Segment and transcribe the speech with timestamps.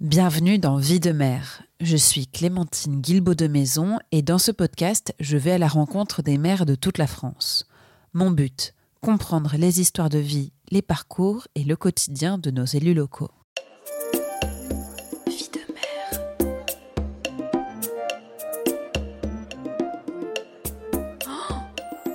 [0.00, 1.64] Bienvenue dans Vie de mère.
[1.80, 6.22] Je suis Clémentine Guilbeault de Maison et dans ce podcast, je vais à la rencontre
[6.22, 7.66] des mères de toute la France.
[8.12, 12.94] Mon but, comprendre les histoires de vie, les parcours et le quotidien de nos élus
[12.94, 13.32] locaux.
[15.26, 16.20] Vie de mère.
[21.26, 21.54] Oh,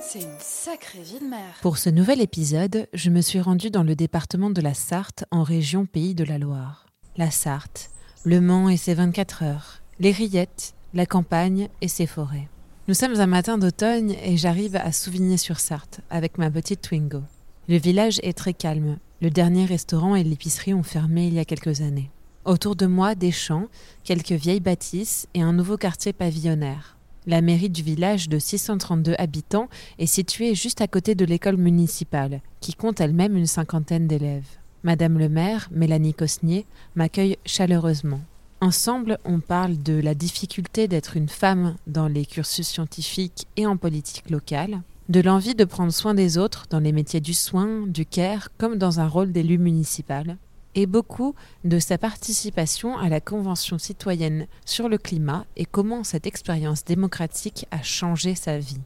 [0.01, 1.59] c'est une sacrée vie de mère.
[1.61, 5.43] Pour ce nouvel épisode, je me suis rendue dans le département de la Sarthe en
[5.43, 6.82] région Pays de la Loire
[7.17, 7.91] la Sarthe,
[8.23, 12.47] le Mans et ses 24 heures, les rillettes, la campagne et ses forêts.
[12.87, 17.21] Nous sommes un matin d'automne et j'arrive à Souvigné-sur-Sarthe avec ma petite Twingo.
[17.69, 18.97] Le village est très calme.
[19.21, 22.09] Le dernier restaurant et l'épicerie ont fermé il y a quelques années.
[22.45, 23.67] Autour de moi, des champs,
[24.03, 26.97] quelques vieilles bâtisses et un nouveau quartier pavillonnaire.
[27.25, 32.41] La mairie du village de 632 habitants est située juste à côté de l'école municipale,
[32.59, 34.57] qui compte elle-même une cinquantaine d'élèves.
[34.83, 36.65] Madame le maire, Mélanie Cosnier,
[36.95, 38.19] m'accueille chaleureusement.
[38.59, 43.77] Ensemble, on parle de la difficulté d'être une femme dans les cursus scientifiques et en
[43.77, 48.05] politique locale, de l'envie de prendre soin des autres dans les métiers du soin, du
[48.05, 50.37] care, comme dans un rôle d'élu municipal,
[50.75, 56.27] et beaucoup de sa participation à la Convention citoyenne sur le climat et comment cette
[56.27, 58.81] expérience démocratique a changé sa vie.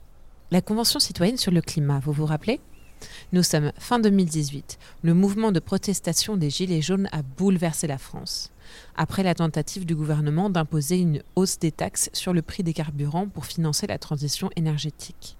[0.51, 2.59] La Convention citoyenne sur le climat, vous vous rappelez?
[3.31, 4.77] Nous sommes fin 2018.
[5.03, 8.51] Le mouvement de protestation des Gilets jaunes a bouleversé la France.
[8.95, 13.27] Après la tentative du gouvernement d'imposer une hausse des taxes sur le prix des carburants
[13.27, 15.37] pour financer la transition énergétique.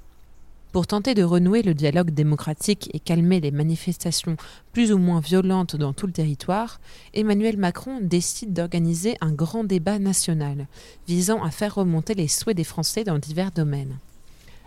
[0.73, 4.35] Pour tenter de renouer le dialogue démocratique et calmer les manifestations
[4.73, 6.79] plus ou moins violentes dans tout le territoire,
[7.13, 10.67] Emmanuel Macron décide d'organiser un grand débat national
[11.07, 13.97] visant à faire remonter les souhaits des Français dans divers domaines.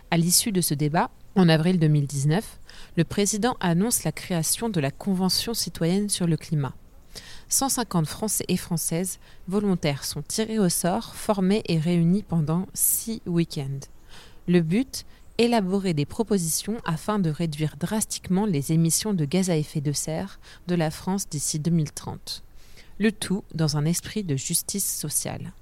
[0.09, 2.59] À l'issue de ce débat, en avril 2019,
[2.97, 6.73] le président annonce la création de la Convention citoyenne sur le climat.
[7.49, 13.87] 150 Français et Françaises volontaires sont tirés au sort, formés et réunis pendant six week-ends.
[14.47, 15.05] Le but
[15.37, 20.39] élaborer des propositions afin de réduire drastiquement les émissions de gaz à effet de serre
[20.67, 22.43] de la France d'ici 2030.
[22.99, 25.53] Le tout dans un esprit de justice sociale.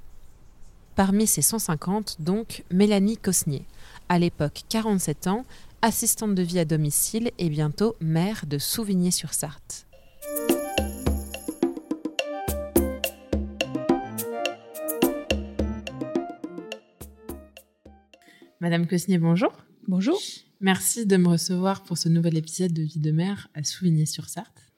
[0.96, 3.66] Parmi ces 150, donc, Mélanie Cosnier,
[4.10, 5.46] à l'époque 47 ans,
[5.82, 9.88] assistante de vie à domicile et bientôt mère de Souvigné-sur-Sarthe.
[18.60, 19.54] Madame Cosnier, bonjour.
[19.88, 20.20] Bonjour.
[20.60, 24.72] Merci de me recevoir pour ce nouvel épisode de Vie de mère à Souvigné-sur-Sarthe.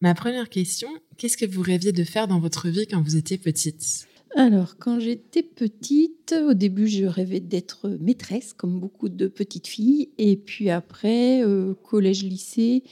[0.00, 0.88] Ma première question,
[1.18, 4.08] qu'est-ce que vous rêviez de faire dans votre vie quand vous étiez petite?
[4.38, 10.10] Alors, quand j'étais petite, au début, je rêvais d'être maîtresse, comme beaucoup de petites filles.
[10.16, 12.84] Et puis après, euh, collège-lycée,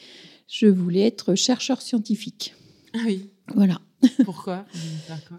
[0.48, 2.52] je voulais être chercheur scientifique.
[2.94, 3.30] Ah oui.
[3.54, 3.80] Voilà.
[4.24, 4.66] Pourquoi?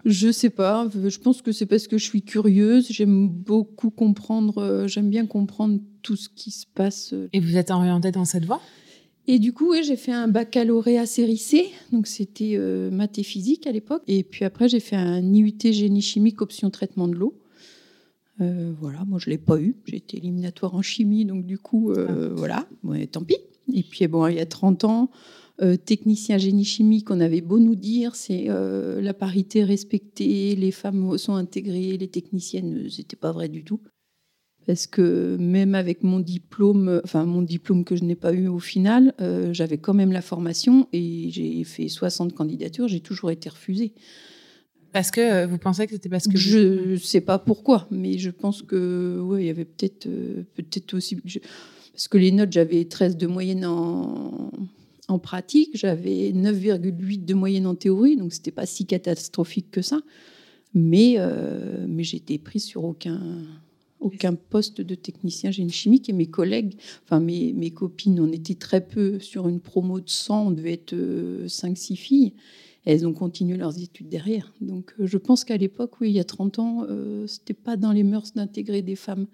[0.06, 0.88] Je sais pas.
[0.94, 2.88] Je pense que c'est parce que je suis curieuse.
[2.90, 4.62] J'aime beaucoup comprendre.
[4.62, 7.14] Euh, j'aime bien comprendre tout ce qui se passe.
[7.34, 8.62] Et vous êtes orientée dans cette voie?
[9.30, 13.66] Et du coup, j'ai fait un baccalauréat série C, donc c'était euh, maths et physique
[13.66, 14.02] à l'époque.
[14.06, 17.38] Et puis après, j'ai fait un IUT génie chimique option traitement de l'eau.
[18.40, 21.92] Euh, voilà, moi je l'ai pas eu, j'ai été éliminatoire en chimie, donc du coup,
[21.92, 22.34] euh, ah.
[22.36, 22.66] voilà,
[23.12, 23.36] tant pis.
[23.70, 25.10] Et puis bon, il y a 30 ans,
[25.84, 31.34] technicien génie chimique, on avait beau nous dire, c'est la parité respectée, les femmes sont
[31.34, 33.80] intégrées, les techniciennes, c'était pas vrai du tout
[34.68, 38.58] parce que même avec mon diplôme, enfin mon diplôme que je n'ai pas eu au
[38.58, 43.48] final, euh, j'avais quand même la formation et j'ai fait 60 candidatures, j'ai toujours été
[43.48, 43.94] refusée.
[44.92, 48.18] Parce que euh, vous pensez que c'était parce que je ne sais pas pourquoi, mais
[48.18, 52.52] je pense que ouais, il y avait peut-être euh, peut-être aussi parce que les notes
[52.52, 54.50] j'avais 13 de moyenne en,
[55.08, 60.00] en pratique, j'avais 9,8 de moyenne en théorie, donc c'était pas si catastrophique que ça,
[60.74, 61.16] mais
[61.86, 63.18] mais j'étais prise sur aucun
[64.00, 68.54] aucun poste de technicien génie chimique et mes collègues, enfin mes, mes, copines, on était
[68.54, 72.32] très peu sur une promo de 100, on devait être 5-6 euh, filles.
[72.84, 74.52] Elles ont continué leurs études derrière.
[74.60, 77.76] Donc euh, je pense qu'à l'époque, oui, il y a 30 ans, euh, c'était pas
[77.76, 79.26] dans les mœurs d'intégrer des femmes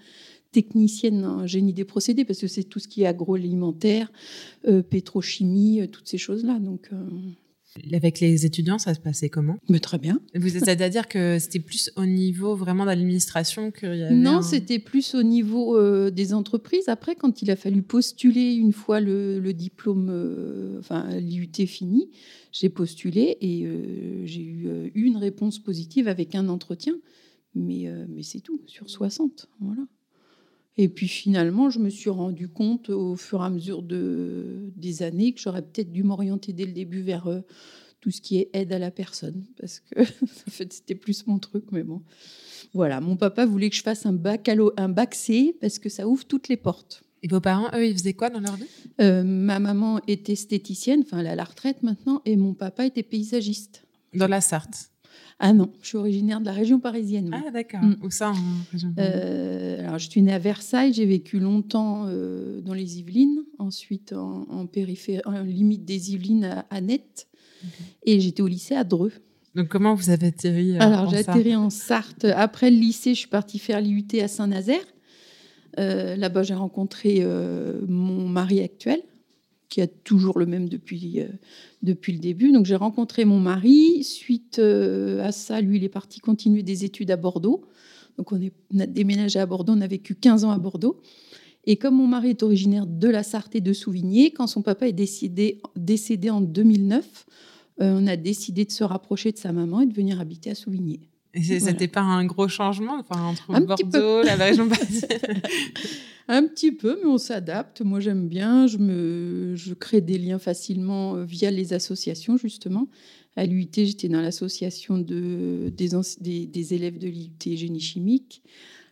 [0.50, 4.12] techniciennes en génie des procédés, parce que c'est tout ce qui est agroalimentaire,
[4.88, 6.61] pétrochimie, toutes ces choses-là.
[6.61, 6.91] Donc
[7.93, 9.59] avec les étudiants, ça se passait comment?
[9.69, 10.21] Mais Très bien.
[10.35, 15.23] C'est-à-dire que c'était plus au niveau vraiment d'administration qu'il y avait Non, c'était plus au
[15.23, 16.88] niveau euh, des entreprises.
[16.88, 22.11] Après, quand il a fallu postuler une fois le, diplôme, euh, enfin l'IUT fini,
[22.53, 26.94] j'ai postulé et euh, j'ai eu une réponse positive avec un entretien.
[27.56, 29.49] Mais, mais c'est tout, sur 60.
[29.61, 29.82] Voilà.
[30.76, 35.03] Et puis finalement, je me suis rendu compte au fur et à mesure de, des
[35.03, 37.41] années que j'aurais peut-être dû m'orienter dès le début vers euh,
[38.00, 41.38] tout ce qui est aide à la personne, parce que en fait, c'était plus mon
[41.38, 42.03] truc, mais bon.
[42.73, 46.09] Voilà, mon papa voulait que je fasse un bac, un bac C parce que ça
[46.09, 47.05] ouvre toutes les portes.
[47.23, 48.67] Et vos parents, eux, ils faisaient quoi dans leur vie?
[49.00, 52.85] Euh, Ma maman était esthéticienne, enfin elle est à la retraite maintenant, et mon papa
[52.85, 53.85] était paysagiste.
[54.12, 54.91] Dans la Sarthe
[55.40, 57.31] ah non, je suis originaire de la région parisienne.
[57.32, 57.82] Ah d'accord.
[57.82, 57.96] Mm.
[58.02, 58.34] Où ça en
[58.72, 63.44] région euh, Alors je suis née à Versailles, j'ai vécu longtemps euh, dans les Yvelines,
[63.58, 66.81] ensuite en, périphérie, en limite des Yvelines à, à
[68.05, 69.12] et j'étais au lycée à Dreux.
[69.55, 72.25] Donc comment vous avez atterri euh, Alors j'ai atterri en Sarthe.
[72.25, 74.84] Après le lycée, je suis partie faire l'IUT à Saint-Nazaire.
[75.76, 77.26] Là-bas, j'ai rencontré
[77.88, 79.00] mon mari actuel
[79.75, 81.26] qui a toujours le même depuis, euh,
[81.82, 82.53] depuis le début.
[82.53, 84.05] Donc j'ai rencontré mon mari.
[84.05, 87.65] Suite euh, à ça, lui, il est parti continuer des études à Bordeaux.
[88.17, 91.00] Donc on, est, a déménagé à Bordeaux, on a vécu 15 ans à Bordeaux.
[91.65, 94.87] Et comme mon mari est originaire de la Sarthe et de Souvigné, quand son papa
[94.87, 97.26] est décédé, décédé en 2009,
[97.81, 100.55] euh, on a décidé de se rapprocher de sa maman et de venir habiter à
[100.55, 101.00] Souvigné.
[101.35, 104.69] Et c'était pas un gros changement enfin, entre Bordeaux, la région
[106.29, 107.83] Un petit peu, mais on s'adapte.
[107.83, 108.67] Moi, j'aime bien.
[108.67, 112.89] Je, me, je crée des liens facilement euh, via les associations, justement.
[113.37, 118.43] À l'UIT, j'étais dans l'association de, des, des, élèves de l'UIT génie chimique.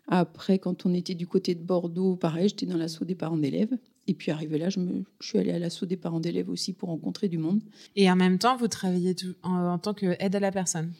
[0.09, 3.79] Après, quand on était du côté de Bordeaux, pareil, j'étais dans l'assaut des parents d'élèves.
[4.09, 6.73] Et puis arrivé là, je, me, je suis allée à l'assaut des parents d'élèves aussi
[6.73, 7.63] pour rencontrer du monde.
[7.95, 10.93] Et en même temps, vous travaillez en, en tant qu'aide à la personne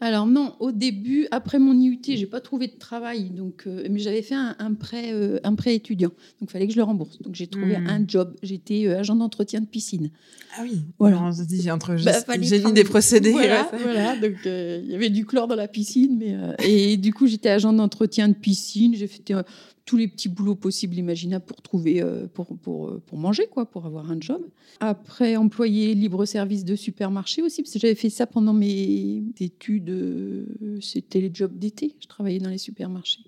[0.00, 4.00] alors non, au début, après mon IUT, j'ai pas trouvé de travail, donc euh, mais
[4.00, 6.10] j'avais fait un, prêt, euh, un prêt étudiant,
[6.40, 7.22] donc il fallait que je le rembourse.
[7.22, 7.86] Donc j'ai trouvé hmm.
[7.86, 8.34] un job.
[8.42, 10.10] J'étais euh, agent d'entretien de piscine.
[10.58, 10.82] Ah oui.
[10.98, 11.22] Voilà.
[11.22, 13.32] On se dit entre bah, génie des procédés.
[13.32, 17.26] Voilà, voilà donc il y avait du chlore dans la piscine, mais et du coup
[17.26, 18.94] j'étais agent d'entretien de piscine.
[18.94, 19.32] J'ai fait
[19.84, 23.66] tous les petits boulots possibles, imaginables pour trouver, euh, pour, pour, euh, pour, manger, quoi,
[23.66, 24.42] pour avoir un job.
[24.80, 29.90] Après, employé libre-service de supermarché aussi, parce que j'avais fait ça pendant mes études.
[29.90, 31.96] Euh, c'était les jobs d'été.
[32.00, 33.20] Je travaillais dans les supermarchés.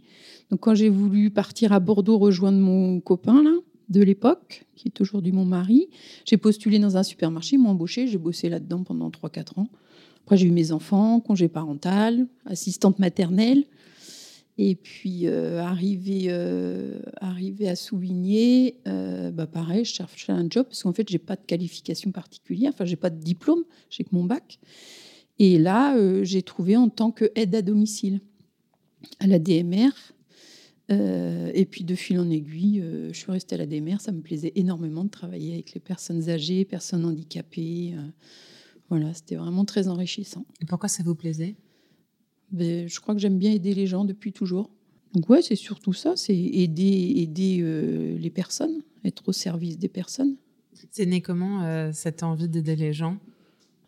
[0.50, 3.53] Donc, quand j'ai voulu partir à Bordeaux rejoindre mon copain, là,
[3.88, 5.88] de l'époque, qui est aujourd'hui mon mari,
[6.25, 9.69] j'ai postulé dans un supermarché, ils m'ont embauché, j'ai bossé là-dedans pendant 3-4 ans.
[10.25, 13.64] Après, j'ai eu mes enfants, congé parental, assistante maternelle.
[14.58, 20.82] Et puis, euh, arrivé, euh, à Souvigné, euh, bah pareil, je cherchais un job parce
[20.82, 24.25] qu'en fait, j'ai pas de qualification particulière, enfin, j'ai pas de diplôme, j'ai que mon
[24.25, 24.58] bac.
[25.38, 28.20] Et là, j'ai trouvé en tant qu'aide à domicile
[29.20, 29.91] à la DMR.
[30.88, 32.82] et puis, de fil en aiguille,
[33.12, 34.00] je suis restée à la DMR.
[34.00, 37.94] Ça me plaisait énormément de travailler avec les personnes âgées, personnes handicapées.
[38.88, 40.47] voilà, c'était vraiment très enrichissant.
[40.62, 41.56] Et pourquoi ça vous plaisait?
[42.52, 44.70] Ben, je crois que j'aime bien aider les gens depuis toujours.
[45.14, 49.88] Donc ouais, c'est surtout ça, c'est aider, aider euh, les personnes, être au service des
[49.88, 50.37] personnes.
[50.90, 53.16] C'est né comment euh, cette envie d'aider les gens?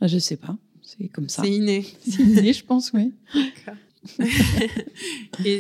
[0.00, 1.42] Ah, Je sais pas, c'est comme ça.
[1.42, 1.84] C'est inné.
[2.00, 3.12] C'est inné, je pense, oui.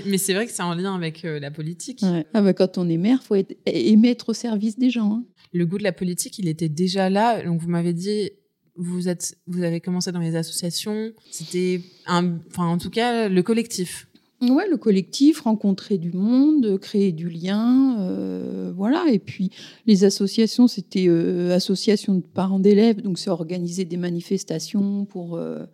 [0.06, 2.02] mais c'est vrai que c'est en lien avec euh, la politique.
[2.32, 5.12] Ah bah, quand on est maire, faut être, aimer être au service des gens.
[5.12, 5.24] Hein.
[5.52, 7.42] Le goût de la politique, il était déjà là.
[7.42, 8.30] Donc vous m'avez dit,
[8.78, 11.12] vous êtes, vous avez commencé dans les associations.
[11.30, 14.08] C'était enfin en tout cas le collectif.
[14.40, 19.06] Ouais, le collectif, rencontrer du monde, créer du lien, euh, voilà.
[19.10, 19.50] Et puis
[19.84, 25.64] les associations, c'était euh, association de parents d'élèves, donc c'est organiser des manifestations pour euh,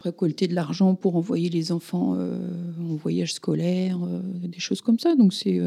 [0.00, 3.98] récolter de l'argent pour envoyer les enfants en voyage scolaire,
[4.42, 5.16] des choses comme ça.
[5.16, 5.60] Donc c'est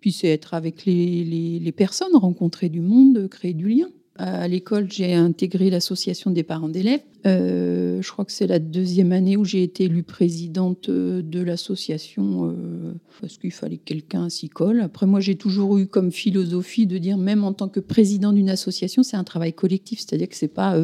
[0.00, 1.24] puis c'est être avec les,
[1.60, 3.88] les personnes, rencontrer du monde, créer du lien.
[4.16, 7.00] À l'école, j'ai intégré l'association des parents d'élèves.
[7.26, 11.40] Euh, je crois que c'est la deuxième année où j'ai été élue présidente euh, de
[11.40, 14.82] l'association euh, parce qu'il fallait que quelqu'un s'y colle.
[14.82, 18.50] Après, moi, j'ai toujours eu comme philosophie de dire, même en tant que président d'une
[18.50, 20.78] association, c'est un travail collectif, c'est-à-dire que c'est pas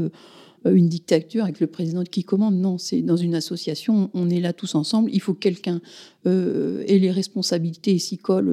[0.64, 2.56] une dictature avec le président qui commande.
[2.56, 5.08] Non, c'est dans une association, on est là tous ensemble.
[5.12, 5.80] Il faut que quelqu'un
[6.24, 8.46] ait les responsabilités et s'y colle.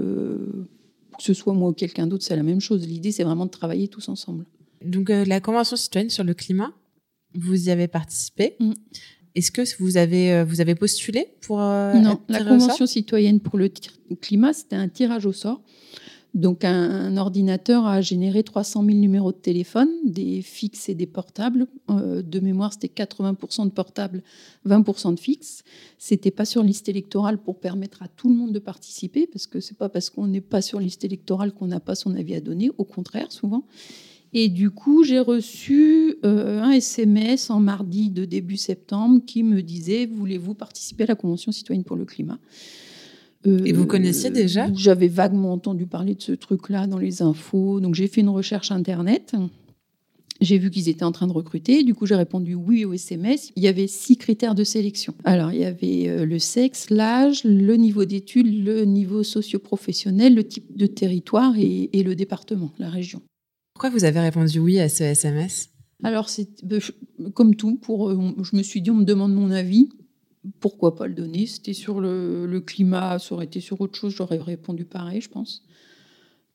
[1.17, 2.85] que ce soit moi ou quelqu'un d'autre, c'est la même chose.
[2.85, 4.45] L'idée, c'est vraiment de travailler tous ensemble.
[4.83, 6.71] Donc, euh, la Convention citoyenne sur le climat,
[7.33, 8.55] vous y avez participé.
[8.59, 8.73] Mm.
[9.35, 11.61] Est-ce que vous avez, euh, vous avez postulé pour.
[11.61, 13.69] Euh, non, la Convention citoyenne pour le
[14.21, 15.61] climat, c'était un tirage au sort.
[16.33, 21.67] Donc, un, ordinateur a généré 300 000 numéros de téléphone, des fixes et des portables.
[21.89, 24.21] de mémoire, c'était 80% de portables,
[24.67, 25.63] 20% de fixes.
[25.97, 29.59] C'était pas sur liste électorale pour permettre à tout le monde de participer, parce que
[29.59, 32.41] c'est pas parce qu'on n'est pas sur liste électorale qu'on n'a pas son avis à
[32.41, 32.69] donner.
[32.77, 33.63] Au contraire, souvent.
[34.33, 39.61] Et du coup, j'ai reçu euh, un SMS en mardi de début septembre qui me
[39.61, 42.39] disait Voulez-vous participer à la Convention citoyenne pour le climat?
[43.45, 44.67] Et vous connaissiez déjà?
[44.73, 47.79] J'avais vaguement entendu parler de ce truc-là dans les infos.
[47.79, 49.35] Donc j'ai fait une recherche Internet.
[50.39, 51.83] J'ai vu qu'ils étaient en train de recruter.
[51.83, 53.51] Du coup, j'ai répondu oui au SMS.
[53.55, 55.15] Il y avait six critères de sélection.
[55.23, 60.43] Alors, il y avait euh, le sexe, l'âge, le niveau d'études, le niveau socio-professionnel, le
[60.43, 63.21] type de territoire et, le département, la région.
[63.77, 65.69] Pourquoi vous avez répondu oui à ce SMS
[66.03, 66.81] Alors, c'est ben,
[67.35, 67.75] comme tout.
[67.75, 69.89] Pour, euh, je me suis dit, on me demande mon avis.
[70.59, 71.45] Pourquoi pas le donner?
[71.45, 75.61] C'était sur le, climat, ça aurait été sur autre chose, j'aurais répondu pareil, je pense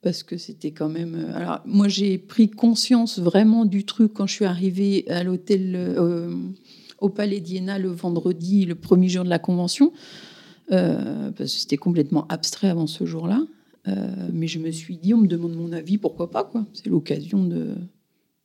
[0.02, 1.14] parce que c'était quand même.
[1.14, 5.76] Euh, alors, moi, j'ai pris conscience vraiment du truc quand je suis arrivée à l'hôtel,
[5.76, 6.34] euh,
[6.98, 9.92] au Palais d'Iéna le vendredi, le premier jour de la convention,
[10.70, 13.46] parce que c'était complètement abstrait avant ce jour-là.
[13.86, 16.66] Mais je me suis dit, on me demande mon avis, pourquoi pas, quoi.
[16.72, 17.74] C'est l'occasion de.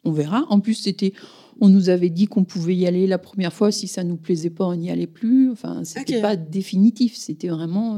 [0.04, 0.46] On verra.
[0.50, 1.14] En plus, c'était.
[1.60, 3.72] On nous avait dit qu'on pouvait y aller la première fois.
[3.72, 5.52] Si ça nous plaisait pas, on n'y allait plus.
[5.52, 7.16] Enfin, c'était pas définitif.
[7.16, 7.98] C'était vraiment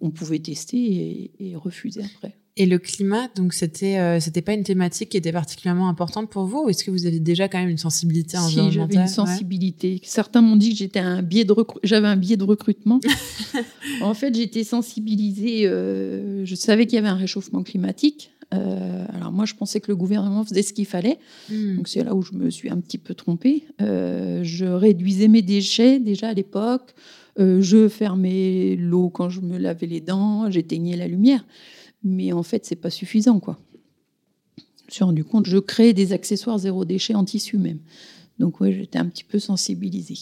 [0.00, 2.36] on, pouvait tester et, refuser après.
[2.58, 6.46] Et le climat, donc c'était euh, c'était pas une thématique qui était particulièrement importante pour
[6.46, 9.12] vous ou est-ce que vous avez déjà quand même une sensibilité environnementale Si, j'avais une?
[9.12, 10.00] Sensibilité.
[10.04, 12.98] Certains m'ont dit que j'étais un biais de j'avais un biais de recrutement.
[14.00, 15.66] en fait, j'étais sensibilisée.
[15.66, 18.30] Euh, je savais qu'il y avait un réchauffement climatique.
[18.54, 21.18] Euh, alors moi, je pensais que le gouvernement faisait ce qu'il fallait.
[21.50, 21.76] Hmm.
[21.76, 23.64] Donc c'est là où je me suis un petit peu trompée.
[23.80, 26.94] je réduisais mes déchets déjà à l'époque.
[27.38, 31.44] Je fermais l'eau quand je me lavais les dents, j'éteignais la lumière.
[32.02, 33.58] Mais en fait, c'est pas suffisant, quoi.
[34.58, 37.78] Je me suis rendu compte, je crée des accessoires zéro déchet en tissu même.
[38.38, 40.18] Donc ouais, j'étais un petit peu sensibilisée.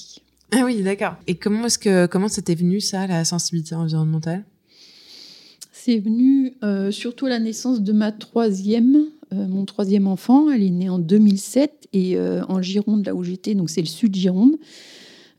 [0.52, 1.16] Ah oui, d'accord.
[1.26, 4.44] Et comment est-ce que comment c'était venu ça, la sensibilité environnementale?
[5.72, 9.04] C'est venu euh, surtout à la naissance de ma troisième,
[9.34, 10.50] euh, mon troisième enfant.
[10.50, 14.14] Elle est née en 2007 et en Gironde, là où j'étais, donc c'est le sud
[14.14, 14.56] Gironde.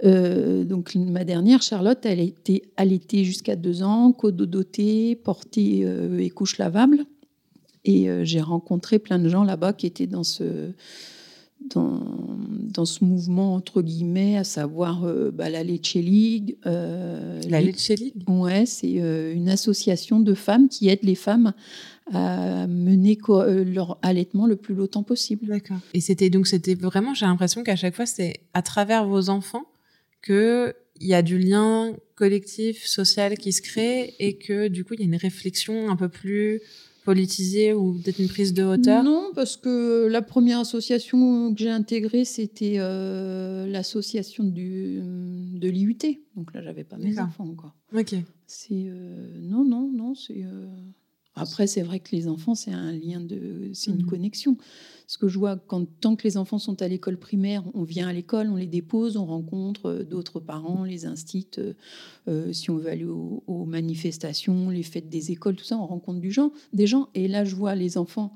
[0.03, 6.19] Euh, donc ma dernière, Charlotte, elle a été allaitée jusqu'à deux ans, cododotée, portée euh,
[6.19, 7.05] et couche lavable.
[7.85, 10.71] Et euh, j'ai rencontré plein de gens là-bas qui étaient dans ce,
[11.69, 12.01] dans,
[12.73, 16.57] dans, ce mouvement, entre guillemets, à savoir bah, la Leche League.
[16.65, 18.27] la Leche League?
[18.27, 18.93] Ouais, c'est
[19.33, 21.53] une association de femmes qui aide les femmes
[22.11, 23.17] à mener
[23.65, 25.47] leur allaitement le plus longtemps possible.
[25.47, 25.77] D'accord.
[25.93, 29.65] Et c'était donc, c'était vraiment, j'ai l'impression qu'à chaque fois, c'est à travers vos enfants
[30.25, 35.01] qu'il y a du lien collectif, social qui se crée et que du coup, il
[35.01, 36.61] y a une réflexion un peu plus
[37.05, 39.03] politisée ou peut-être une prise de hauteur?
[39.03, 45.97] Non, parce que la première association que j'ai intégrée, c'était euh, l'association de l'IUT.
[46.35, 47.75] Donc là, j'avais pas mes enfants encore.
[47.95, 48.15] Ok.
[48.47, 50.43] C'est euh, non, non, non, c'est.
[50.43, 50.67] Euh,
[51.35, 54.09] après, c'est vrai que les enfants, c'est un lien de, c'est une mmh.
[54.09, 54.57] connexion.
[55.07, 58.07] Ce que je vois, quand tant que les enfants sont à l'école primaire, on vient
[58.07, 61.59] à l'école, on les dépose, on rencontre euh, d'autres parents, les instituts.
[61.59, 61.73] Euh,
[62.27, 66.19] euh, si on veut aller aux, manifestations, les fêtes des écoles, tout ça, on rencontre
[66.19, 67.09] du gens, des gens.
[67.13, 68.35] Et là, je vois les enfants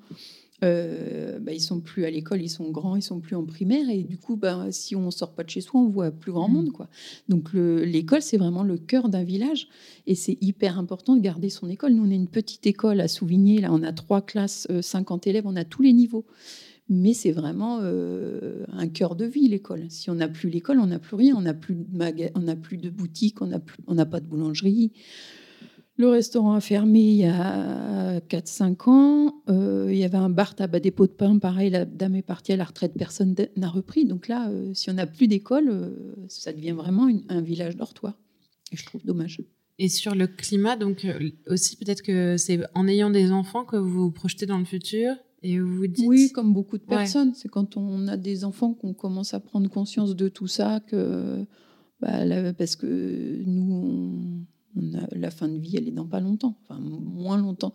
[0.64, 3.90] euh, bah, ils sont plus à l'école, ils sont grands, ils sont plus en primaire,
[3.90, 6.50] et du coup, bah, si on sort pas de chez soi, on voit plus grand
[6.50, 6.54] mmh.
[6.54, 6.88] monde, quoi.
[7.28, 9.68] Donc l'école, c'est vraiment le cœur d'un village,
[10.08, 11.94] et c'est hyper important de garder son école.
[11.94, 15.30] Nous, on est une petite école à Souvigné, là, on a trois classes, 50 euh,
[15.30, 16.26] élèves, on a tous les niveaux.
[16.92, 19.86] Mais c'est vraiment euh, un cœur de vie, l'école.
[19.90, 21.36] Si on n'a plus l'école, on n'a plus rien.
[21.38, 21.86] On n'a plus, de
[22.34, 24.92] on plus de boutique, on n'a on n'a pas de boulangerie.
[26.00, 29.36] Le restaurant a fermé il y a 4-5 ans.
[29.50, 31.38] Euh, il y avait un bar tabac des pots de pain.
[31.40, 34.06] Pareil, la dame est partie à la retraite, personne n'a repris.
[34.06, 38.18] Donc là, euh, si on n'a plus d'école, euh, ça devient vraiment un village dortoir.
[38.72, 39.42] Et je trouve dommage.
[39.78, 41.06] Et sur le climat, donc
[41.48, 45.16] aussi peut-être que c'est en ayant des enfants que vous vous projetez dans le futur
[45.44, 46.08] et vous vous dites...
[46.08, 47.34] Oui, comme beaucoup de personnes.
[47.36, 51.46] C'est quand on a des enfants qu'on commence à prendre conscience de tout ça, que,
[52.00, 54.46] bah, parce que nous, on
[54.76, 57.74] la fin de vie, elle est dans pas longtemps, enfin moins longtemps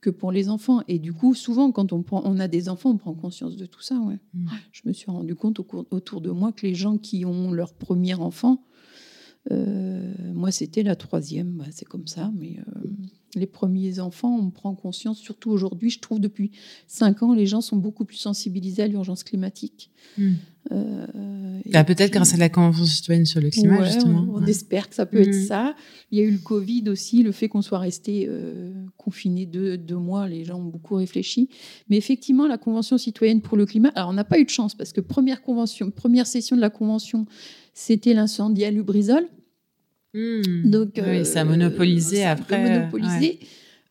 [0.00, 0.82] que pour les enfants.
[0.88, 3.66] Et du coup, souvent, quand on, prend, on a des enfants, on prend conscience de
[3.66, 3.98] tout ça.
[4.00, 4.18] Ouais.
[4.34, 4.48] Mmh.
[4.72, 5.60] Je me suis rendu compte
[5.90, 8.64] autour de moi que les gens qui ont leur premier enfant,
[9.48, 11.52] moi, c'était la troisième.
[11.52, 12.88] Bah, c'est comme ça, mais euh,
[13.34, 16.50] les premiers enfants, on prend conscience, surtout aujourd'hui, je trouve, depuis
[16.88, 19.90] cinq ans, les gens sont beaucoup plus sensibilisés à l'urgence climatique.
[20.72, 21.06] Euh,
[21.66, 24.26] bah, peut-être grâce à la Convention citoyenne sur le climat, justement.
[24.32, 25.46] On, espère que ça peut être hmm.
[25.46, 25.76] ça.
[26.10, 29.76] Il y a eu le Covid aussi, le fait qu'on soit resté euh, confiné deux,
[29.76, 31.48] deux, mois, les gens ont beaucoup réfléchi.
[31.88, 34.74] Mais effectivement, la Convention citoyenne pour le climat, alors on n'a pas eu de chance
[34.74, 37.26] parce que première, convention, première session de la Convention,
[37.74, 39.26] c'était l'incendie à Lubrizol.
[40.14, 40.42] Hmm.
[40.64, 42.88] Donc, oui, ça a monopolisé après.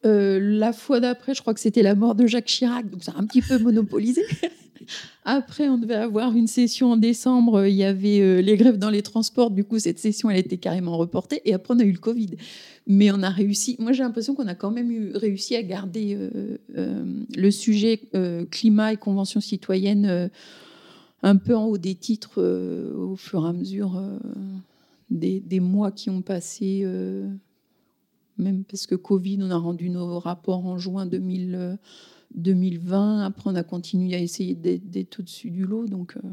[0.06, 3.14] Euh, la fois d'après, je crois que c'était la mort de Jacques Chirac, donc ça
[3.16, 4.24] a un petit peu monopolisé.
[5.26, 7.66] Après, on devait avoir une session en décembre.
[7.66, 9.52] Il y avait euh, les grèves dans les transports.
[9.52, 11.42] Du coup, cette session, elle était carrément reportée.
[11.46, 12.32] Et après, on a eu le Covid.
[12.88, 13.76] Mais on a réussi.
[13.80, 17.04] Moi, j'ai l'impression qu'on a quand même eu, réussi à garder euh, euh,
[17.36, 18.02] le sujet
[18.50, 20.30] climat et convention citoyenne
[21.24, 24.02] un peu en haut des titres au fur et à mesure
[25.10, 26.86] des, des, mois qui ont passé.
[28.38, 31.78] même parce que Covid, on a rendu nos rapports en juin 2000.
[32.36, 33.26] 2020.
[33.26, 35.88] Après, on a continué à essayer d'être au-dessus du lot.
[35.88, 36.30] Donc, euh.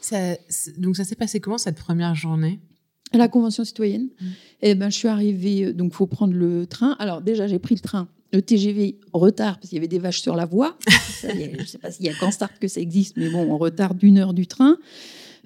[0.00, 0.36] ça,
[0.78, 2.60] donc ça s'est passé comment cette première journée?
[3.12, 4.08] À la Convention citoyenne.
[4.20, 4.26] Mmh.
[4.62, 6.96] Eh ben, je suis arrivée, euh, donc il faut prendre le train.
[6.98, 10.20] Alors déjà, j'ai pris le train, le TGV retard, parce qu'il y avait des vaches
[10.20, 10.76] sur la voie.
[11.22, 13.58] je ne sais pas s'il y a qu'en start que ça existe, mais bon, on
[13.58, 14.78] retard d'une heure du train.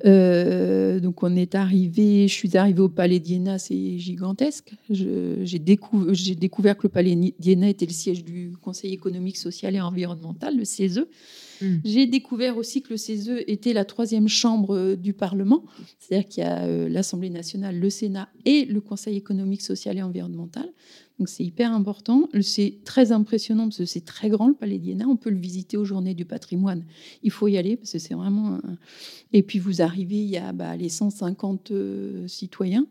[0.04, 4.74] Euh, donc on est arrivé, je suis arrivée au Palais d'Iéna, c'est gigantesque.
[4.90, 10.56] J'ai découvert que le Palais d'Iéna était le siège du Conseil économique, social et environnemental,
[10.56, 11.06] le CESE.
[11.60, 11.78] Hmm.
[11.84, 15.64] J'ai découvert aussi que le CESE était la troisième chambre euh, du Parlement,
[15.98, 20.02] c'est-à-dire qu'il y a euh, l'Assemblée nationale, le Sénat et le Conseil économique, social et
[20.02, 20.68] environnemental.
[21.18, 22.28] Donc c'est hyper important.
[22.42, 25.06] C'est très impressionnant parce que c'est très grand le Palais d'Iéna.
[25.08, 26.84] On peut le visiter aux Journées du patrimoine.
[27.24, 28.60] Il faut y aller parce que c'est vraiment.
[29.32, 32.86] Et puis vous arrivez, il y a bah, les 150 euh, citoyens,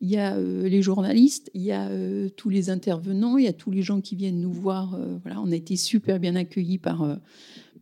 [0.00, 3.48] il y a euh, les journalistes, il y a euh, tous les intervenants, il y
[3.48, 4.98] a tous les gens qui viennent nous voir.
[5.22, 7.18] voilà, on a été super bien accueillis par,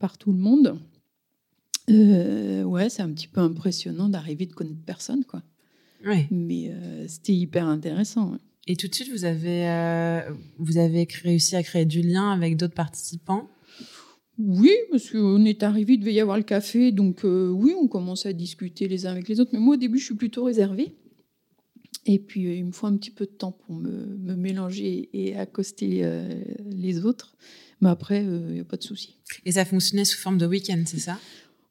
[0.00, 0.78] par tout le monde.
[1.88, 5.42] ouais, c'est un petit peu impressionnant d'arriver de connaître personne, quoi.
[6.04, 6.26] Ouais.
[6.30, 6.70] Mais
[7.06, 8.38] c'était hyper intéressant.
[8.66, 10.20] Et tout de suite, vous avez, euh,
[10.58, 13.50] vous avez réussi à créer du lien avec d'autres participants?
[14.38, 17.86] Oui, parce qu'on est arrivé, il devait y avoir le café, donc euh, oui, on
[17.86, 19.50] commence à discuter les uns avec les autres.
[19.52, 20.94] Mais moi, au début, je suis plutôt réservée.
[22.06, 25.08] Et puis, euh, il me faut un petit peu de temps pour me, me mélanger
[25.12, 26.02] et accoster
[26.70, 27.36] les autres.
[27.80, 29.16] Mais après, il n'y a pas de souci.
[29.44, 31.18] Et ça fonctionnait sous forme de week-end, c'est ça?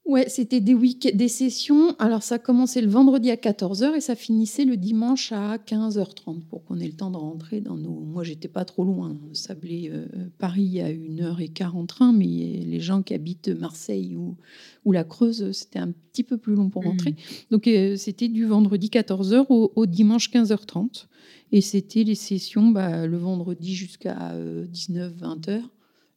[0.05, 0.75] Ouais, c'était des,
[1.13, 1.95] des sessions.
[1.97, 6.65] Alors, ça commençait le vendredi à 14h et ça finissait le dimanche à 15h30 pour
[6.65, 8.01] qu'on ait le temps de rentrer dans nos.
[8.01, 9.17] Moi, j'étais pas trop loin.
[9.31, 10.05] Sablé, euh,
[10.39, 14.35] Paris à 1h15 en train, mais les gens qui habitent Marseille ou,
[14.83, 17.11] ou la Creuse, c'était un petit peu plus long pour rentrer.
[17.11, 17.15] Mmh.
[17.51, 21.05] Donc, euh, c'était du vendredi 14h au, dimanche 15h30.
[21.53, 25.49] Et c'était les sessions bah, le vendredi jusqu'à 19-20h.
[25.49, 25.61] Euh,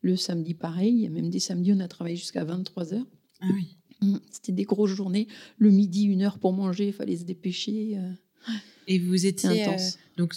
[0.00, 0.92] le samedi, pareil.
[0.92, 3.04] Il y a même des samedis, on a travaillé jusqu'à 23h.
[3.40, 3.75] Ah oui.
[4.02, 4.16] Mmh.
[4.30, 5.26] C'était des grosses journées.
[5.58, 7.96] Le midi, une heure pour manger, il fallait se dépêcher.
[7.96, 8.52] Euh.
[8.88, 9.68] Et vous étiez.
[9.68, 9.76] Euh,
[10.16, 10.34] donc,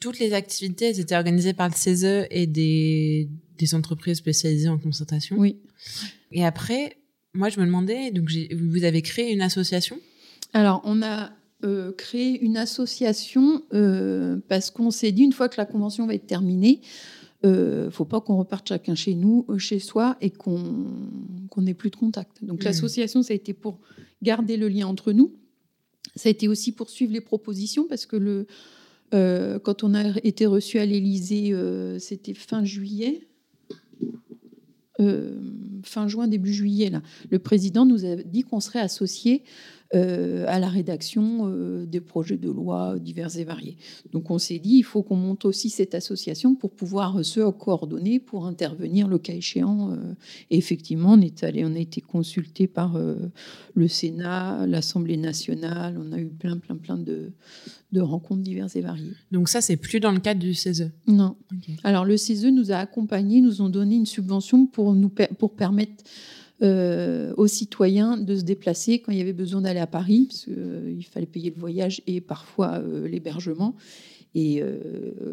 [0.00, 3.28] toutes les activités étaient organisées par le CESE et des,
[3.58, 5.36] des entreprises spécialisées en concertation.
[5.36, 5.56] Oui.
[6.32, 6.96] Et après,
[7.34, 10.00] moi, je me demandais, donc vous avez créé une association?
[10.52, 11.30] Alors, on a
[11.64, 13.62] euh, créé une association
[14.48, 16.80] parce qu'on s'est dit, une fois que la convention va être terminée,
[17.48, 20.64] ne euh, faut pas qu'on reparte chacun chez nous, euh, chez soi, et qu'on
[21.58, 22.44] n'ait plus de contact.
[22.44, 22.64] Donc mmh.
[22.64, 23.78] l'association, ça a été pour
[24.22, 25.34] garder le lien entre nous.
[26.14, 28.46] Ça a été aussi pour suivre les propositions, parce que le,
[29.14, 31.54] euh, quand on a été reçu à l'Élysée,
[31.98, 33.28] c'était fin juillet.
[35.82, 37.02] fin juin, début juillet, là.
[37.30, 39.44] le président nous a dit qu'on serait associé
[39.92, 43.76] à la rédaction euh, des projets de loi divers et variés.
[44.12, 48.18] Donc on s'est dit, il faut qu'on monte aussi cette association pour pouvoir se coordonner,
[48.18, 49.92] pour intervenir le cas échéant.
[49.92, 49.96] Euh.
[50.50, 52.98] Et effectivement, on est allé, on a été consulté par
[53.74, 57.32] le Sénat, l'Assemblée nationale, on a eu plein, plein, plein de,
[57.92, 59.12] de rencontres diverses et variées.
[59.30, 61.36] Donc ça, c'est plus dans le cadre du CESE Non.
[61.84, 66.04] Alors le CESE nous a accompagnés, nous ont donné une subvention pour, nous, pour permettre
[66.62, 70.44] euh, aux citoyens de se déplacer quand il y avait besoin d'aller à Paris, parce
[70.44, 73.76] qu'il euh, fallait payer le voyage et parfois euh, l'hébergement.
[74.34, 74.62] Et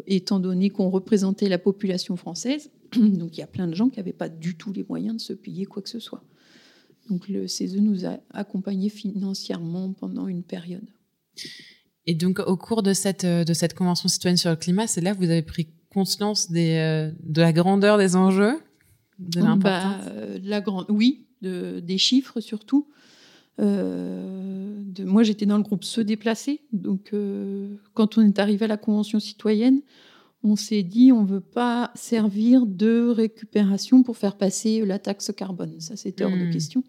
[0.06, 3.98] étant donné qu'on représentait la population française, donc il y a plein de gens qui
[3.98, 6.24] n'avaient pas du tout les moyens de se payer quoi que ce soit.
[7.10, 10.88] Donc le CESE nous a accompagnés financièrement pendant une période.
[12.06, 13.26] Et donc au cours de cette,
[13.74, 17.98] convention citoyenne sur le climat, c'est là que vous avez pris conscience de la grandeur
[17.98, 18.58] des enjeux?
[19.18, 19.98] De bah,
[20.42, 22.88] la grande, Oui, de, des chiffres surtout.
[23.60, 26.60] Euh, de, moi, j'étais dans le groupe Se déplacer.
[26.72, 29.80] Donc, euh, quand on est arrivé à la Convention citoyenne,
[30.42, 35.32] on s'est dit on ne veut pas servir de récupération pour faire passer la taxe
[35.36, 35.74] carbone.
[35.78, 36.50] Ça, c'était hors de hmm.
[36.50, 36.84] question.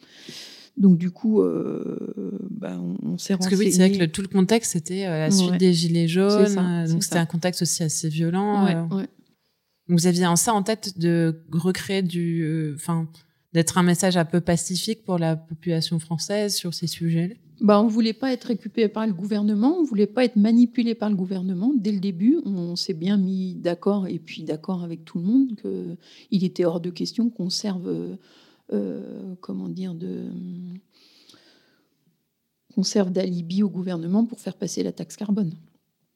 [0.77, 3.37] Donc, du coup, euh, bah, on, s'est renseigné.
[3.37, 6.55] Parce que oui, c'est vrai que tout le contexte, c'était la suite des Gilets jaunes.
[6.89, 8.65] donc, c'était un contexte aussi assez violent.
[8.65, 9.07] Ouais, ouais.
[9.87, 13.07] Vous aviez ça en tête de recréer du, euh, enfin,
[13.53, 17.85] d'être un message un peu pacifique pour la population française sur ces sujets bah, on
[17.85, 21.09] ne voulait pas être récupéré par le gouvernement, on ne voulait pas être manipulé par
[21.09, 21.71] le gouvernement.
[21.73, 25.55] Dès le début, on s'est bien mis d'accord, et puis d'accord avec tout le monde,
[25.55, 28.17] qu'il était hors de question qu'on serve
[29.39, 30.25] comment dire, de
[33.09, 35.53] d'alibi au gouvernement pour faire passer la taxe carbone.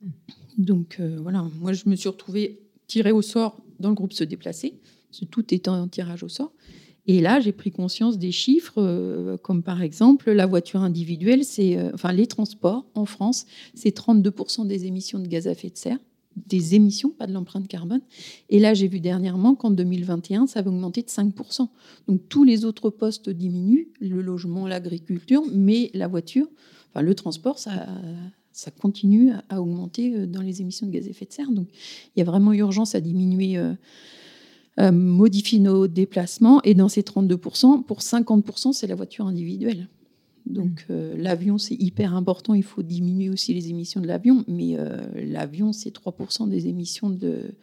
[0.02, 0.10] Hmm.
[0.58, 4.74] Donc voilà, moi je me suis retrouvée tirée au sort dans le groupe Se Déplacer,
[5.32, 6.52] tout étant un tirage au sort.
[7.08, 11.92] Et là, j'ai pris conscience des chiffres, euh, comme par exemple la voiture individuelle, euh,
[11.94, 15.98] enfin les transports en France, c'est 32% des émissions de gaz à effet de serre,
[16.36, 18.02] des émissions, pas de l'empreinte carbone.
[18.50, 21.68] Et là, j'ai vu dernièrement qu'en 2021, ça va augmenter de 5%.
[22.08, 26.48] Donc tous les autres postes diminuent, le logement, l'agriculture, mais la voiture,
[26.90, 27.88] enfin le transport, ça,
[28.60, 31.52] ça continue à augmenter euh, dans les émissions de gaz à effet de serre.
[31.52, 31.68] Donc
[32.16, 33.58] il y a vraiment urgence à diminuer
[34.80, 36.62] euh, modifie nos déplacements.
[36.64, 39.90] Et dans ces 32%, pour 50%, c'est la voiture individuelle.
[40.46, 40.92] Donc mm.
[40.92, 42.54] euh, l'avion, c'est hyper important.
[42.54, 44.46] Il faut diminuer aussi les émissions de l'avion.
[44.48, 47.56] Mais euh, l'avion, c'est 3% des émissions de,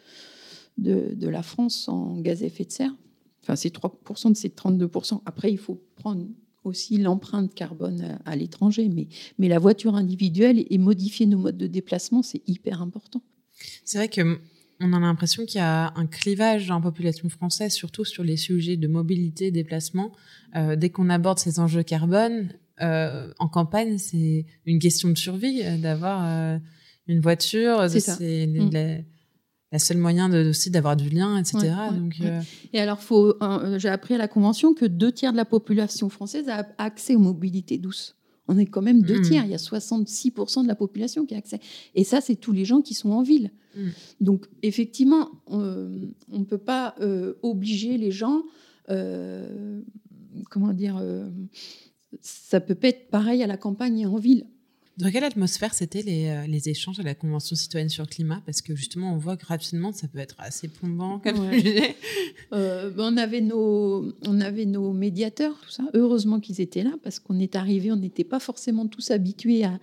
[0.77, 2.95] de, la France en gaz à effet de serre.
[3.43, 5.21] Enfin, c'est 3% de ces 32%.
[5.25, 6.27] Après, il faut prendre
[6.67, 8.89] aussi l'empreinte carbone à, l'étranger.
[8.89, 13.23] Mais, mais la voiture individuelle et modifier nos modes de déplacement, c'est hyper important.
[13.85, 14.39] C'est vrai que
[14.81, 18.37] on a l'impression qu'il y a un clivage dans la population française, surtout sur les
[18.37, 20.13] sujets de mobilité, déplacement.
[20.55, 22.51] Euh, dès qu'on aborde ces enjeux carbone,
[22.83, 26.61] euh, en campagne, c'est une question de survie euh, d'avoir
[27.07, 27.89] une voiture.
[27.89, 28.99] C'est la,
[29.79, 31.73] seule moyen de, aussi d'avoir du lien, etc.
[31.93, 32.17] Donc,
[32.73, 33.01] Et alors,
[33.79, 37.21] j'ai appris à la Convention que deux tiers de la population française a accès aux
[37.21, 38.17] mobilités douces.
[38.49, 39.23] On est quand même deux mm.
[39.23, 39.45] tiers.
[39.45, 41.59] Il y a 66% de la population qui a accès.
[41.95, 43.51] Et ça, c'est tous les gens qui sont en ville.
[43.77, 43.89] Mm.
[44.21, 48.43] Donc, effectivement, on ne peut pas euh, obliger les gens.
[48.89, 49.81] Euh,
[50.49, 51.03] comment dire
[52.21, 54.47] Ça peut pas être pareil à la campagne et en ville.
[54.99, 58.41] Dans quelle atmosphère c'était les, euh, les, échanges à la Convention citoyenne sur le climat?
[58.47, 61.97] Parce que justement, on voit que rapidement, ça peut être assez plombant comme sujet.
[62.51, 65.83] Ben, on, avait nos, on avait nos médiateurs, tout ça.
[65.95, 69.79] Heureusement qu'ils étaient là, parce qu'on est arrivé, on n'était pas forcément tous habitués à,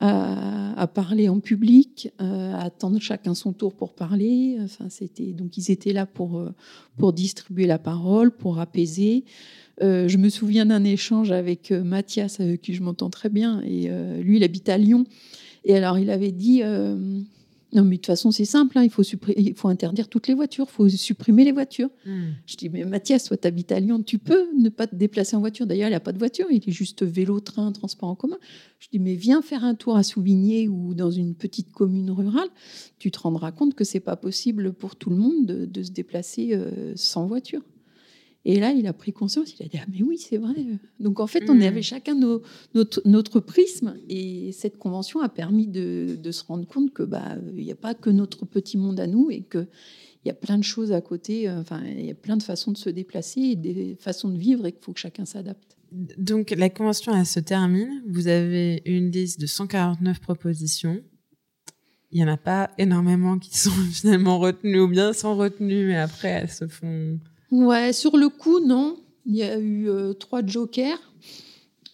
[0.00, 4.58] à, parler en public, euh, à attendre chacun son tour pour parler.
[4.60, 6.50] Enfin, c'était donc ils étaient là pour euh,
[6.98, 9.24] pour distribuer la parole, pour apaiser.
[9.80, 13.88] Euh, je me souviens d'un échange avec Mathias, avec qui je m'entends très bien, et
[14.20, 15.04] lui, il habite à Lyon.
[15.64, 16.62] Et alors, il avait dit
[17.74, 18.76] non, mais de toute façon, c'est simple.
[18.76, 20.66] Hein, il, faut il faut interdire toutes les voitures.
[20.68, 21.88] Il faut supprimer les voitures.
[22.04, 22.32] Hmm.
[22.44, 25.36] Je dis, mais Mathias, toi, tu habites à Lyon, tu peux ne pas te déplacer
[25.36, 25.66] en voiture.
[25.66, 26.46] D'ailleurs, il n'y a pas de voiture.
[26.50, 28.36] Il est juste vélo, train, transport en commun.
[28.78, 32.48] Je dis, mais viens faire un tour à Souvigné ou dans une petite commune rurale.
[32.98, 36.50] Tu te rendras compte que c'est pas possible pour tout le monde de, se déplacer
[36.52, 37.62] euh, sans voiture.
[38.44, 40.54] Et là, il a pris conscience, il a dit Ah, mais oui, c'est vrai.
[40.98, 41.62] Donc en fait, on hmm.
[41.62, 42.16] avait chacun
[42.74, 43.94] notre, prisme.
[44.08, 47.94] Et cette convention a permis de, se rendre compte que bah, il n'y a pas
[47.94, 49.68] que notre petit monde à nous et qu'il
[50.24, 51.48] y a plein de choses à côté.
[51.48, 54.38] Euh, enfin, il y a plein de façons de se déplacer et des façons de
[54.38, 55.76] vivre et qu'il faut que chacun s'adapte.
[55.92, 58.02] Donc la convention, elle se termine.
[58.08, 61.00] Vous avez une liste de 149 propositions.
[62.10, 65.96] Il n'y en a pas énormément qui sont finalement retenues ou bien sont retenues, mais
[65.96, 67.18] après, elles se font
[67.52, 68.96] Ouais, sur le coup, non.
[69.26, 70.98] Il y a eu euh, trois jokers.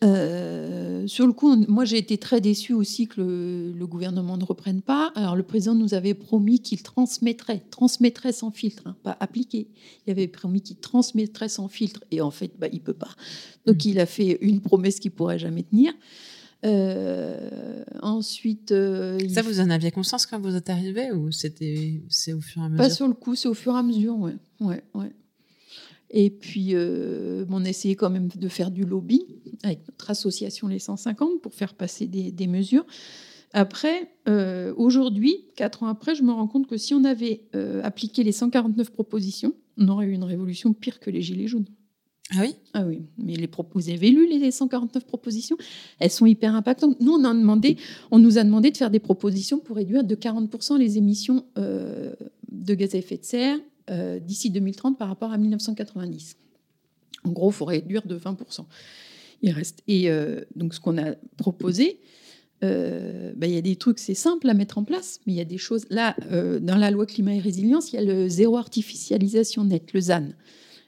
[0.04, 4.80] Euh, sur le coup, moi j'ai été très déçue aussi que le, gouvernement ne reprenne
[4.80, 5.10] pas.
[5.16, 9.66] Alors le président nous avait promis qu'il transmettrait, transmettrait sans filtre, hein, pas appliqué.
[10.06, 13.10] Il avait promis qu'il transmettrait sans filtre, et en fait, bah, il peut pas.
[13.66, 15.92] Donc il a fait une promesse qu'il pourrait jamais tenir.
[16.64, 22.40] Euh, ensuite, ça vous en aviez conscience quand vous êtes arrivé ou c'était c'est au
[22.40, 22.84] fur et à mesure?
[22.84, 25.12] Pas sur le coup, c'est au fur et à mesure, ouais, ouais, ouais.
[26.10, 29.26] Et puis, euh, on essayait quand même de faire du lobby
[29.62, 32.86] avec notre association Les 150 pour faire passer des, mesures.
[33.52, 37.82] Après, euh, aujourd'hui, quatre ans après, je me rends compte que si on avait euh,
[37.82, 41.66] appliqué les 149 propositions, on aurait eu une révolution pire que les Gilets jaunes.
[42.32, 42.54] Ah oui?
[42.74, 45.56] Ah oui, mais les vous avez lu les 149 propositions?
[45.98, 47.00] Elles sont hyper impactantes.
[47.00, 47.78] Nous, on, a demandé,
[48.10, 52.74] on nous a demandé de faire des propositions pour réduire de 40% les émissions de
[52.74, 53.58] gaz à effet de serre,
[53.90, 56.37] euh, d'ici 2030 par rapport à 1990.
[57.24, 58.64] En gros, il faut réduire de 20%.
[59.42, 59.83] Il reste.
[59.88, 62.01] Et euh, donc, ce qu'on a proposé,
[62.64, 65.37] euh, ben, il y a des trucs, c'est simple à mettre en place, mais il
[65.37, 65.87] y a des choses.
[65.90, 66.16] Là,
[66.61, 70.29] dans la loi climat et résilience, il y a le zéro artificialisation net, le ZAN.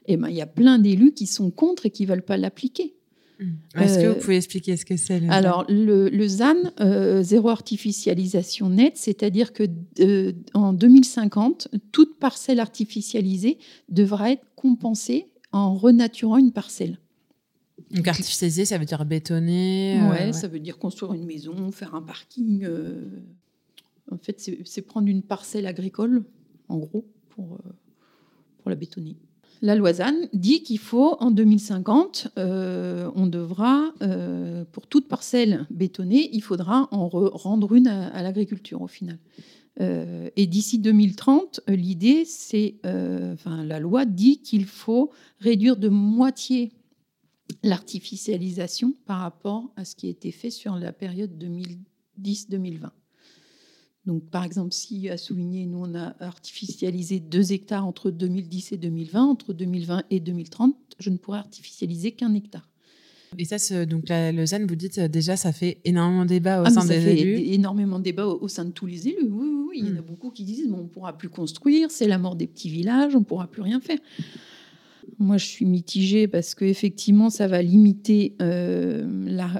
[0.07, 2.37] Et ben, il y a plein d'élus qui sont contre et qui ne veulent pas
[2.37, 2.95] l'appliquer.
[3.41, 3.81] Mmh.
[3.81, 8.69] Est-ce que vous pouvez expliquer ce que c'est le Alors, le, ZAN, euh, zéro artificialisation
[8.69, 9.63] nette, c'est-à-dire que
[9.99, 13.57] euh, en 2050, toute parcelle artificialisée
[13.89, 16.99] devra être compensée en renaturant une parcelle.
[17.89, 21.95] Donc artificialiser, ça veut dire bétonner euh, ouais, ça veut dire construire une maison, faire
[21.95, 22.67] un parking.
[24.11, 26.23] En fait, c'est prendre une parcelle agricole,
[26.69, 27.57] en gros, pour,
[28.59, 29.17] pour la bétonner.
[29.61, 35.67] La loi ZAN dit qu'il faut, en 2050, euh, on devra, euh, pour toute parcelle
[35.69, 39.19] bétonnée, il faudra en rendre une à, l'agriculture au final.
[39.79, 46.71] Euh, et d'ici 2030, l'idée, c'est, enfin, la loi dit qu'il faut réduire de moitié
[47.63, 51.31] l'artificialisation par rapport à ce qui a été fait sur la période
[52.19, 52.89] 2010-2020.
[54.05, 58.77] Donc, par exemple, si à Souvigné, nous, on a artificialisé 2 hectares entre 2010 et
[58.77, 62.67] 2020, entre 2020 et 2030, je ne pourrais artificialiser qu'un hectare.
[63.37, 66.69] Et ça, donc la Lausanne, vous dites déjà, ça fait énormément de débats au ah,
[66.69, 69.29] sein des ça fait énormément de débats au, sein de tous les élus.
[69.29, 69.79] Oui, oui, oui.
[69.83, 70.05] il y en a hmm.
[70.05, 73.15] beaucoup qui disent bon, on ne pourra plus construire, c'est la mort des petits villages,
[73.15, 73.99] on ne pourra plus rien faire.
[75.19, 79.05] Moi, je suis mitigée parce qu'effectivement, ça va limiter euh,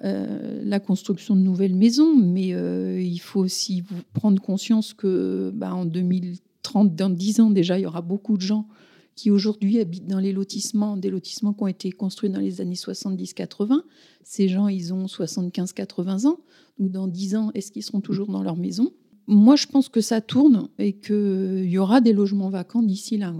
[0.03, 5.73] euh, la, construction de nouvelles maisons, mais euh, il faut aussi prendre conscience que bah,
[5.73, 8.67] en 2030, dans 10 ans déjà, il y aura beaucoup de gens
[9.15, 12.75] qui aujourd'hui habitent dans les lotissements, des lotissements qui ont été construits dans les années
[12.75, 13.81] 70-80.
[14.23, 16.39] Ces gens, ils ont 75-80 ans.
[16.79, 18.91] Ou dans 10 ans, est-ce qu'ils seront toujours dans leur maison?
[19.27, 23.33] Moi, je pense que ça tourne et qu'il y aura des logements vacants d'ici là.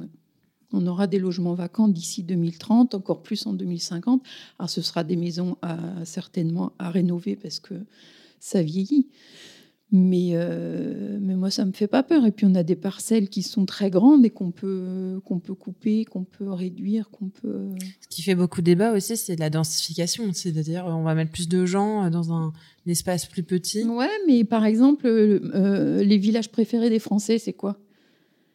[0.74, 4.24] On aura des logements vacants d'ici 2030, encore plus en 2050.
[4.60, 5.58] Alors ce sera des maisons
[6.04, 7.76] certainement à rénover parce que
[8.40, 9.08] ça vieillit.
[9.94, 12.26] Mais, euh, mais moi, ça ne me fait pas peur.
[12.26, 15.54] Et puis, on a des parcelles qui sont très grandes et qu'on peut, qu'on peut
[15.54, 17.68] couper, qu'on peut réduire, qu'on peut...
[18.00, 20.32] Ce qui fait beaucoup de débat aussi, c'est la densification.
[20.32, 22.54] C'est-à-dire, on va mettre plus de gens dans un,
[22.88, 23.84] espace plus petit.
[23.84, 27.78] Ouais, mais par exemple, euh, les villages préférés des Français, c'est quoi?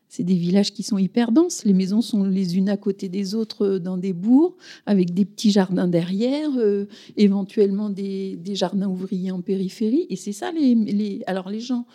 [0.08, 1.64] C'est des villages qui sont hyper denses.
[1.64, 4.54] Les maisons sont les unes à côté des autres euh, dans des bourgs,
[4.86, 10.06] avec des petits jardins derrière, euh, éventuellement des, jardins ouvriers en périphérie.
[10.08, 11.86] Et c'est ça, les, alors les gens,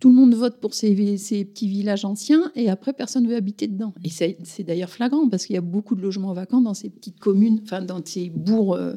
[0.00, 3.68] tout le monde vote pour ces, petits villages anciens, et après, personne ne veut habiter
[3.68, 3.94] dedans.
[4.04, 7.18] Et c'est d'ailleurs flagrant, parce qu'il y a beaucoup de logements vacants dans ces petites
[7.18, 8.96] communes, enfin dans ces bourgs euh,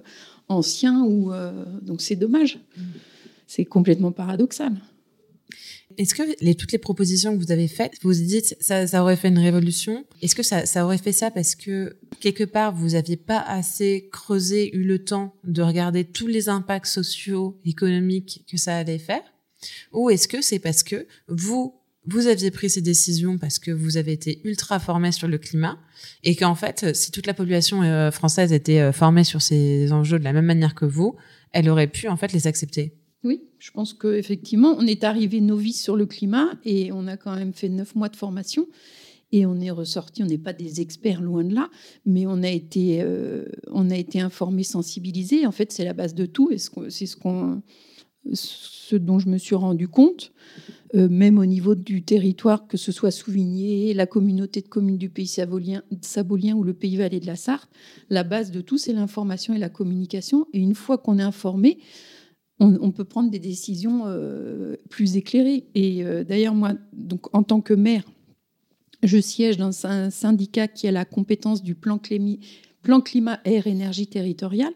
[0.49, 1.31] anciens, où,
[1.81, 2.59] donc c'est dommage.
[2.77, 2.81] Mmh.
[3.47, 4.73] C'est complètement paradoxal.
[5.97, 9.15] Est-ce que les, toutes les propositions que vous avez faites, vous dites ça, ça aurait
[9.15, 10.05] fait une révolution?
[10.21, 14.09] Est-ce que ça, ça aurait fait ça parce que quelque part vous n'aviez pas assez
[14.11, 19.23] creusé, eu le temps de regarder tous les impacts sociaux, économiques que ça allait faire?
[19.91, 21.75] Ou est-ce que c'est parce que vous
[22.05, 25.77] vous aviez pris ces décisions parce que vous avez été ultra formé sur le climat
[26.23, 30.19] et qu'en fait, si toute la population euh, française était euh, formée sur ces enjeux
[30.19, 31.15] de la même manière que vous,
[31.53, 32.93] elle aurait pu en fait les accepter?
[33.23, 37.35] Oui, je pense qu'effectivement, on est arrivé novice sur le climat et on a quand
[37.35, 38.67] même fait neuf mois de formation.
[39.31, 41.71] Et on est ressorti, on n'est pas des experts loin de là,
[42.05, 45.47] mais on a été, euh, on a été informés, sensibilisés.
[45.47, 47.07] En fait, c'est la base de tout et c'est
[48.33, 50.33] ce, dont je me suis rendu compte,
[50.93, 55.09] euh, même au niveau du territoire, que ce soit Souvigné, la communauté de communes du
[55.09, 57.71] pays sabolien, sabolien ou le pays Vallée de la Sarthe.
[58.11, 60.45] La base de tout, c'est l'information et la communication.
[60.53, 61.79] Et une fois qu'on est informé,
[62.59, 65.65] on, peut prendre des décisions euh, plus éclairées.
[65.75, 66.73] Et euh, d'ailleurs, moi,
[67.33, 68.03] en tant que maire,
[69.01, 71.99] je siège dans un syndicat qui a la compétence du plan,
[72.81, 74.73] plan climat, air, énergie territoriale.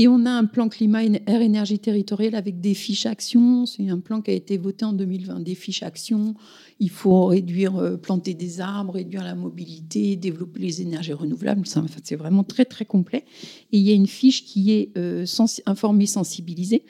[0.00, 3.66] Et on a un plan climat, air, énergie territoriale avec des fiches actions.
[3.66, 5.40] C'est un plan qui a été voté en 2020.
[5.40, 6.34] Des fiches actions.
[6.78, 11.66] Il faut réduire, euh, planter des arbres, réduire la mobilité, développer les énergies renouvelables.
[12.02, 13.26] C'est vraiment très, très complet.
[13.72, 15.26] Et il y a une fiche qui est euh,
[15.66, 16.86] informée, sensibilisée.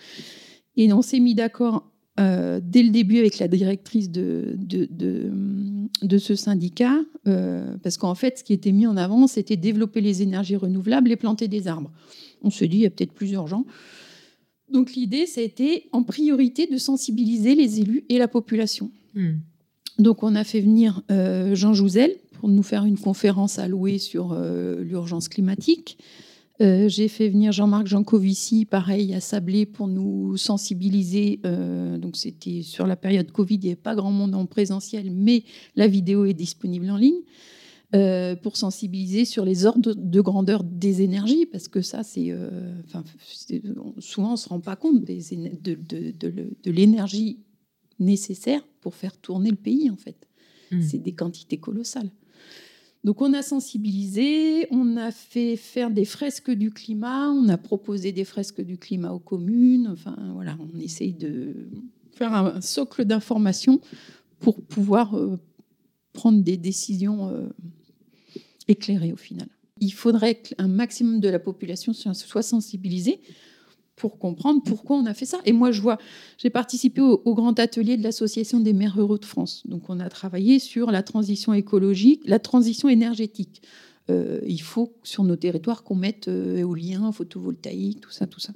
[0.77, 4.88] Et on s'est mis d'accord euh, dès le début avec la directrice de, de,
[6.01, 10.23] de, ce syndicat, parce qu'en fait, ce qui était mis en avant, c'était développer les
[10.23, 11.90] énergies renouvelables et planter des arbres.
[12.42, 13.64] On se dit, il y a peut-être plusieurs gens.
[14.70, 18.90] Donc l'idée, ça a été en priorité de sensibiliser les élus et la population.
[19.14, 19.38] Hmm.
[19.98, 23.98] Donc on a fait venir euh, Jean Jouzel pour nous faire une conférence à louer
[23.98, 25.98] sur euh, l'urgence climatique.
[26.62, 31.40] Euh, j'ai fait venir Jean-Marc Jancovici, pareil, à Sablé pour nous sensibiliser.
[31.98, 35.42] donc c'était sur la période Covid, il n'y avait pas grand monde en présentiel, mais
[35.74, 37.20] la vidéo est disponible en ligne.
[37.92, 42.72] Euh, pour sensibiliser sur les ordres de grandeur des énergies, parce que ça, c'est, euh,
[43.98, 45.20] souvent on ne se rend pas compte des,
[45.61, 47.40] de, de, de, l'énergie
[47.98, 50.29] nécessaire pour faire tourner le pays, en fait.
[50.70, 50.83] Hmm.
[50.83, 52.12] C'est des quantités colossales.
[53.03, 58.12] Donc on a sensibilisé, on a fait faire des fresques du climat, on a proposé
[58.12, 61.68] des fresques du climat aux communes, enfin voilà, on essaye de
[62.12, 63.81] faire un socle d'information
[64.38, 65.40] pour pouvoir euh,
[66.12, 67.50] prendre des décisions
[68.68, 69.49] éclairé au final.
[69.81, 73.20] Il faudrait qu'un maximum de la population soit sensibilisée
[73.96, 75.38] pour comprendre pourquoi on a fait ça.
[75.44, 75.99] Et moi, je vois,
[76.38, 79.62] j'ai participé au, grand atelier de l'Association des maires ruraux de France.
[79.66, 83.62] Donc, on a travaillé sur la transition écologique, la transition énergétique.
[84.09, 88.53] il faut sur nos territoires qu'on mette éolien, photovoltaïque, tout ça, tout ça.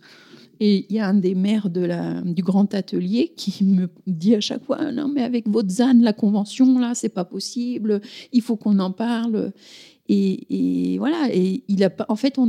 [0.60, 4.64] Et il y a un des maires du grand atelier qui me dit à chaque
[4.64, 8.00] fois Non, mais avec votre ZAN, la convention, là, c'est pas possible,
[8.32, 9.52] il faut qu'on en parle.
[10.08, 11.64] Et, voilà, et
[12.08, 12.46] en fait, ils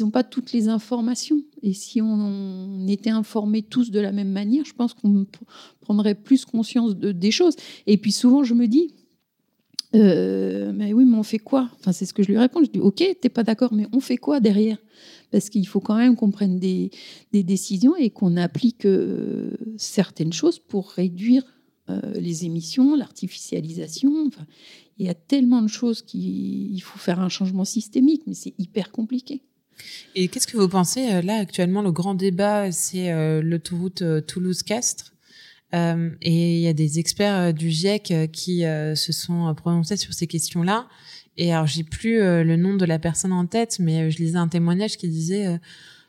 [0.00, 1.42] n'ont pas toutes les informations.
[1.62, 5.26] Et si on, était informés tous de la même manière, je pense qu'on
[5.80, 7.56] prendrait plus conscience de, des choses.
[7.86, 8.94] Et puis souvent, je me dis,
[9.94, 11.68] euh, mais oui, mais on fait quoi?
[11.78, 12.64] Enfin, c'est ce que je lui réponds.
[12.64, 14.78] Je dis, ok, t'es pas d'accord, mais on fait quoi derrière?
[15.30, 16.90] Parce qu'il faut quand même qu'on prenne des,
[17.32, 21.44] décisions et qu'on applique euh, certaines choses pour réduire
[22.14, 24.30] les émissions, l'artificialisation.
[24.98, 28.92] Il y a tellement de choses qu'il faut faire un changement systémique, mais c'est hyper
[28.92, 29.42] compliqué.
[30.14, 34.20] Et qu'est-ce que vous pensez euh, là actuellement Le grand débat, c'est euh, l'autoroute euh,
[34.20, 35.14] Toulouse-Castres.
[35.72, 40.88] et il y a des experts du GIEC qui se sont prononcés sur ces questions-là.
[41.36, 44.48] Et alors, j'ai plus le nom de la personne en tête, mais je lisais un
[44.48, 45.60] témoignage qui disait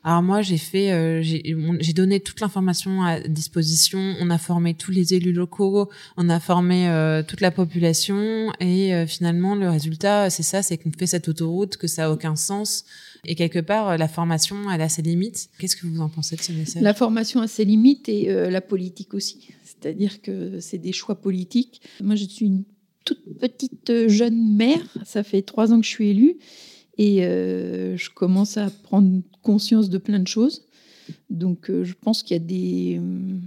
[0.04, 4.16] alors moi, j'ai fait, euh, j'ai donné toute l'information à disposition.
[4.20, 8.94] On a formé tous les élus locaux, on a formé euh, toute la population, et
[8.94, 12.34] euh, finalement, le résultat, c'est ça, c'est qu'on fait cette autoroute, que ça a aucun
[12.34, 12.84] sens.
[13.24, 15.50] Et quelque part, la formation, elle a ses limites.
[15.58, 16.82] Qu'est-ce que vous en pensez de ce message?
[16.82, 19.50] La formation a ses limites et la politique aussi.
[19.62, 21.80] C'est-à-dire que c'est des choix politiques.
[22.02, 22.64] Moi, je suis une
[23.04, 24.82] toute petite jeune mère.
[25.04, 26.38] Ça fait trois ans que je suis élue.
[26.98, 30.66] Et je commence à prendre conscience de plein de choses.
[31.30, 33.38] Donc, euh, je pense qu'il y a des, euh,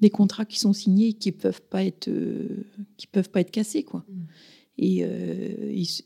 [0.00, 2.64] des contrats qui sont signés et qui peuvent pas être, euh,
[2.96, 4.04] qui peuvent pas être cassés, quoi.
[4.08, 4.14] Mm.
[4.80, 5.04] Et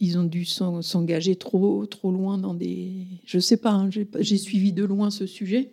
[0.00, 2.90] ils, ont dû s'engager trop, trop loin dans des.
[3.26, 5.72] Je sais pas, hein, j'ai suivi de loin ce sujet.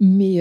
[0.00, 0.40] Mais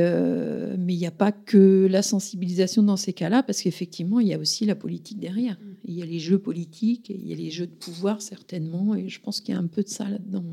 [0.78, 4.34] mais il n'y a pas que la sensibilisation dans ces cas-là, parce qu'effectivement, il y
[4.34, 5.54] a aussi la politique derrière.
[5.56, 5.76] Mm.
[5.86, 9.10] Il y a les jeux politiques, il y a les jeux de pouvoir, certainement, et
[9.10, 10.46] je pense qu'il y a un peu de ça là-dedans.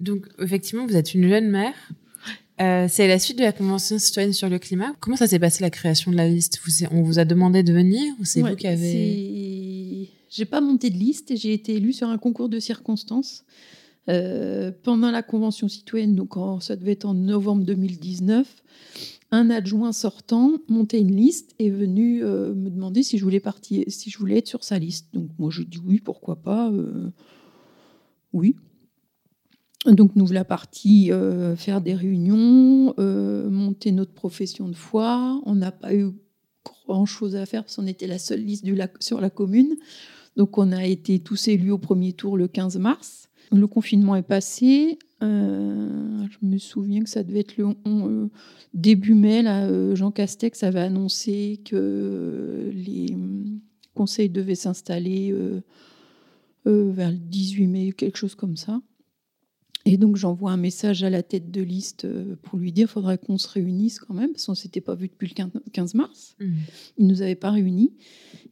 [0.00, 1.74] Donc, effectivement, vous êtes une jeune mère.
[2.60, 4.92] Euh, c'est la suite de la Convention citoyenne sur le climat.
[5.00, 6.60] Comment ça s'est passé la création de la liste?
[6.90, 10.10] On vous a demandé de venir ou c'est vous qui avez...
[10.30, 13.44] J'ai pas monté de liste j'ai été élue sur un concours de circonstances.
[14.08, 18.62] Euh, pendant la Convention citoyenne, donc ça devait être en novembre 2019,
[19.30, 23.40] un adjoint sortant montait une liste et est venu euh, me demander si je voulais
[23.40, 25.08] partir, si je voulais être sur sa liste.
[25.12, 26.72] Donc moi je dis oui, pourquoi pas.
[28.32, 28.56] oui,
[29.86, 35.40] donc nous voilà partis euh, faire des réunions, euh, monter notre profession de foi.
[35.46, 36.10] On n'a pas eu
[36.86, 38.66] grand-chose à faire parce qu'on était la seule liste
[39.00, 39.76] sur la commune.
[40.36, 43.27] Donc on a été tous élus au premier tour le 15 mars.
[43.52, 44.98] Le confinement est passé.
[45.22, 48.30] Euh, je me souviens que ça devait être le
[48.74, 49.42] début mai.
[49.42, 53.16] Là, Jean Castex avait annoncé que les
[53.94, 55.34] conseils devaient s'installer
[56.64, 58.80] vers le 18 mai, quelque chose comme ça.
[59.90, 62.92] Et donc j'envoie un message à la tête de liste euh, pour lui dire qu'il
[62.92, 65.94] faudrait qu'on se réunisse quand même, parce qu'on ne s'était pas vu depuis le 15
[65.94, 66.36] mars.
[66.38, 66.52] Mmh.
[66.98, 67.94] Il ne nous avait pas réunis.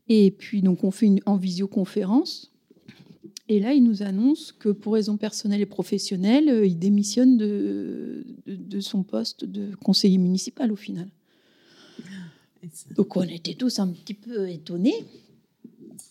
[0.08, 2.52] Et puis donc on fait une, en visioconférence.
[3.48, 8.24] Et là, il nous annonce que pour raisons personnelles et professionnelles, euh, il démissionne de,
[8.46, 11.08] de, son poste de conseiller municipal au final.
[12.96, 15.04] Donc on était tous un petit peu étonnés.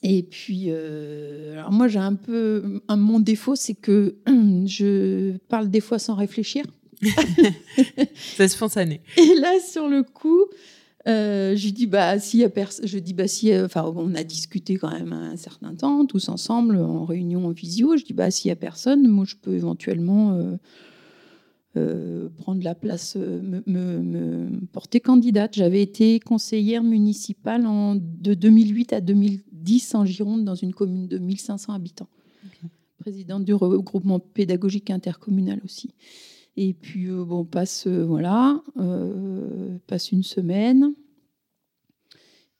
[0.01, 2.81] Et puis, euh, alors moi, j'ai un peu.
[2.87, 4.15] Un, mon défaut, c'est que
[4.65, 6.63] je parle des fois sans réfléchir.
[8.15, 9.01] c'est spontané.
[9.17, 10.45] Et là, sur le coup,
[11.07, 12.49] euh, je dis bah si y a
[12.83, 16.77] je dis bah si enfin on a discuté quand même un certain temps tous ensemble
[16.77, 20.33] en réunion en visio je dis bah s'il y a personne moi je peux éventuellement
[20.33, 20.57] euh,
[21.77, 25.55] euh, prendre la place, me, porter candidate.
[25.55, 31.17] J'avais été conseillère municipale en, de 2008 à 2010 en Gironde, dans une commune de
[31.17, 32.07] 1500 habitants.
[32.97, 35.93] Présidente du regroupement pédagogique intercommunal aussi.
[36.57, 38.63] Et puis, euh, bon, passe, voilà,
[39.87, 40.93] passe une semaine.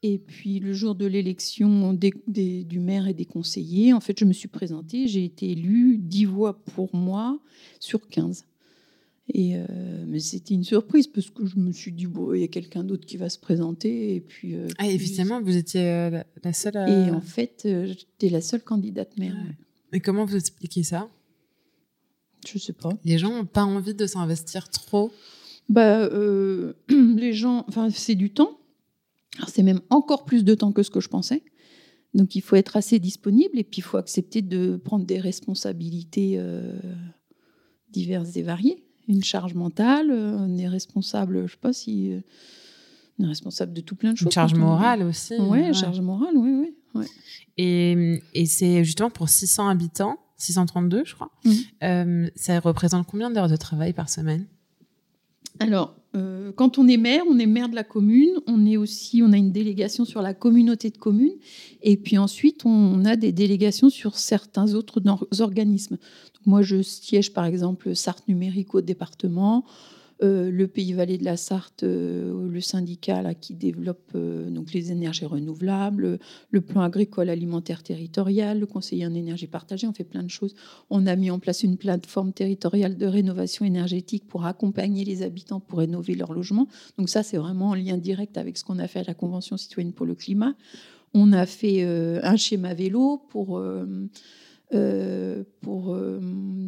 [0.03, 4.34] Et puis, le jour de l'élection du maire et des conseillers, en fait, je me
[4.34, 5.08] suis présentée.
[5.08, 7.39] J'ai été élue 10 voix pour moi
[7.79, 8.45] sur 15.
[9.34, 9.65] Et euh,
[10.08, 12.84] mais c'était une surprise parce que je me suis dit bon, il y a quelqu'un
[12.84, 14.55] d'autre qui va se présenter et puis.
[14.55, 16.75] Euh, ah, évidemment, vous étiez euh, la, seule.
[16.77, 19.36] Et en fait, j'étais la seule candidate maire.
[19.93, 21.09] Et comment vous expliquez ça?
[22.47, 22.89] Je sais pas.
[23.03, 25.11] Les gens n'ont pas envie de s'investir trop.
[25.69, 26.07] Bah,
[26.89, 28.59] les gens, enfin, c'est du temps.
[29.47, 31.43] c'est même encore plus de temps que ce que je pensais.
[32.13, 36.41] Donc, il faut être assez disponible et puis il faut accepter de prendre des responsabilités
[37.91, 42.11] diverses et variées une charge mentale, euh, on est responsable, je sais pas si.
[42.11, 42.21] Euh,
[43.17, 44.25] on est responsable de tout plein de choses.
[44.25, 45.35] Une charge morale aussi.
[45.37, 47.05] Ouais, charge morale, oui, oui.
[47.57, 51.31] Et, et c'est justement pour 600 habitants, 632 je crois.
[51.43, 51.51] Mmh.
[51.83, 54.45] Euh, ça représente combien d'heures de travail par semaine?
[55.59, 59.21] Alors, euh, quand on est maire, on est maire de la commune, on est aussi,
[59.23, 61.36] on a une délégation sur la communauté de communes,
[61.81, 65.01] et puis ensuite on a des délégations sur certains autres
[65.39, 65.97] organismes.
[66.45, 69.65] moi, je siège par exemple Sarthe numérique au département.
[70.24, 74.91] Euh, le Pays Valais de la Sarthe, euh, le syndicat qui développe euh, donc les
[74.91, 76.20] énergies renouvelables,
[76.51, 80.55] le plan agricole alimentaire territorial, le conseiller en énergie partagée, on fait plein de choses.
[80.89, 85.59] On a mis en place une plateforme territoriale de rénovation énergétique pour accompagner les habitants
[85.59, 86.70] pour rénover leur logement.
[86.97, 89.57] Donc ça, c'est vraiment en lien direct avec ce qu'on a fait à la Convention
[89.57, 90.55] citoyenne pour le climat.
[91.13, 93.63] On a fait un schéma vélo pour,
[95.61, 95.97] pour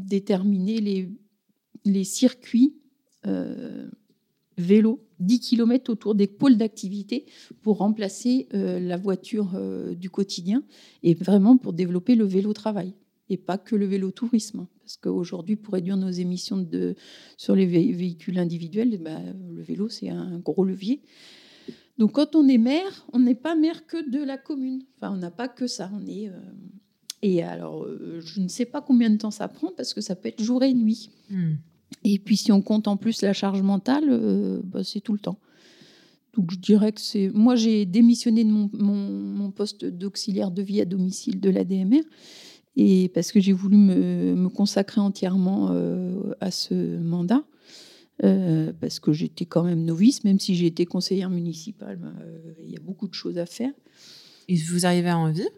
[0.05, 1.09] déterminer les,
[1.83, 2.73] les circuits
[4.57, 7.25] vélo 10 km autour des pôles d'activité
[7.61, 10.63] pour remplacer euh, la voiture euh, du quotidien
[11.03, 12.93] et vraiment pour développer le vélo-travail
[13.29, 14.67] et pas que le vélo-tourisme.
[14.81, 16.95] Parce qu'aujourd'hui, pour réduire nos émissions de,
[17.35, 21.01] sur les véhicules individuels, eh ben, le vélo, c'est un gros levier.
[21.97, 24.83] Donc quand on est maire, on n'est pas maire que de la commune.
[24.95, 25.91] Enfin, on n'a pas que ça.
[25.93, 26.31] On est,
[27.21, 27.85] Et alors,
[28.19, 30.63] je ne sais pas combien de temps ça prend parce que ça peut être jour
[30.63, 31.09] et nuit.
[31.29, 31.55] Hmm.
[32.03, 35.19] Et puis si on compte en plus la charge mentale, euh, bah, c'est tout le
[35.19, 35.39] temps.
[36.35, 37.29] Donc je dirais que c'est...
[37.33, 42.03] Moi j'ai démissionné de mon, poste d'auxiliaire de vie à domicile de l'ADMR
[42.75, 47.43] et parce que j'ai voulu me, consacrer entièrement euh, à ce mandat.
[48.23, 51.99] Euh, parce que j'étais quand même novice, même si j'ai été conseillère municipale,
[52.63, 53.71] il y a beaucoup de choses à faire.
[54.47, 55.49] Et vous arrivez à en vivre?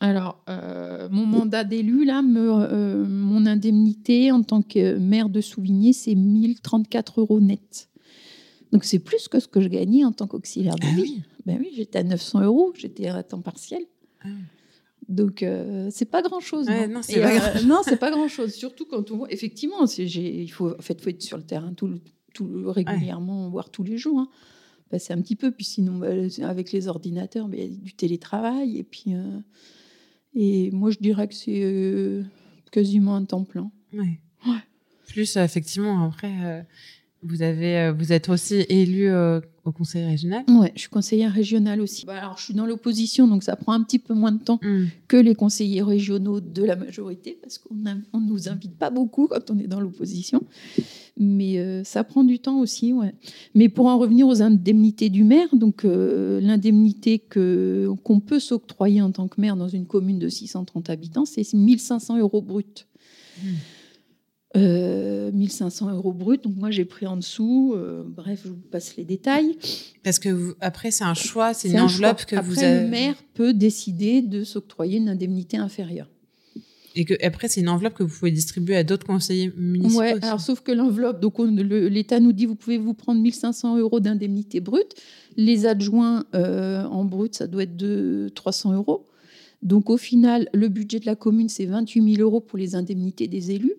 [0.00, 5.92] Alors, euh, mon mandat d'élu, là, euh, mon indemnité en tant que maire de Souvigné,
[5.92, 7.88] c'est 1034 euros net.
[8.72, 11.22] Donc, c'est plus que ce que je gagnais en tant qu'auxiliaire de ah vie.
[11.46, 13.82] Ben oui, j'étais à 900 euros, j'étais à temps partiel.
[14.24, 14.28] Ah
[15.08, 16.66] Donc, euh, c'est pas grand-chose.
[16.68, 17.00] non,
[17.84, 18.52] c'est pas, grand-chose.
[18.52, 19.32] Surtout quand on voit...
[19.32, 22.00] Effectivement, il faut, en fait, faut être sur le terrain tout,
[22.32, 24.18] tout régulièrement, voire tous les jours.
[24.18, 24.28] Hein.
[24.98, 25.52] c'est un petit peu.
[25.52, 26.08] Puis sinon, bah,
[26.42, 28.76] avec les ordinateurs, mais il y a du télétravail.
[28.76, 29.14] Et puis...
[30.34, 32.22] Et moi, je dirais que c'est euh,
[32.70, 33.70] quasiment un temps plein.
[33.92, 34.18] Ouais.
[35.06, 36.62] Plus, euh, effectivement, après, euh,
[37.22, 39.08] vous, avez, vous êtes aussi élu
[39.64, 42.04] au conseil régional Oui, je suis conseillère régionale aussi.
[42.04, 44.60] Bah, alors, je suis dans l'opposition, donc ça prend un petit peu moins de temps
[44.62, 44.84] hmm.
[45.08, 49.50] que les conseillers régionaux de la majorité, parce qu'on ne nous invite pas beaucoup quand
[49.50, 50.42] on est dans l'opposition.
[51.16, 53.14] Mais euh, ça prend du temps aussi, ouais.
[53.54, 59.00] Mais pour en revenir aux indemnités du maire, donc euh, l'indemnité que qu'on peut s'octroyer
[59.00, 62.88] en tant que maire dans une commune de 630 habitants, c'est 1500 euros brut.
[63.42, 63.73] 1500
[64.54, 64.60] hmm.
[64.60, 66.44] euh, euros brut.
[66.44, 67.76] Donc moi j'ai pris en dessous.
[68.06, 69.56] bref, je vous passe les détails.
[70.02, 72.84] Parce que après c'est un choix, c'est une enveloppe que vous avez.
[72.84, 76.08] Le maire peut décider de s'octroyer une indemnité inférieure.
[76.96, 80.00] Et que après, c'est une enveloppe que vous pouvez distribuer à d'autres conseillers municipaux.
[80.00, 84.00] Oui, alors sauf que l'enveloppe, donc l'État nous dit vous pouvez vous prendre 1500 euros
[84.00, 84.94] d'indemnité brute.
[85.36, 89.06] Les adjoints euh, en brut, ça doit être de 300 euros.
[89.62, 93.26] Donc au final, le budget de la commune, c'est 28 000 euros pour les indemnités
[93.26, 93.74] des élus.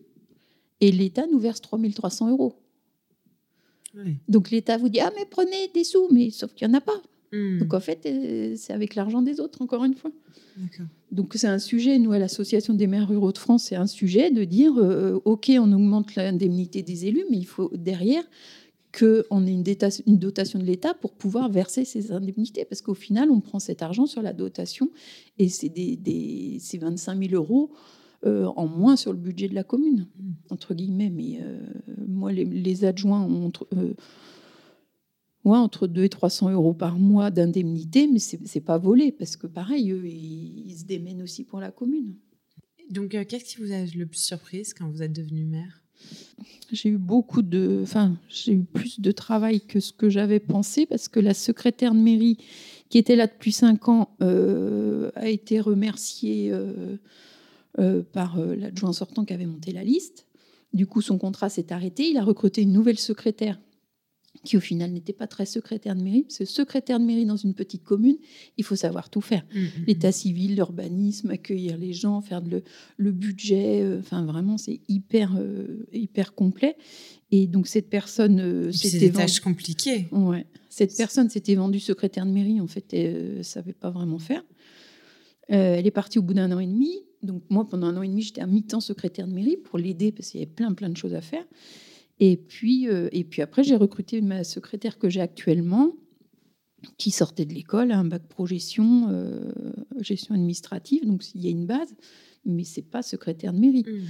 [0.86, 2.54] Et l'État nous verse 3 300 euros.
[4.28, 6.82] Donc l'État vous dit Ah, mais prenez des sous, mais sauf qu'il n'y en a
[6.82, 7.02] pas.
[7.32, 7.58] Hmm.
[7.58, 10.12] Donc en fait, euh, c'est avec l'argent des autres, encore une fois.
[11.12, 14.30] Donc c'est un sujet, nous à l'Association des maires ruraux de France, c'est un sujet
[14.30, 18.24] de dire, euh, OK, on augmente l'indemnité des élus, mais il faut derrière
[18.96, 19.64] qu'on ait une,
[20.06, 22.64] une, dotation de l'État pour pouvoir verser ces indemnités.
[22.64, 24.92] Parce qu'au final, on prend cet argent sur la dotation
[25.40, 27.72] et c'est des, 25 000 euros
[28.26, 30.32] euh, en moins sur le budget de la commune, mmh.
[30.50, 31.10] entre guillemets.
[31.10, 31.60] Mais euh,
[32.08, 33.52] moi, les, adjoints ont
[35.54, 39.48] entre 2 et 300 euros par mois d'indemnité, mais ce n'est pas volé, parce que
[39.48, 42.16] pareil, eux, ils, se démènent aussi pour la commune.
[42.90, 45.82] Donc, euh, qu'est-ce qui vous a le plus surprise quand vous êtes devenue maire?
[46.72, 47.80] J'ai eu beaucoup de.
[47.84, 51.94] Enfin, j'ai eu plus de travail que ce que j'avais pensé, parce que la secrétaire
[51.94, 52.38] de mairie,
[52.90, 56.52] qui était là depuis 5 ans, euh, a été remerciée
[57.80, 60.28] euh, par l'adjoint sortant qui avait monté la liste.
[60.74, 62.10] Du coup, son contrat s'est arrêté.
[62.10, 63.58] Il a recruté une nouvelle secrétaire
[64.44, 66.24] qui au final n'était pas très secrétaire de mairie.
[66.24, 68.18] Parce que secrétaire de mairie dans une petite commune,
[68.58, 69.46] il faut savoir tout faire.
[69.54, 69.84] Mmh, mmh, mmh.
[69.88, 72.64] L'état civil, l'urbanisme, accueillir les gens, faire le,
[72.98, 73.82] le budget.
[73.82, 76.78] Euh, enfin, vraiment, c'est hyper, euh, hyper complet.
[77.32, 78.40] Et donc, cette personne.
[78.40, 80.08] Euh, c'est des tâches compliquées.
[80.12, 80.46] Ouais.
[80.70, 82.62] Cette personne s'était vendue secrétaire de mairie.
[82.62, 84.44] En fait, elle ne savait pas vraiment faire.
[85.48, 86.92] elle est partie au bout d'un an et demi.
[87.26, 90.12] Donc, moi, pendant un an et demi, j'étais à mi-temps secrétaire de mairie pour l'aider
[90.12, 91.46] parce qu'il y avait plein, plein de choses à faire.
[92.20, 95.94] Et puis, euh, et puis après, j'ai recruté ma secrétaire que j'ai actuellement.
[96.98, 99.52] qui sortait de l'école, un bac pro gestion, euh,
[100.02, 101.96] gestion administrative, donc il y a une base,
[102.46, 103.84] mais c'est pas secrétaire de mairie.
[103.88, 104.06] Hmm.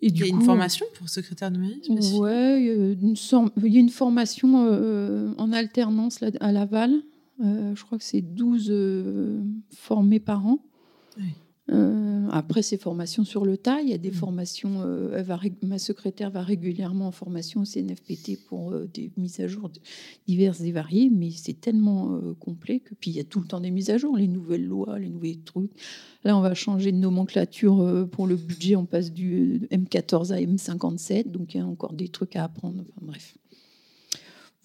[0.00, 1.82] Et il y a une formation pour secrétaire de mairie
[2.14, 6.94] Ouais, il y, a une, formation euh, en alternance à Laval.
[7.42, 8.72] Euh, je crois que c'est 12
[9.70, 10.58] formés par an.
[11.18, 11.24] Oui.
[11.70, 14.14] Euh, après ces formations sur le tas, il y a des mmh.
[14.14, 14.82] formations.
[14.82, 19.46] Euh, va, ma secrétaire va régulièrement en formation au CNFPT pour euh, des mises à
[19.46, 19.70] jour
[20.26, 23.60] diverses et variées, mais c'est tellement complet que puis il y a tout le temps
[23.60, 25.70] des mises à jour, les nouvelles lois, les nouveaux trucs.
[26.24, 31.30] Là, on va changer de nomenclature pour le budget, on passe du M14 à M57,
[31.30, 32.80] donc il y a encore des trucs à apprendre.
[32.80, 33.36] Enfin bref.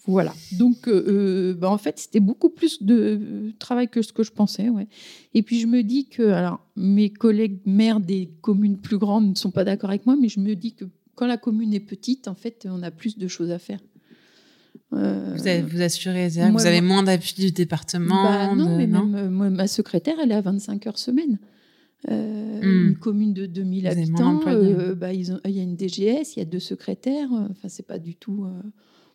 [0.06, 0.34] Voilà.
[0.54, 4.32] Donc, euh, euh, bah, en fait, c'était beaucoup plus de travail que ce que je
[4.32, 4.70] pensais.
[4.70, 4.88] Ouais.
[5.34, 9.36] Et puis, je me dis que, alors, mes collègues maires des communes plus grandes ne
[9.36, 10.86] sont pas d'accord avec moi, mais je me dis que
[11.16, 13.80] quand la commune est petite, en fait, on a plus de choses à faire.
[14.94, 19.50] Euh, vous, avez, vous assurez, vous avez moins d'appui du département bah, Non, mais même
[19.54, 21.38] ma secrétaire, elle est à 25 heures semaine.
[22.08, 22.62] Hmm.
[22.62, 24.42] Une commune de 2000 habitants,
[24.96, 27.30] bah, il y a une DGS, il y a deux secrétaires.
[27.32, 28.48] Enfin, c'est pas du tout.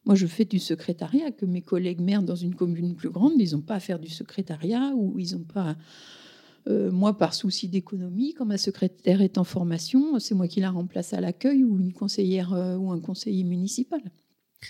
[0.07, 3.53] Moi, je fais du secrétariat, que mes collègues maires dans une commune plus grande, ils
[3.53, 5.77] n'ont pas à faire du secrétariat ou ils n'ont pas.
[6.67, 10.71] Euh, moi, par souci d'économie, quand ma secrétaire est en formation, c'est moi qui la
[10.71, 14.01] remplace à l'accueil ou une conseillère euh, ou un conseiller municipal.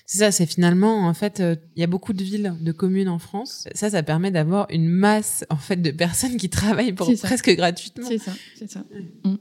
[0.07, 3.09] C'est ça, c'est finalement, en fait, euh, il y a beaucoup de villes, de communes
[3.09, 3.68] en France.
[3.74, 8.09] Ça, ça permet d'avoir une masse, en fait, de personnes qui travaillent pour presque gratuitement.
[8.09, 8.85] C'est ça, c'est ça.
[9.24, 9.35] Mm.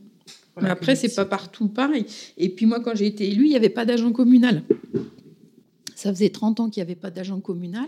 [0.62, 2.06] Mais après, c'est pas partout pareil.
[2.38, 4.62] Et puis moi, quand j'ai été élue, il n'y avait pas d'agent communal.
[6.04, 7.88] Ça faisait 30 ans qu'il n'y avait pas d'agent communal.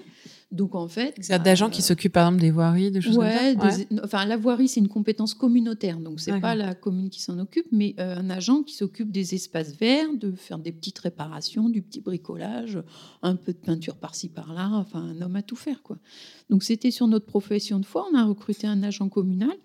[0.51, 1.16] Donc en fait.
[1.20, 4.38] C'est d'agents qui euh, s'occupent par exemple des voiries, des choses comme ça Enfin, la
[4.38, 5.99] voirie, c'est une compétence communautaire.
[5.99, 9.36] Donc c'est pas la commune qui s'en occupe, mais euh, un agent qui s'occupe des
[9.36, 12.80] espaces verts, de faire des petites réparations, du petit bricolage,
[13.22, 14.70] un peu de peinture par-ci par-là.
[14.72, 15.84] Enfin, un homme à tout faire.
[15.84, 15.97] quoi.
[16.49, 18.07] Donc c'était sur notre profession de foi.
[18.13, 19.57] On a recruté un agent communal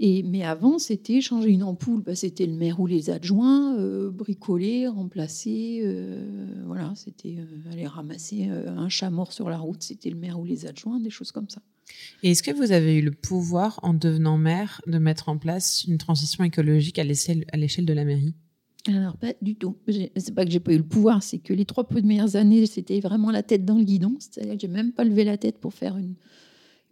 [0.00, 4.88] mais avant, c'était changer une ampoule, bah, c'était le maire ou les adjoints, euh, bricoler,
[4.88, 10.16] remplacer, euh, voilà, c'était euh, aller ramasser un chat mort sur la route, c'était le
[10.16, 11.62] maire ou les adjoints, des choses comme ça.
[12.22, 15.84] Et est-ce que vous avez eu le pouvoir, en devenant maire, de mettre en place
[15.84, 17.44] une transition écologique à l'échelle
[17.86, 18.34] de la mairie?
[18.88, 19.76] Alors, pas du tout.
[20.16, 22.98] C'est pas que j'ai pas eu le pouvoir, c'est que les trois premières années, c'était
[22.98, 24.16] vraiment la tête dans le guidon.
[24.18, 26.14] C'est-à-dire que j'ai même pas levé la tête pour faire une,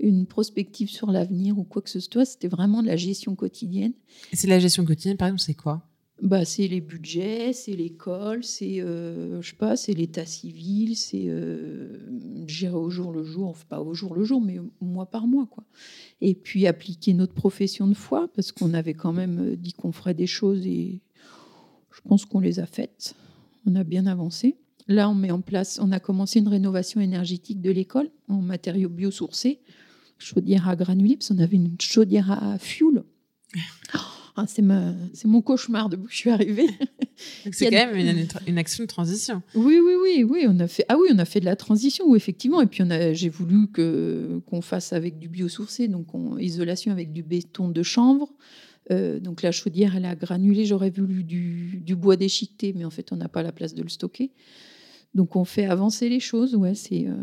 [0.01, 2.25] une prospective sur l'avenir ou quoi que ce soit.
[2.25, 3.93] C'était vraiment de la gestion quotidienne.
[4.33, 5.87] Et c'est la gestion quotidienne, par exemple, c'est quoi?
[6.23, 11.25] Bah, c'est les budgets, c'est l'école, c'est euh, je sais pas, c'est l'état civil, c'est
[11.29, 11.97] euh,
[12.47, 15.47] gérer au jour le jour, enfin pas au jour le jour, mais mois par mois
[15.47, 15.65] quoi.
[16.21, 19.93] Et puis appliquer notre profession de foi parce qu'on avait quand même euh, dit qu'on
[19.93, 21.01] ferait des choses et
[21.91, 23.15] je pense qu'on les a faites.
[23.65, 24.59] On a bien avancé.
[24.89, 28.89] Là, on met en place, on a commencé une rénovation énergétique de l'école en matériaux
[28.91, 29.61] biosourcés
[30.21, 33.03] chaudière à granulés, parce qu'on avait une chaudière à fuel.
[34.37, 36.69] Ah, c'est, mon cauchemar de où je suis arrivée.
[37.53, 39.43] c'est quand même une, action de transition.
[39.55, 40.47] Oui, oui, oui, oui.
[40.49, 42.63] On a fait, ah oui, on a fait de la transition, oui, effectivement.
[42.63, 46.07] Et puis on a, j'ai voulu que, qu'on fasse avec du biosourcé, donc
[46.39, 48.33] isolation avec du béton de chanvre.
[48.91, 50.65] Euh, donc la chaudière, elle est à granulés.
[50.65, 53.83] J'aurais voulu du, du bois déchiqueté, mais en fait, on n'a pas la place de
[53.83, 54.31] le stocker.
[55.15, 56.55] Donc on fait avancer les choses.
[56.55, 57.07] Ouais, c'est.
[57.07, 57.15] Euh,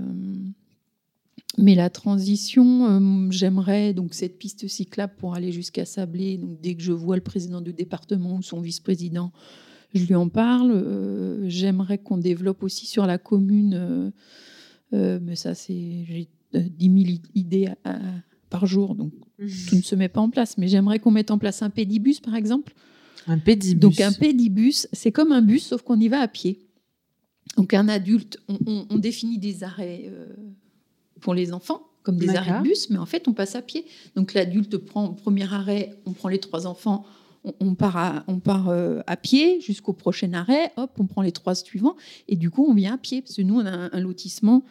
[1.57, 6.37] mais la transition, euh, j'aimerais donc cette piste cyclable pour aller jusqu'à Sablé.
[6.37, 9.31] Donc dès que je vois le président du département ou son vice-président,
[9.93, 10.71] je lui en parle.
[10.71, 14.11] Euh, j'aimerais qu'on développe aussi sur la commune,
[14.93, 17.69] euh, mais ça c'est j'ai 10 000 idées
[18.49, 19.47] par jour, donc mmh.
[19.67, 20.57] tout ne se met pas en place.
[20.57, 22.73] Mais j'aimerais qu'on mette en place un pédibus par exemple.
[23.25, 23.79] Un pédibus.
[23.79, 26.67] Donc un pédibus, c'est comme un bus sauf qu'on y va à pied.
[27.55, 30.11] Donc un adulte, on définit des arrêts
[31.19, 33.85] pour les enfants, comme des arrêts de bus, mais en fait, on passe à pied.
[34.15, 37.05] Donc l'adulte prend premier arrêt, on prend les trois enfants,
[37.59, 41.31] on, part, à, on part euh, à pied jusqu'au prochain arrêt, hop, on prend les
[41.31, 41.95] trois suivants,
[42.27, 43.21] et du coup, on vient à pied.
[43.21, 44.63] Parce que nous, on a un, lotissement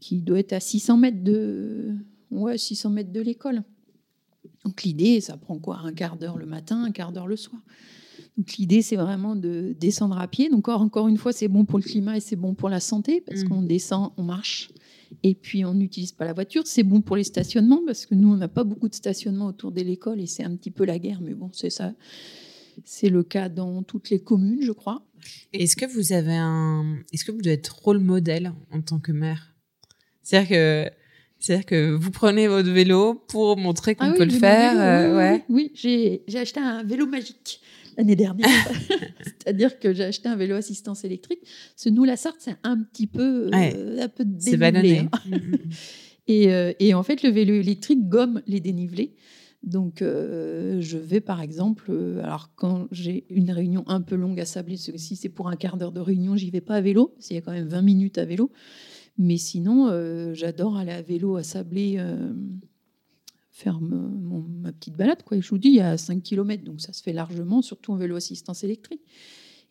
[0.00, 1.94] qui doit être à 600 mètres de,
[2.30, 3.62] ouais, 600 mètres de l'école.
[4.64, 7.60] Donc l'idée, ça prend quoi Un quart d'heure le matin, un quart d'heure le soir.
[8.36, 10.48] Donc l'idée, c'est vraiment de descendre à pied.
[10.48, 13.20] Donc encore, une fois, c'est bon pour le climat et c'est bon pour la santé
[13.20, 13.48] parce mmh.
[13.48, 14.70] qu'on descend, on marche
[15.22, 16.66] et puis, on n'utilise pas la voiture.
[16.66, 19.72] C'est bon pour les stationnements parce que nous, on n'a pas beaucoup de stationnement autour
[19.72, 21.20] de l'école et c'est un petit peu la guerre.
[21.20, 21.92] Mais bon, c'est ça.
[22.84, 25.04] C'est le cas dans toutes les communes, je crois.
[25.52, 29.12] Est-ce que vous avez un, est-ce que vous devez être rôle modèle en tant que
[29.12, 29.54] maire?
[30.22, 30.90] C'est-à-dire que,
[31.38, 34.80] c'est-à-dire que vous prenez votre vélo pour montrer qu'on ah peut le faire.
[34.80, 37.60] Euh, oui, oui, j'ai, j'ai acheté un vélo magique.
[38.00, 38.48] L'année dernière.
[39.22, 41.40] C'est-à-dire que j'ai acheté un vélo assistance électrique.
[41.76, 44.98] Ce nous, la Sarthe, c'est un petit peu, euh, un peu dénivelé.
[44.98, 45.10] Hein.
[45.26, 45.58] Mm, mm,
[46.28, 49.14] et, euh, et, en fait, le vélo électrique gomme les dénivelés.
[49.62, 51.92] Donc, euh, je vais par exemple,
[52.22, 55.76] alors quand j'ai une réunion un peu longue à Sablé, si c'est pour un quart
[55.76, 58.16] d'heure de réunion, j'y vais pas à vélo, qu'il y a quand même 20 minutes
[58.16, 58.50] à vélo.
[59.18, 59.90] Mais sinon,
[60.32, 62.02] j'adore aller à vélo à Sablé
[63.60, 65.22] faire ma petite balade.
[65.22, 65.40] Quoi.
[65.40, 67.96] je vous dis, il y a 5 km, donc ça se fait largement, surtout en
[67.96, 69.02] vélo assistance électrique.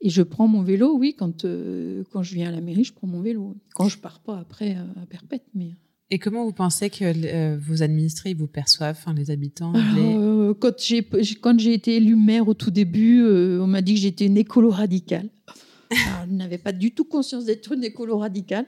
[0.02, 2.94] Et je prends mon vélo, oui, quand, euh, quand je viens à la mairie, je
[2.94, 3.58] prends mon vélo.
[3.76, 5.44] Quand je pars pas après euh, à Perpète.
[5.54, 5.76] Mais...
[6.10, 10.54] Et comment vous pensez que euh, vos administrés vous perçoivent, enfin, les habitants les...
[10.60, 14.26] Quand j'ai quand j'ai été élue maire au tout début, on m'a dit que j'étais
[14.26, 15.30] une écolo radicale.
[15.92, 18.66] je n'avais pas du tout conscience d'être une écolo radicale.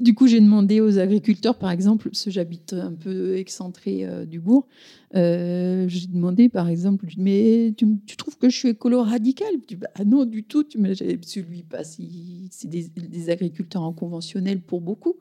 [0.00, 4.24] Du coup, j'ai demandé aux agriculteurs, par exemple, parce que j'habite un peu excentré euh,
[4.24, 4.66] du bourg,
[5.14, 10.24] euh, j'ai demandé, par exemple, mais tu, trouves que je suis écolo radical bah, Non,
[10.24, 10.64] du tout.
[10.64, 10.78] Tu
[11.22, 15.14] celui pas si c'est des, agriculteurs en conventionnel pour beaucoup.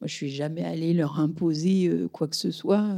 [0.00, 2.96] Moi, je suis jamais allée leur imposer euh, quoi que ce soit,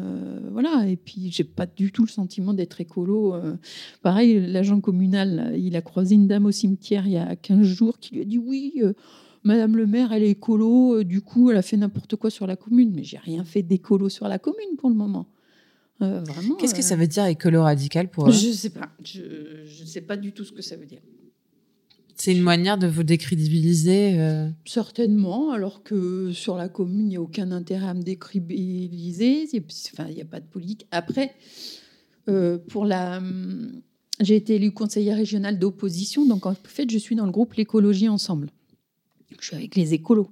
[0.51, 0.89] voilà.
[0.89, 3.35] Et puis, j'ai pas du tout le sentiment d'être écolo.
[4.01, 7.99] pareil, l'agent communal, il a croisé une dame au cimetière il y a 15 jours
[7.99, 8.81] qui lui a dit oui
[9.45, 12.47] Madame le maire, elle est écolo, euh, du coup, elle a fait n'importe quoi sur
[12.47, 12.93] la commune.
[12.95, 15.26] Mais j'ai rien fait d'écolo sur la commune pour le moment.
[16.01, 16.55] Euh, vraiment.
[16.57, 18.32] Qu'est-ce que ça veut dire écolo radical pour eux?
[18.32, 18.88] Je ne sais pas.
[19.03, 19.20] Je
[19.82, 21.01] ne sais pas du tout ce que ça veut dire.
[22.14, 24.49] C'est une manière de vous décrédibiliser euh?
[24.64, 29.49] Certainement, alors que sur la commune, il n'y a aucun intérêt à me décrédibiliser.
[29.93, 30.86] Enfin, il n'y a pas de politique.
[30.93, 31.34] Après,
[32.68, 33.20] pour la.
[34.20, 38.09] J'ai été élue conseillère régionale d'opposition, donc en fait, je suis dans le groupe L'écologie
[38.09, 38.51] Ensemble
[39.41, 40.30] je suis avec les écolos.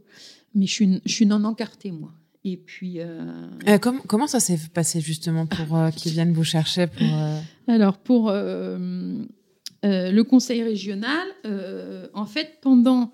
[0.55, 2.13] Mais je suis, je suis non encartée, moi.
[2.45, 3.01] Et puis.
[3.01, 7.07] Euh, euh, comment, comment ça s'est passé justement pour euh, qu'ils viennent vous chercher pour,
[7.69, 11.27] Alors, pour le conseil régional,
[12.15, 13.13] en fait, pendant.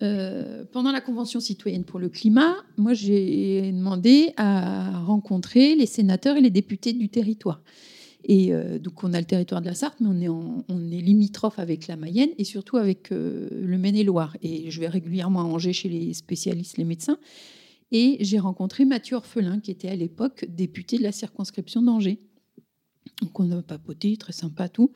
[0.00, 6.40] pendant la Convention citoyenne pour le climat, moi j'ai demandé à rencontrer les sénateurs et
[6.40, 7.62] les députés du territoire.
[8.24, 11.86] Et euh, donc, on a le territoire de la Sarthe, mais on est, limitrophe avec
[11.86, 14.36] la Mayenne et surtout avec euh, le Maine-et-Loire.
[14.42, 17.18] Et je vais régulièrement à Angers chez les spécialistes, les médecins.
[17.92, 22.20] Et j'ai rencontré Mathieu Orphelin, qui était à l'époque député de la circonscription d'Angers.
[23.22, 24.92] Donc, on a papoté, très sympa tout.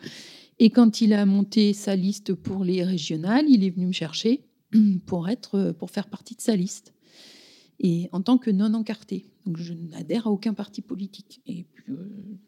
[0.59, 4.45] Et quand il a monté sa liste pour les régionales, il est venu me chercher
[5.07, 6.95] pour, être, pour faire partie de sa liste.
[7.81, 9.27] Et en tant que non encarté.
[9.47, 11.41] Donc, je n'adhère à aucun parti politique.
[11.47, 12.39] Et puis, euh,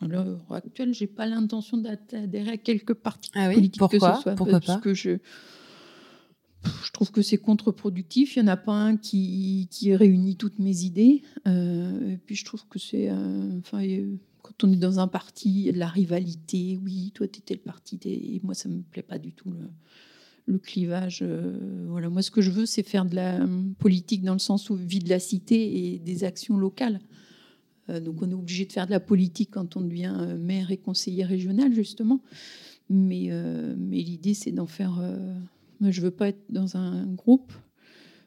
[0.00, 4.22] à l'heure actuelle, j'ai pas l'intention d'adhérer à quelques partis ah politiques Pourquoi que ce
[4.22, 4.34] soit.
[4.34, 5.18] Pourquoi parce que je,
[6.84, 8.36] je trouve que c'est contre-productif.
[8.36, 11.22] Il n'y en a pas un qui, qui, réunit toutes mes idées.
[11.46, 13.08] Euh, et puis je trouve que c'est.
[13.10, 13.82] Euh, enfin,
[14.42, 16.78] quand on est dans un parti, la rivalité.
[16.82, 17.98] Oui, toi, tu étais le parti.
[18.04, 19.50] Et moi, ça ne me plaît pas du tout.
[19.50, 19.70] Le,
[20.46, 21.20] le clivage.
[21.22, 23.40] Euh, voilà, moi, ce que je veux, c'est faire de la
[23.78, 27.00] politique dans le sens où vie de la cité et des actions locales.
[27.90, 30.70] Euh, donc on est obligé de faire de la politique quand on devient euh, maire
[30.70, 32.20] et conseiller régional, justement.
[32.88, 35.02] Mais, euh, mais l'idée, c'est d'en faire...
[35.80, 37.52] moi, je veux pas être dans un groupe.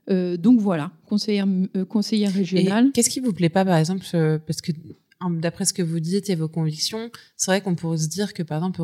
[0.10, 1.47] donc voilà, conseillère,
[1.88, 2.91] conseillère régionale.
[2.93, 4.05] Qu'est-ce qui vous plaît pas, par exemple,
[4.45, 4.74] parce que
[5.30, 8.43] d'après ce que vous dites et vos convictions, c'est vrai qu'on pourrait se dire que,
[8.43, 8.82] par exemple,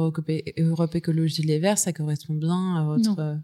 [0.57, 3.39] Europe, Écologie Les Verts, ça correspond bien à votre...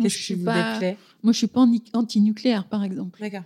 [0.00, 0.96] Qu'est-ce qui vous déplaît?
[1.22, 3.20] Moi, je suis pas anti-nucléaire, par exemple.
[3.20, 3.42] D'accord.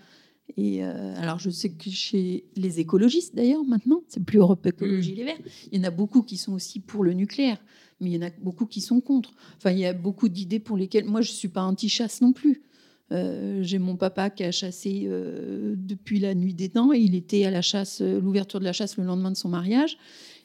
[0.57, 5.13] Et euh, alors, je sais que chez les écologistes, d'ailleurs, maintenant, c'est plus Europe Écologie
[5.13, 5.17] mm.
[5.17, 5.39] Les Verts,
[5.71, 7.59] il y en a beaucoup qui sont aussi pour le nucléaire,
[8.01, 9.33] mais il y en a beaucoup qui sont contre.
[9.57, 11.05] Enfin, il y a beaucoup d'idées pour lesquelles.
[11.05, 12.63] Moi, je ne suis pas anti-chasse non plus.
[13.13, 17.15] Euh, j'ai mon papa qui a chassé euh, depuis la nuit des temps et il
[17.15, 19.99] était à la chasse, l'ouverture de la chasse le lendemain de son mariage.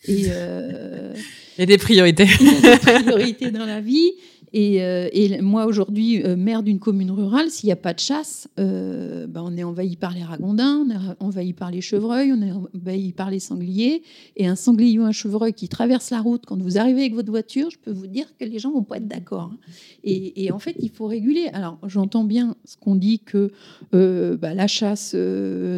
[0.05, 2.27] Et, il y a des priorités.
[2.39, 4.11] il y a des priorités dans la vie.
[4.57, 8.47] Euh, et, moi, aujourd'hui, euh, maire d'une commune rurale, s'il n'y a pas de chasse,
[8.59, 12.41] euh, ben, on est envahi par les ragondins, on est envahi par les chevreuils, on
[12.41, 14.03] est envahi par les sangliers.
[14.35, 17.29] Et un sanglier ou un chevreuil qui traverse la route, quand vous arrivez avec votre
[17.29, 19.51] voiture, je peux vous dire que les gens vont pas être d'accord.
[19.53, 19.57] Hein.
[20.03, 21.49] Et, en fait, il faut réguler.
[21.53, 23.51] Alors, j'entends bien ce qu'on dit que
[23.91, 25.15] bah, la chasse,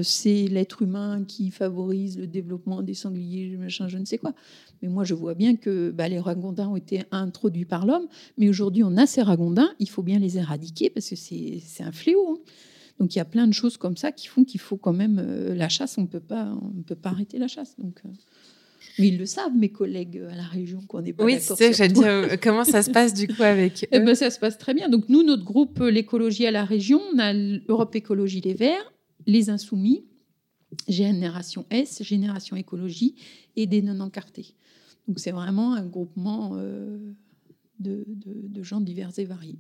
[0.04, 4.34] c'est l'être humain qui favorise le développement des sangliers, machin, je ne sais quoi.
[4.82, 8.08] Mais moi, je vois bien que bah, les ragondins ont été introduits par l'homme.
[8.38, 9.72] Mais aujourd'hui, on a ces ragondins.
[9.80, 12.34] Il faut bien les éradiquer parce que c'est un fléau.
[12.34, 12.40] Hein.
[13.00, 15.20] Donc, il y a plein de choses comme ça qui font qu'il faut quand même
[15.20, 15.98] euh, la chasse.
[15.98, 16.20] On on peut
[16.96, 17.76] pas arrêter la chasse.
[17.78, 18.10] Donc, euh,
[18.98, 21.58] mais ils le savent, mes collègues à la région, qu'on n'est pas oui, d'accord.
[21.60, 24.40] Oui, c'est dire euh, comment ça se passe du coup avec eh ben, Ça se
[24.40, 24.90] passe très bien.
[24.90, 28.94] Donc, nous, notre groupe, l'écologie à la région, on a l'Europe Écologie Les Verts,
[29.26, 30.04] les Insoumis,
[30.88, 33.16] Génération S, Génération Écologie
[33.56, 34.56] et des non-encartés.
[35.08, 36.56] Donc c'est vraiment un groupement
[37.80, 38.06] de,
[38.62, 39.60] gens divers et variés.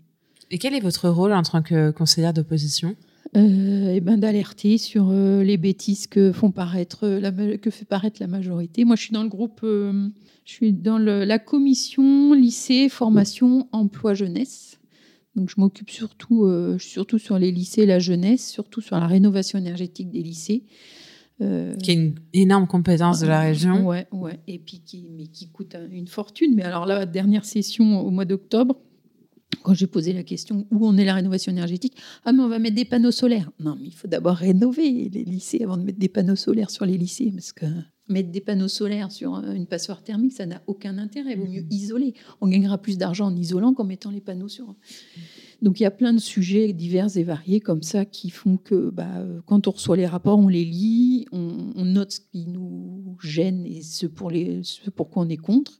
[0.51, 2.95] Et quel est votre rôle en tant que conseillère d'opposition?
[3.37, 8.19] Euh, eh ben, d'alerter sur euh, les bêtises que font paraître la, que fait paraître
[8.19, 8.85] la majorité.
[8.85, 10.09] Moi, je suis dans le groupe, euh,
[10.45, 14.79] je suis dans la commission lycée formation emploi jeunesse.
[15.35, 16.49] Donc, je m'occupe surtout,
[16.79, 20.63] surtout sur les lycées, la jeunesse, surtout sur la rénovation énergétique des lycées.
[21.39, 23.87] Qui est une énorme compétence de la région.
[23.87, 24.39] Ouais, ouais.
[24.47, 26.53] Et puis qui, mais qui coûte une fortune.
[26.55, 28.75] Mais alors la dernière session au mois d'octobre,
[29.63, 32.59] quand j'ai posé la question où on est la rénovation énergétique, ah mais on va
[32.59, 33.51] mettre des panneaux solaires.
[33.59, 36.85] Non, mais il faut d'abord rénover les lycées avant de mettre des panneaux solaires sur
[36.85, 37.65] les lycées, parce que
[38.07, 41.33] mettre des panneaux solaires sur une passoire thermique, ça n'a aucun intérêt.
[41.33, 42.13] Il vaut mieux isoler.
[42.41, 44.75] On gagnera plus d'argent en isolant qu'en mettant les panneaux sur.
[45.61, 48.89] Donc il y a plein de sujets divers et variés comme ça qui font que
[48.91, 53.65] bah, quand on reçoit les rapports, on les lit, on, note ce qui nous gêne
[53.65, 55.79] et ce pour, les, ce pour quoi on est contre.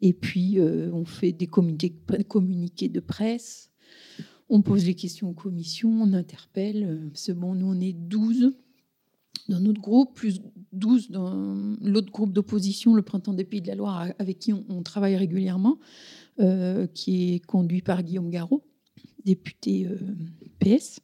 [0.00, 3.70] Et puis, euh, on fait des communiqués de presse,
[4.48, 7.10] on pose les questions aux commissions, on interpelle.
[7.14, 8.52] C'est bon, nous, on est 12
[9.48, 10.40] dans notre groupe, plus
[10.72, 14.82] 12 dans l'autre groupe d'opposition, le Printemps des Pays de la Loire, avec qui on,
[14.82, 15.78] travaille régulièrement,
[16.40, 18.64] euh, qui est conduit par Guillaume Garot,
[19.26, 19.86] député
[20.60, 21.00] PS.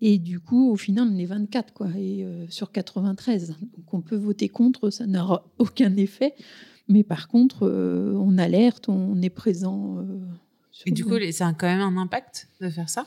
[0.00, 3.56] Et du coup, au final, on est 24 quoi, et, sur 93.
[3.76, 6.34] Donc on peut voter contre, ça n'aura aucun effet.
[6.88, 9.98] Mais par contre, euh, on alerte, on est présent.
[9.98, 10.20] Euh,
[10.86, 13.06] et du coup, ça a quand même un impact de faire ça?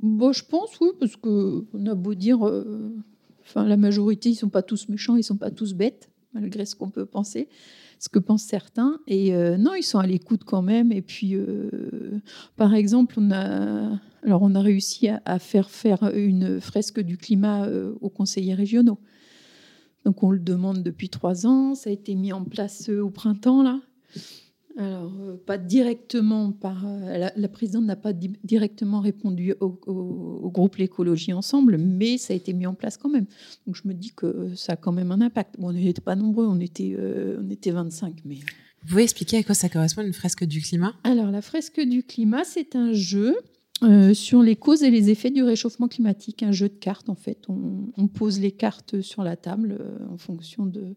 [0.00, 2.94] Bon, Je pense, oui, parce qu'on a beau dire, euh,
[3.40, 6.76] enfin, la majorité, ils sont pas tous méchants, ils sont pas tous bêtes, malgré ce
[6.76, 7.48] qu'on peut penser,
[7.98, 8.98] ce que pensent certains.
[9.06, 10.92] Et non, ils sont à l'écoute quand même.
[10.92, 11.36] Et puis,
[12.56, 17.68] par exemple, on a, alors on a réussi à, faire faire une fresque du climat
[18.00, 18.98] aux conseillers régionaux.
[20.08, 21.74] Donc on le demande depuis trois ans.
[21.74, 23.78] Ça a été mis en place euh, au printemps là.
[24.78, 31.32] Alors euh, pas directement par euh, la, présidente n'a pas directement répondu au, groupe l'écologie
[31.32, 33.26] ensemble, mais ça a été mis en place quand même.
[33.66, 35.56] Donc je me dis que ça a quand même un impact.
[35.58, 38.36] Bon, on n'était pas nombreux, on était on était 25, mais.
[38.82, 40.94] Vous pouvez expliquer à quoi ça correspond une fresque du climat?
[41.02, 43.36] Alors la fresque du climat, c'est un jeu
[43.84, 47.14] euh, sur les causes et les effets du réchauffement climatique, un jeu de cartes en
[47.14, 47.44] fait.
[47.48, 50.96] On, pose les cartes sur la table euh, en fonction de,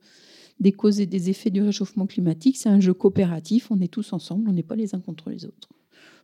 [0.61, 2.55] des causes et des effets du réchauffement climatique.
[2.55, 5.43] C'est un jeu coopératif, on est tous ensemble, on n'est pas les uns contre les
[5.43, 5.69] autres.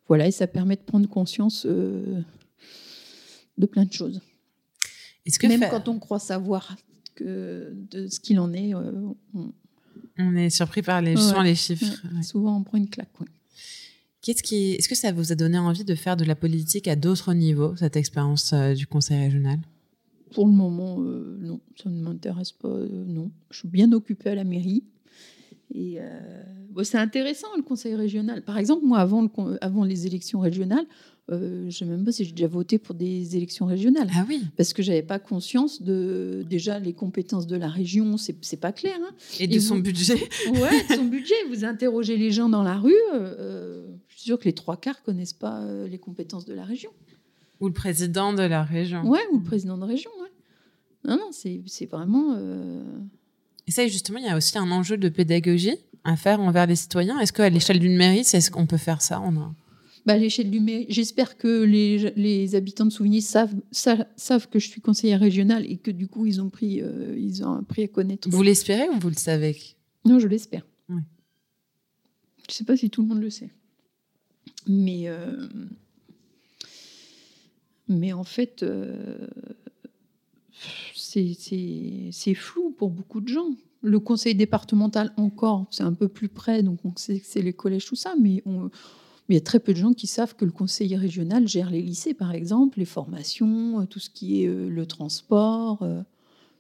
[0.08, 2.22] Voilà, et ça permet de prendre conscience euh,
[3.58, 4.22] de plein de choses.
[5.26, 6.78] Est-ce que Même quand on croit savoir
[7.16, 10.36] que, de ce qu'il en est, on...
[10.36, 11.86] est surpris par les, les chiffres.
[12.22, 13.10] Souvent, on prend une claque.
[14.22, 16.96] Qu'est-ce qui, est-ce que ça vous a donné envie de faire de la politique à
[16.96, 19.60] d'autres niveaux, cette expérience euh, du conseil régional?
[20.32, 22.68] Pour le moment, euh, non, ça ne m'intéresse pas.
[22.68, 24.84] Euh, non, je suis bien occupée à la mairie.
[25.74, 26.00] Et
[26.84, 28.42] c'est intéressant le conseil régional.
[28.42, 29.30] Par exemple, moi, avant, le,
[29.62, 30.86] avant les élections régionales,
[31.30, 34.10] je ne sais même pas si j'ai déjà voté pour des élections régionales.
[34.16, 34.42] Ah oui.
[34.56, 38.72] Parce que j'avais pas conscience de déjà les compétences de la région, c'est, c'est pas
[38.72, 38.96] clair.
[39.02, 39.14] Hein.
[39.42, 40.16] Et de son budget.
[40.54, 41.36] Ouais, de son budget.
[41.50, 42.94] Vous interrogez les gens dans la rue
[44.18, 46.90] je suis sûre que les trois quarts connaissent pas euh, les compétences de la région.
[47.60, 49.04] Ou le président de la région.
[49.08, 50.12] Ouais, ou le président de région.
[50.22, 50.32] Ouais.
[51.06, 52.36] Non, non, c'est vraiment.
[52.38, 52.84] Euh,
[53.68, 56.76] Et ça, justement, il y a aussi un enjeu de pédagogie à faire envers les
[56.76, 57.20] citoyens.
[57.20, 59.22] Est-ce qu'à l'échelle d'une mairie, c'est ce qu'on peut faire ça
[60.06, 64.58] bah, à l'échelle d'une mairie, j'espère que les, les, habitants de Souvigny savent, savent, que
[64.58, 67.84] je suis conseillère régionale et que du coup, ils ont pris, euh, ils ont appris
[67.84, 68.30] à connaître.
[68.30, 69.58] Vous l'espérez ou vous le savez?
[70.06, 70.66] Non, je l'espère.
[70.88, 73.50] Je ne sais pas si tout le monde le sait.
[74.66, 75.48] Mais, euh,
[77.88, 79.28] mais en fait, euh,
[80.94, 83.52] c'est flou pour beaucoup de gens.
[83.82, 87.54] Le conseil départemental, encore, c'est un peu plus près, donc on sait que c'est les
[87.54, 88.44] collèges, tout ça, mais
[89.30, 91.82] il y a très peu de gens qui savent que le conseil régional gère les
[91.82, 95.88] lycées, par exemple, les formations, tout ce qui est euh, le transport,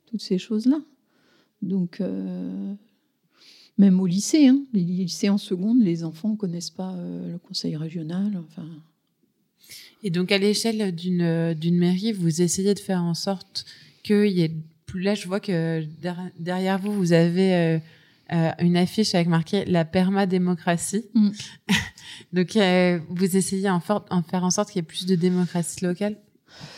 [0.06, 0.80] toutes ces choses-là.
[1.62, 2.02] Donc,
[3.78, 4.64] même au lycée, hein.
[4.74, 8.38] les lycées en seconde, les enfants ne connaissent pas euh, le conseil régional.
[8.38, 8.68] Enfin.
[10.08, 13.66] Et donc, à l'échelle d'une, d'une mairie, vous essayez de faire en sorte
[14.04, 14.54] qu'il y ait
[14.86, 15.02] plus.
[15.02, 15.84] Là, je vois que
[16.40, 17.80] derrière vous, vous avez euh,
[18.32, 21.04] euh, une affiche avec marqué la perma-démocratie.
[21.14, 21.32] Mm.
[22.32, 22.58] donc,
[23.10, 26.16] vous essayez en, en, faire en sorte qu'il y ait plus de démocratie locale?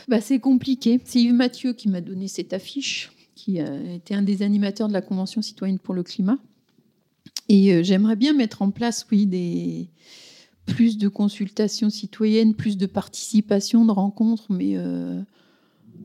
[0.07, 0.99] Bah, C'est compliqué.
[1.05, 5.01] C'est Yves Mathieu qui m'a donné cette affiche, qui était un des animateurs de la
[5.01, 6.39] Convention citoyenne pour le climat.
[7.47, 9.87] Et euh, j'aimerais bien mettre en place, oui, des
[10.73, 15.21] plus de consultations citoyennes, plus de participation, de rencontres, mais euh,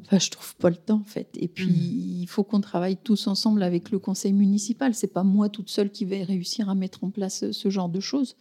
[0.06, 1.28] Enfin, je trouve pas le temps en fait.
[1.40, 2.20] Et puis mmh.
[2.22, 4.94] il faut qu'on travaille tous ensemble avec le conseil municipal.
[4.94, 8.00] C'est pas moi toute seule qui vais réussir à mettre en place ce genre de
[8.00, 8.36] choses.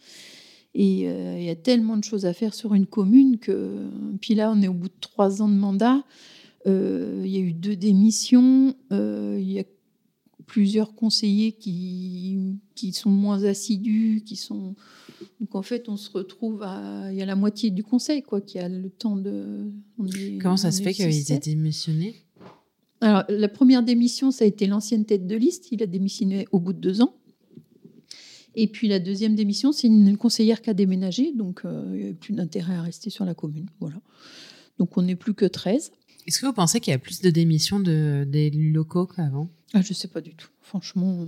[0.74, 3.88] Et euh, il y a tellement de choses à faire sur une commune que.
[4.20, 6.02] Puis là, on est au bout de trois ans de mandat.
[6.66, 8.74] Euh, il y a eu deux démissions.
[8.92, 9.64] Euh, il y a
[10.46, 14.74] plusieurs conseillers qui, qui sont moins assidus, qui sont.
[15.40, 17.10] Donc en fait, on se retrouve à.
[17.12, 19.70] Il y a la moitié du conseil quoi, qui a le temps de.
[20.40, 22.16] Comment ça se fait qu'il ait démissionné?
[23.00, 25.70] Alors, la première démission, ça a été l'ancienne tête de liste.
[25.72, 27.14] Il a démissionné au bout de deux ans.
[28.54, 32.02] Et puis la deuxième démission, c'est une conseillère qui a déménagé, donc euh, il n'y
[32.04, 33.66] avait plus d'intérêt à rester sur la commune.
[33.80, 33.96] Voilà.
[34.78, 35.92] Donc on n'est plus que 13.
[36.26, 39.48] Est-ce que vous pensez qu'il y a plus de démissions d'élus locaux qu'avant?
[39.74, 41.22] Ah, Je ne sais pas du tout, franchement.
[41.22, 41.26] Euh,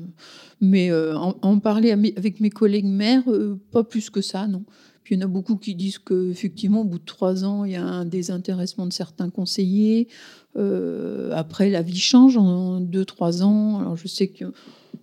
[0.61, 3.25] mais euh, en, parler avec mes collègues maires,
[3.73, 4.65] pas plus que ça, non.
[5.03, 7.73] Puis il y en a beaucoup qui disent qu'effectivement, au bout de trois ans, il
[7.73, 10.09] y a un désintéressement de certains conseillers.
[10.55, 13.79] après, la vie change en deux, trois ans.
[13.79, 14.47] Alors je sais que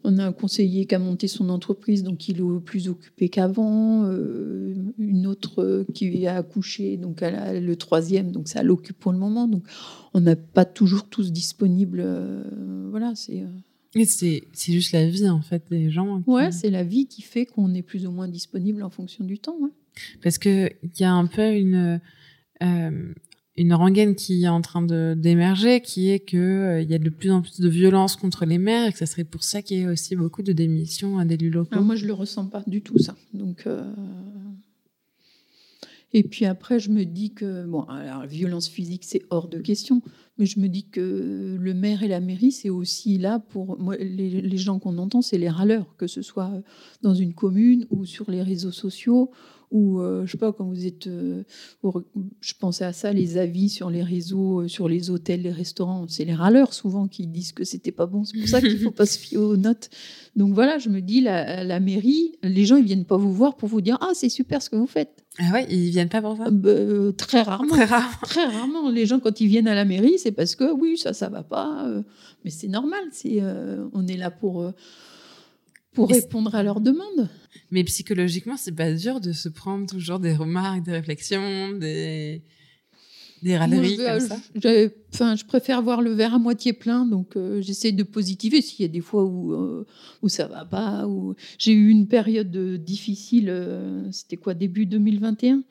[0.04, 4.06] on a un conseiller qui a monté son entreprise, donc il est plus occupé qu'avant.
[4.06, 9.12] Euh, une autre qui a accouché, donc elle a le troisième, donc ça l'occupe pour
[9.12, 9.48] le moment.
[9.48, 9.64] Donc
[10.14, 12.02] on n'a pas toujours tous disponibles.
[12.04, 12.44] Euh,
[12.90, 13.42] voilà, c'est.
[13.42, 16.24] Euh, c'est juste la vie en fait des gens.
[16.26, 19.38] Ouais, c'est la vie qui fait qu'on est plus ou moins disponible en fonction du
[19.38, 19.58] temps.
[20.24, 22.02] Parce que il y a un peu une
[23.56, 27.00] une rengaine qui est en train de d'émerger, qui est que euh, il y a
[27.00, 29.62] de plus en plus de violence contre les maires et que ça serait pour ça
[29.62, 31.70] qu'il y ait aussi beaucoup de démissions d'élus locaux.
[31.74, 33.16] Ah, moi, je le ressens pas du tout ça.
[33.34, 33.84] Donc, euh,
[36.14, 39.60] et puis après, je me dis que bon, alors, la violence physique, c'est hors de
[39.60, 40.02] question,
[40.40, 43.96] mais je me dis que le maire et la mairie, c'est aussi là pour moi.
[43.98, 46.52] Les, les gens qu'on entend, c'est les râleurs, que ce soit
[47.04, 49.30] dans une commune ou sur les réseaux sociaux
[49.72, 51.44] ou euh, je sais pas quand vous êtes euh,
[52.42, 56.06] je pensais à ça les avis sur les réseaux euh, sur les hôtels les restaurants.
[56.08, 58.24] C'est les râleurs souvent qui disent que c'était pas bon.
[58.24, 59.90] C'est pour ça qu'il faut pas se fier aux notes.
[60.36, 63.56] Donc voilà je me dis la, la, mairie les gens ils viennent pas vous voir
[63.56, 65.24] pour vous dire ah c'est super ce que vous faites.
[65.40, 66.72] Ah ouais ils viennent pas pour ça bah,
[67.18, 67.74] très rarement.
[67.74, 68.18] Très rarement.
[68.24, 68.90] Très rarement.
[68.90, 71.44] Les gens quand ils viennent à la mairie c'est parce que oui ça ça va
[71.44, 71.88] pas
[72.44, 73.04] mais c'est normal.
[73.12, 73.42] C'est
[73.94, 74.72] on est là pour
[75.94, 77.30] pour répondre à leurs demandes.
[77.72, 82.44] Mais psychologiquement, c'est pas dur de se prendre toujours des remarques, des réflexions, des,
[83.42, 84.38] des râleries comme ça
[85.14, 88.82] enfin, je préfère voir le verre à moitié plein, donc euh, j'essaie de positiver s'il
[88.82, 89.86] y a des fois où, euh,
[90.22, 91.08] où ça va pas.
[91.08, 91.36] Où...
[91.58, 95.64] J'ai eu une période difficile, euh, c'était quoi, début 2021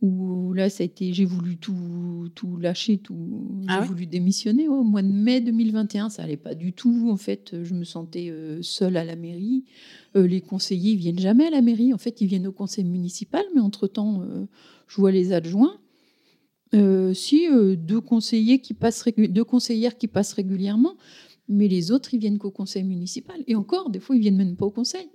[0.00, 4.68] où là, ça a été, j'ai voulu tout, tout lâcher, tout, ah j'ai voulu démissionner.
[4.68, 7.08] au mois de mai 2021, ça allait pas du tout.
[7.10, 9.64] En fait, je me sentais euh, seule à la mairie.
[10.16, 11.92] Euh, les conseillers ils viennent jamais à la mairie.
[11.92, 14.46] En fait, ils viennent au conseil municipal, mais entre temps, euh,
[14.86, 15.78] je vois les adjoints.
[17.14, 20.94] si deux conseillers qui passent, deux conseillères qui passent régulièrement,
[21.48, 23.42] mais les autres, ils viennent qu'au conseil municipal.
[23.48, 25.08] Et encore, des fois, ils viennent même pas au conseil.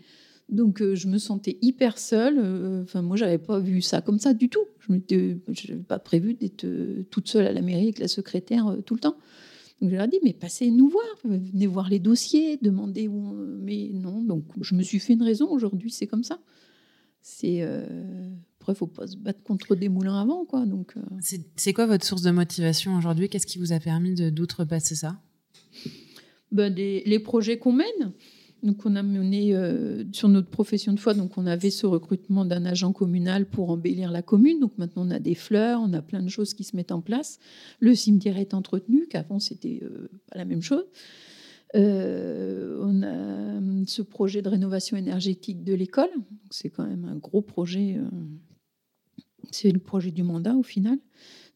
[0.49, 2.37] Donc euh, je me sentais hyper seule.
[2.37, 4.65] Euh, enfin moi j'avais pas vu ça comme ça du tout.
[4.87, 8.93] Je n'avais pas prévu d'être euh, toute seule à la mairie avec la secrétaire tout
[8.93, 9.17] le temps.
[9.81, 13.33] Donc je leur ai dit mais passez nous voir, venez voir les dossiers, demandez où.
[13.61, 14.21] Mais non.
[14.21, 15.49] Donc je me suis fait une raison.
[15.49, 16.39] Aujourd'hui c'est comme ça.
[17.21, 17.61] C'est
[18.59, 20.65] après faut pas se battre contre des moulins avant quoi.
[20.65, 20.95] Donc
[21.55, 23.29] c'est quoi votre source de motivation aujourd'hui?
[23.29, 25.21] Qu'est-ce qui vous a permis d'outrepasser ça?
[26.51, 28.13] Ben, les projets qu'on mène.
[28.63, 32.45] Donc, on a mené euh, sur notre profession de foi, donc on avait ce recrutement
[32.45, 34.61] d'un agent communal pour embellir la commune.
[34.61, 37.01] Donc maintenant, on a des fleurs, on a plein de choses qui se mettent en
[37.01, 37.39] place.
[37.81, 40.85] Le cimetière est entretenu, qu'avant c'était euh, pas la même chose.
[41.75, 46.11] Euh, on a ce projet de rénovation énergétique de l'école.
[46.49, 47.97] C'est quand même un gros projet.
[49.51, 50.99] c'est le projet du mandat au final.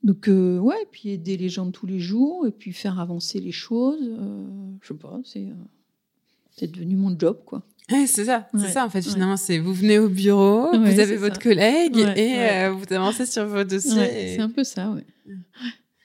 [0.03, 4.11] Donc ouais, puis aider les gens tous les jours et puis faire avancer les choses.
[4.81, 5.47] je sais pas, c'est
[6.57, 7.61] c'est devenu mon job, quoi.
[7.89, 9.01] c'est ça, c'est ça en fait.
[9.01, 13.45] Finalement, c'est vous venez au bureau, vous avez votre collègue et euh, vous avancez sur
[13.45, 14.35] vos dossiers.
[14.35, 15.05] C'est un peu ça, ouais.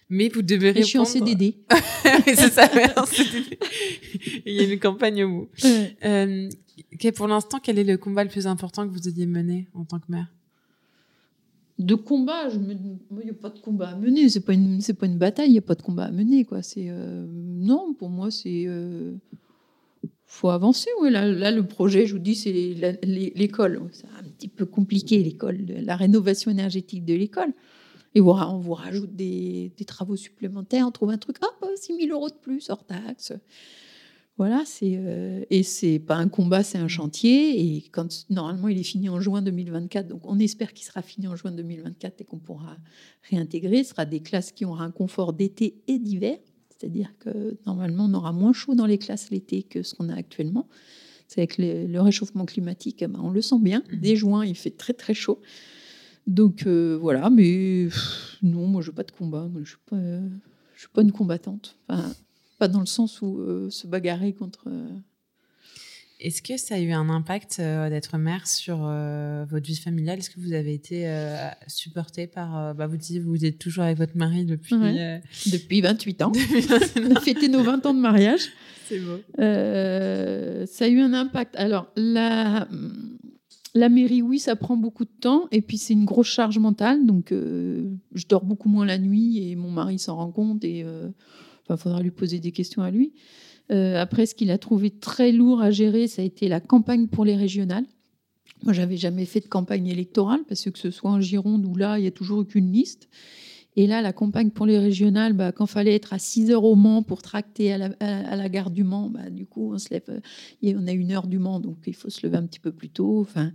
[0.08, 0.84] Mais vous devez répondre.
[0.84, 1.56] je suis en CDD.
[2.26, 3.58] c'est ça, en CDD.
[4.46, 5.48] Il y a une campagne au bout.
[6.04, 6.50] Euh,
[7.16, 9.98] pour l'instant, quel est le combat le plus important que vous ayez mené en tant
[9.98, 10.26] que mère
[11.78, 12.74] de combat, je me...
[12.74, 14.28] il n'y a pas de combat à mener.
[14.28, 15.48] C'est pas une, c'est pas une bataille.
[15.48, 16.62] Il n'y a pas de combat à mener, quoi.
[16.62, 18.66] C'est euh, non, pour moi, c'est
[20.32, 20.88] faut avancer.
[21.00, 22.52] Oui, là, le projet, je vous dis, c'est
[23.02, 23.82] l'école.
[23.92, 27.52] C'est un petit peu compliqué, l'école, la rénovation énergétique de l'école.
[28.14, 32.30] Et on vous rajoute des, travaux supplémentaires, on trouve un truc, hop, 6 000 euros
[32.30, 33.34] de plus hors taxe.
[34.38, 37.76] Voilà, c'est euh, et c'est pas un combat, c'est un chantier.
[37.76, 41.28] Et quand normalement il est fini en juin 2024, donc on espère qu'il sera fini
[41.28, 42.78] en juin 2024 et qu'on pourra
[43.30, 43.84] réintégrer.
[43.84, 46.38] Ce sera des classes qui auront un confort d'été et d'hiver,
[46.82, 50.16] c'est-à-dire que normalement on aura moins chaud dans les classes l'été que ce qu'on a
[50.16, 50.66] actuellement.
[51.28, 53.84] C'est avec le, réchauffement climatique, eh ben, on le sent bien.
[53.88, 53.96] Mmh.
[53.96, 55.40] Dès juin, il fait très très chaud.
[56.26, 57.88] Donc euh, voilà, mais
[58.42, 59.46] non, moi je veux pas de combat.
[59.46, 59.96] Moi, je suis pas,
[60.74, 61.76] je suis pas une combattante.
[61.88, 62.12] Enfin,
[62.58, 64.68] pas dans le sens où euh, se bagarrer contre.
[66.22, 70.18] Euh, Est-ce que ça a eu un impact d'être mère sur votre vie familiale?
[70.18, 71.06] Est-ce que vous avez été
[71.66, 72.74] supporté par.
[72.74, 74.76] bah, vous dites vous êtes toujours avec votre mari depuis.
[75.46, 76.32] Depuis 28 ans.
[76.96, 78.42] On a fêté nos 20 ans de mariage.
[78.88, 79.18] C'est beau.
[79.36, 81.54] ça a eu un impact.
[81.56, 82.68] Alors, la
[83.74, 85.48] la mairie, oui, ça prend beaucoup de temps.
[85.50, 87.06] Et puis, c'est une grosse charge mentale.
[87.06, 90.62] Donc, euh, je dors beaucoup moins la nuit et mon mari s'en rend compte.
[90.64, 91.08] Et euh,
[91.70, 93.14] il faudra lui poser des questions à lui.
[93.70, 97.06] Euh, après, ce qu'il a trouvé très lourd à gérer, ça a été la campagne
[97.06, 97.86] pour les régionales.
[98.64, 101.74] Moi, j'avais jamais fait de campagne électorale parce que que ce soit en Gironde ou
[101.74, 103.08] là, il y a toujours qu'une liste.
[103.74, 106.74] Et là, la campagne pour les régionales, bah, quand fallait être à 6 heures au
[106.74, 110.20] Mans pour tracter à la, gare du Mans, bah, du coup, on se lève.
[110.60, 112.70] Et on a une heure du Mans, donc il faut se lever un petit peu
[112.70, 113.20] plus tôt.
[113.20, 113.52] Enfin,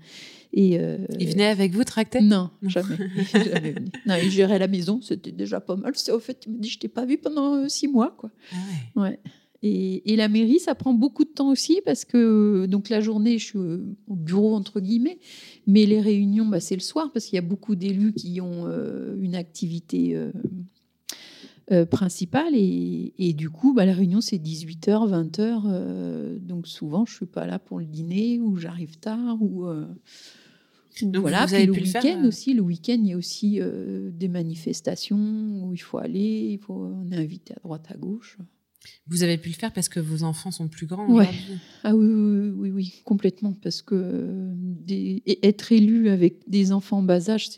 [0.54, 2.22] et euh, il venait avec vous tracter?
[2.22, 2.98] Non, jamais.
[4.08, 5.94] non, il gérait la maison, c'était déjà pas mal.
[6.12, 8.32] Au fait, il me dit, je t'ai pas vu pendant euh, six mois, quoi.
[8.52, 9.20] Ah ouais.
[9.64, 13.46] Et, la mairie, ça prend beaucoup de temps aussi parce que donc la journée, je
[13.46, 15.20] suis au bureau entre guillemets,
[15.66, 18.68] mais les réunions, bah, c'est le soir parce qu'il y a beaucoup d'élus qui ont
[18.68, 20.32] euh, une activité euh,
[21.72, 27.26] euh, principale et, du coup, bah, la réunion c'est 18h, 20h, donc souvent je suis
[27.26, 29.66] pas là pour le dîner ou j'arrive tard ou
[31.04, 32.56] donc voilà, vous avez le week-end aussi.
[32.56, 33.60] Le week-end, il y a aussi
[34.14, 38.38] des manifestations où il faut aller, il faut, on est invité à droite à gauche.
[39.08, 41.30] Vous avez pu le faire parce que vos enfants sont plus grands ouais.
[41.84, 43.54] Ah oui, oui, oui, complètement.
[43.54, 47.50] Parce que euh, être élu avec des enfants en bas âge,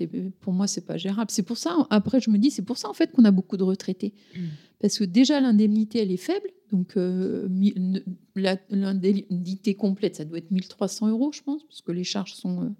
[0.41, 1.31] pour moi, c'est pas gérable.
[1.31, 3.57] C'est pour ça, après, je me dis, c'est pour ça en fait qu'on a beaucoup
[3.57, 4.13] de retraités.
[4.35, 4.39] Mm.
[4.79, 6.49] Parce que déjà, l'indemnité, elle est faible.
[6.71, 7.47] Donc, euh,
[8.35, 12.75] l'indemnité complète, ça doit être 1300 euros, je pense, parce que les charges sont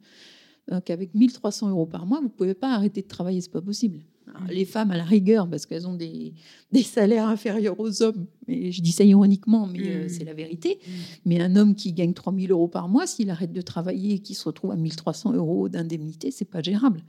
[0.71, 4.01] euh, qu'avec 1300 euros par mois, vous pouvez pas arrêter de travailler, c'est pas possible.
[4.49, 5.93] Les femmes, à la rigueur, parce qu'elles ont
[6.71, 10.09] des, salaires inférieurs aux hommes, mais je dis ça ironiquement, mais euh, mm.
[10.09, 10.79] c'est la vérité.
[10.81, 10.91] Mm.
[11.25, 14.35] Mais un homme qui gagne 3000 euros par mois, s'il arrête de travailler et qu'il
[14.35, 17.03] se retrouve à 1300 euros d'indemnité, c'est pas gérable.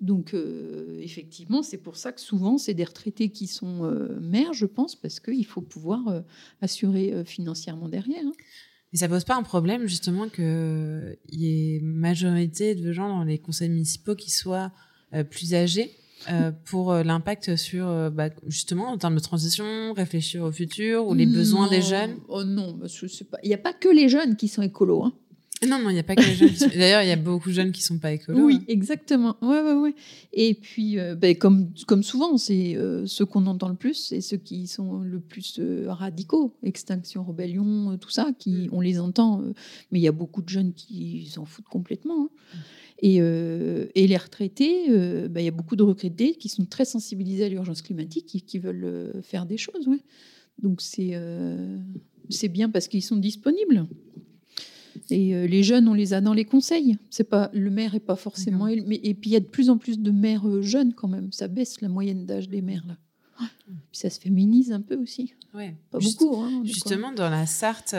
[0.00, 4.52] Donc, euh, effectivement, c'est pour ça que souvent, c'est des retraités qui sont euh, mères,
[4.52, 6.22] je pense, parce qu'il faut pouvoir
[6.60, 8.24] assurer financièrement derrière.
[8.24, 8.32] Hein.
[8.92, 13.38] Et ça pose pas un problème, justement, qu'il y ait majorité de gens dans les
[13.38, 14.70] conseils municipaux qui soient
[15.30, 15.90] plus âgés?
[16.30, 21.06] Euh, pour euh, l'impact sur, euh, bah, justement, en termes de transition, réfléchir au futur
[21.06, 22.78] ou les besoins des jeunes Oh non.
[23.42, 25.04] Il n'y a pas que les jeunes qui sont écolos.
[25.04, 25.12] Hein.
[25.66, 26.54] Non, non, il n'y a pas que les jeunes.
[26.54, 26.68] Sont...
[26.68, 28.44] D'ailleurs, il y a beaucoup de jeunes qui ne sont pas écolos.
[28.44, 28.64] Oui, hein.
[28.68, 29.36] exactement.
[29.42, 29.94] Ouais, ouais, ouais.
[30.32, 34.66] Et puis, ben, comme, comme souvent, c'est ceux qu'on entend le plus, c'est ceux qui
[34.66, 36.56] sont le plus radicaux.
[36.62, 38.68] Extinction, rébellion, tout ça, qui, mm.
[38.72, 39.42] on les entend.
[39.90, 42.24] mais il y a beaucoup de jeunes qui s'en foutent complètement.
[42.24, 42.28] Hein.
[42.54, 42.58] Mm.
[43.04, 46.84] Euh, et, les retraités, euh, bah, il y a beaucoup de retraités qui sont très
[46.84, 49.86] sensibilisés à l'urgence climatique et qui veulent euh, faire des choses.
[49.86, 50.00] Ouais.
[50.62, 51.12] Donc c'est
[52.30, 53.86] c'est bien parce qu'ils sont disponibles.
[55.10, 56.98] Et les jeunes, on les a dans les conseils.
[57.10, 58.66] C'est pas le maire est pas forcément.
[58.86, 61.32] Mais, et puis il y a de plus en plus de maires jeunes quand même.
[61.32, 62.96] Ça baisse la moyenne d'âge des maires là.
[63.66, 65.34] Puis ça se féminise un peu aussi.
[65.54, 65.74] Ouais.
[65.90, 66.36] Pas beaucoup.
[66.36, 67.94] Hein, justement, dans la Sarthe,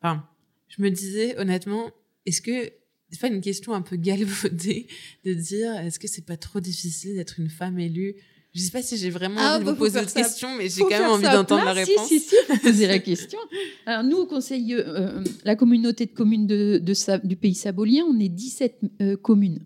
[0.00, 0.24] enfin,
[0.68, 1.90] je me disais honnêtement,
[2.26, 2.70] est-ce que
[3.10, 4.88] c'est pas une question un peu galvaudée
[5.24, 8.16] de dire est-ce que c'est pas trop difficile d'être une femme élue
[8.54, 10.68] je sais pas si j'ai vraiment ah, envie de bah, vous poser cette question, mais
[10.68, 12.06] j'ai quand même envie d'entendre la réponse.
[12.06, 13.38] Si, si, si, poser la question.
[13.84, 16.80] Alors, nous, au Conseil, euh, la communauté de communes de,
[17.24, 19.58] du pays sabolien, on est 17 euh, communes.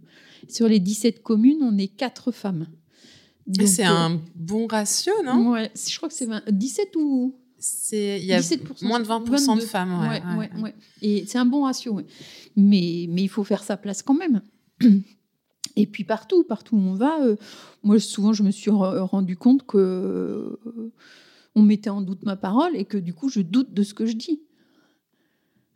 [0.49, 2.67] Sur les 17 communes, on est 4 femmes.
[3.67, 5.51] C'est euh, un bon ratio, non?
[5.53, 8.41] Ouais, je crois que c'est 17 ou c'est il y a
[8.83, 10.01] moins de 20% de femmes.
[10.01, 12.01] Ouais, ouais, ouais, Et c'est un bon ratio.
[12.57, 14.41] Mais, mais il faut faire sa place quand même.
[15.79, 17.37] Et puis partout, partout où on va, euh,
[17.83, 20.93] moi souvent je me suis rendu compte que euh,
[21.55, 24.07] on mettait en doute ma parole et que du coup je doute de ce que
[24.07, 24.41] je dis.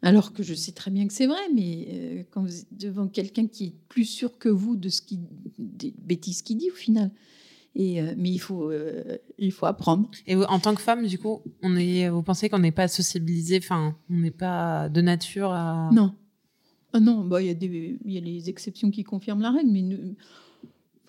[0.05, 3.07] Alors que je sais très bien que c'est vrai, mais euh, quand vous êtes devant
[3.07, 5.20] quelqu'un qui est plus sûr que vous de ce qui,
[5.59, 7.12] des bêtises qu'il dit au final,
[7.76, 10.11] et, euh, mais il faut, euh, il faut apprendre.
[10.26, 13.59] Et en tant que femme, du coup, on est, vous pensez qu'on n'est pas sociabilisé,
[13.59, 15.90] enfin, on n'est pas de nature à.
[15.92, 16.14] Non.
[16.93, 19.82] Ah non, bah, il y, y, a les exceptions qui confirment la règle, mais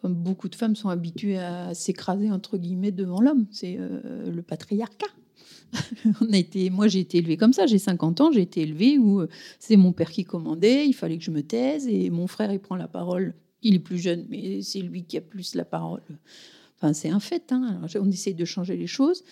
[0.09, 3.45] beaucoup de femmes sont habituées à s'écraser, entre guillemets, devant l'homme.
[3.51, 5.07] C'est euh, le patriarcat.
[6.21, 7.65] On a été, moi, j'ai été élevée comme ça.
[7.65, 9.29] J'ai 50 ans, j'ai été élevée où euh,
[9.59, 12.59] c'est mon père qui commandait, il fallait que je me taise et mon frère, il
[12.59, 13.34] prend la parole.
[13.61, 16.01] Il est plus jeune, mais c'est lui qui a plus la parole.
[16.75, 17.51] Enfin, c'est un fait.
[17.51, 17.81] Hein.
[17.95, 19.23] on essaye de changer les choses.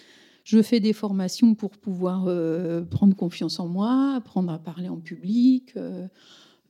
[0.44, 4.98] Je fais des formations pour pouvoir euh, prendre confiance en moi, apprendre à parler en
[4.98, 5.74] public.
[5.78, 6.08] Euh,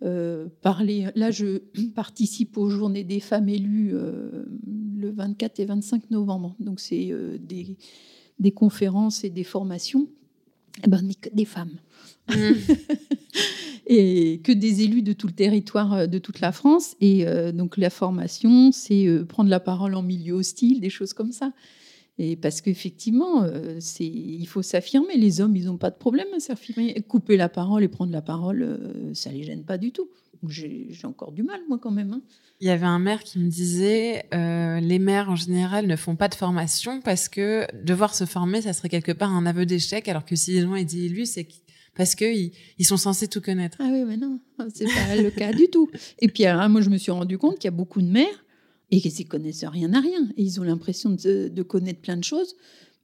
[0.04, 1.08] euh, parler.
[1.16, 1.60] Là, je
[1.96, 6.56] participe aux Journées des femmes élues le 24 et 25 novembre.
[6.60, 7.78] Donc, c'est des,
[8.40, 10.08] des, conférences et des formations.
[10.84, 11.78] Eh ben, des femmes.
[12.30, 12.34] Mmh.
[13.86, 16.96] et que des élus de tout le territoire de toute la France.
[17.00, 21.52] Et donc, la formation, c'est prendre la parole en milieu hostile, des choses comme ça.
[22.18, 25.18] Et parce qu'effectivement, euh, c'est, il faut s'affirmer.
[25.18, 26.94] Les hommes, ils n'ont pas de problème à s'affirmer.
[27.08, 30.10] Couper la parole et prendre la parole, euh, ça les gêne pas du tout.
[30.48, 32.14] J'ai, encore du mal, moi, quand même.
[32.14, 32.22] Hein.
[32.60, 36.16] Il y avait un maire qui me disait euh, les maires, en général, ne font
[36.16, 40.08] pas de formation parce que devoir se former, ça serait quelque part un aveu d'échec,
[40.08, 41.48] alors que si les gens étaient élus, c'est
[41.96, 43.78] parce qu'ils ils sont censés tout connaître.
[43.80, 44.40] Ah oui, mais non,
[44.74, 45.90] c'est pas le cas du tout.
[46.20, 48.46] Et puis, moi, je me suis rendu compte qu'il y a beaucoup de maires
[48.92, 50.30] et qu'ils connaissent rien à rien.
[50.38, 52.56] Et ils ont l'impression de, connaître plein de choses.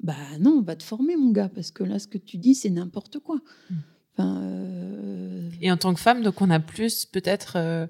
[0.03, 2.53] Bah non, on va te former, mon gars, parce que là, ce que tu dis,
[2.53, 3.37] c'est n'importe quoi.
[3.69, 3.75] Mm.
[4.13, 7.87] Enfin, euh, Et en tant que femme, donc on a plus peut-être euh,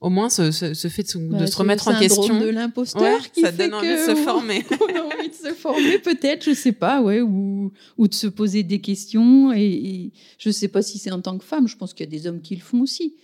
[0.00, 2.40] au moins ce, fait de, se, bah, remettre en question.
[2.40, 4.64] de l'imposteur qui ça donne envie de se former.
[4.70, 8.26] on a envie de se former, peut-être, je sais pas, ouais, ou, ou de se
[8.26, 9.52] poser des questions.
[9.52, 11.68] Et, je sais pas si c'est en tant que femme.
[11.68, 13.16] Je pense qu'il y a des hommes qui le font aussi.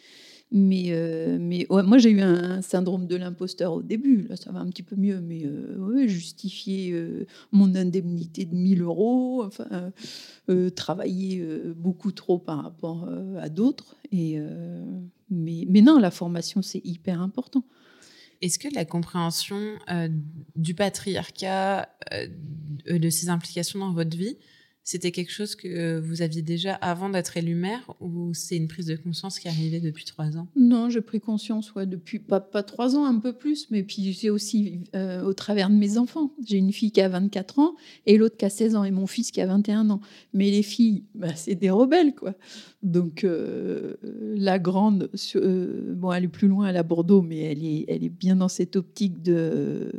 [0.54, 4.26] Mais, euh, mais moi, j'ai eu un, syndrome de l'imposteur au début.
[4.28, 5.18] Là, ça va un petit peu mieux.
[5.22, 9.92] Mais euh, justifier euh, mon indemnité de 1000 euros, enfin,
[10.76, 11.42] travailler
[11.74, 13.08] beaucoup trop par rapport
[13.40, 13.96] à d'autres.
[14.10, 14.38] Et,
[15.30, 17.64] mais, mais non, la formation, c'est hyper important.
[18.42, 19.58] Est-ce que la compréhension
[20.56, 21.88] du patriarcat,
[22.86, 24.36] de ses implications dans votre vie,
[24.84, 28.86] c'était quelque chose que vous aviez déjà avant d'être élu maire ou c'est une prise
[28.86, 30.48] de conscience qui arrivée depuis trois ans?
[30.56, 34.80] Non, j'ai pris conscience depuis pas, trois ans, un peu plus, mais puis c'est aussi
[34.96, 36.32] euh, au travers de mes enfants.
[36.44, 37.74] J'ai une fille qui a 24 ans
[38.06, 40.00] et l'autre qui a 16 ans et mon fils qui a 21 ans.
[40.34, 42.34] Mais les filles, bah, c'est des rebelles, quoi.
[42.82, 47.38] Donc euh, la grande, euh, bon, elle est plus loin, elle est à Bordeaux, mais
[47.38, 49.92] elle est bien dans cette optique de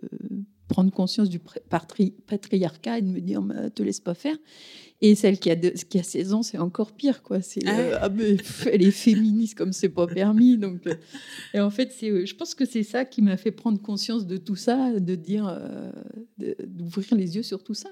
[0.67, 4.37] prendre conscience du patriarcat et de me dire bah, te laisse pas faire.
[5.05, 7.23] Et celle qui a, qui a 16 ans, c'est encore pire.
[7.23, 7.41] quoi.
[7.41, 8.09] C'est, ah euh, ah,
[8.71, 10.57] elle est féministe comme c'est pas permis.
[10.57, 10.95] Donc, euh,
[11.53, 14.25] et en fait, c'est, euh, je pense que c'est ça qui m'a fait prendre conscience
[14.25, 15.61] de tout ça, de dire,
[16.37, 17.89] d'ouvrir les yeux sur tout ça.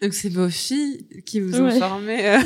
[0.00, 2.38] Donc c'est vos filles qui vous ont formé.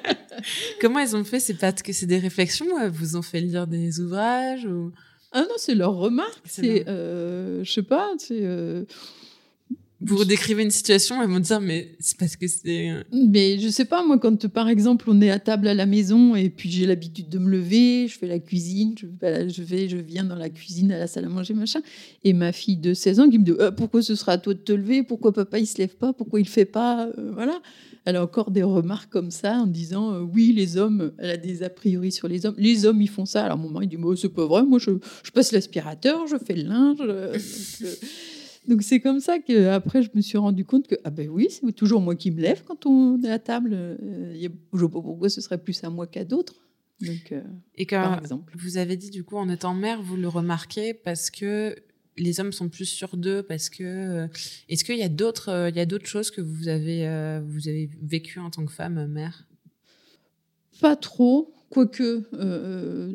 [0.80, 1.38] Comment elles ont fait?
[1.38, 4.90] C'est pas que c'est des réflexions vous ont fait lire des ouvrages ou...
[5.34, 6.40] Ah non, c'est leur remarque.
[6.44, 8.38] C'est, euh, je sais pas, c'est.
[8.42, 8.84] Euh,
[10.04, 12.90] vous redécrivez une situation, elles vont dire mais c'est parce que c'est.
[12.90, 15.86] Euh, mais je sais pas moi quand par exemple on est à table à la
[15.86, 19.96] maison et puis j'ai l'habitude de me lever, je fais la cuisine, je, vais, je
[19.96, 21.80] viens dans la cuisine à la salle à manger machin,
[22.22, 24.58] et ma fille de 16 ans qui me dit pourquoi ce sera à toi de
[24.58, 27.60] te lever, pourquoi papa il se lève pas, pourquoi il fait pas, voilà
[28.04, 31.36] elle a encore des remarques comme ça en disant euh, oui, les hommes, elle a
[31.36, 32.54] des a priori sur les hommes.
[32.58, 33.44] Les hommes, ils font ça.
[33.44, 34.90] Alors, mon mari dit c'est pas vrai, moi, je,
[35.32, 36.98] passe l'aspirateur, je fais le linge.
[37.00, 37.36] Euh,
[38.80, 41.72] c'est comme ça que après je me suis rendu compte que, ah ben oui, c'est
[41.72, 43.70] toujours moi qui me lève quand on est à table.
[43.72, 46.66] Euh, je ne sais pas pourquoi ce serait plus à moi qu'à d'autres.
[47.00, 47.34] Donc,
[47.74, 48.54] Et quand par exemple.
[48.56, 51.74] vous avez dit, du coup, en étant mère, vous le remarquez parce que
[52.16, 54.28] les hommes sont plus sûrs d'eux parce que euh,
[54.68, 57.40] est-ce qu'il y a d'autres euh, il y a d'autres choses que vous avez euh,
[57.46, 59.46] vous avez vécu en tant que femme mère?
[60.80, 61.53] Pas trop.
[61.74, 62.22] Quoique,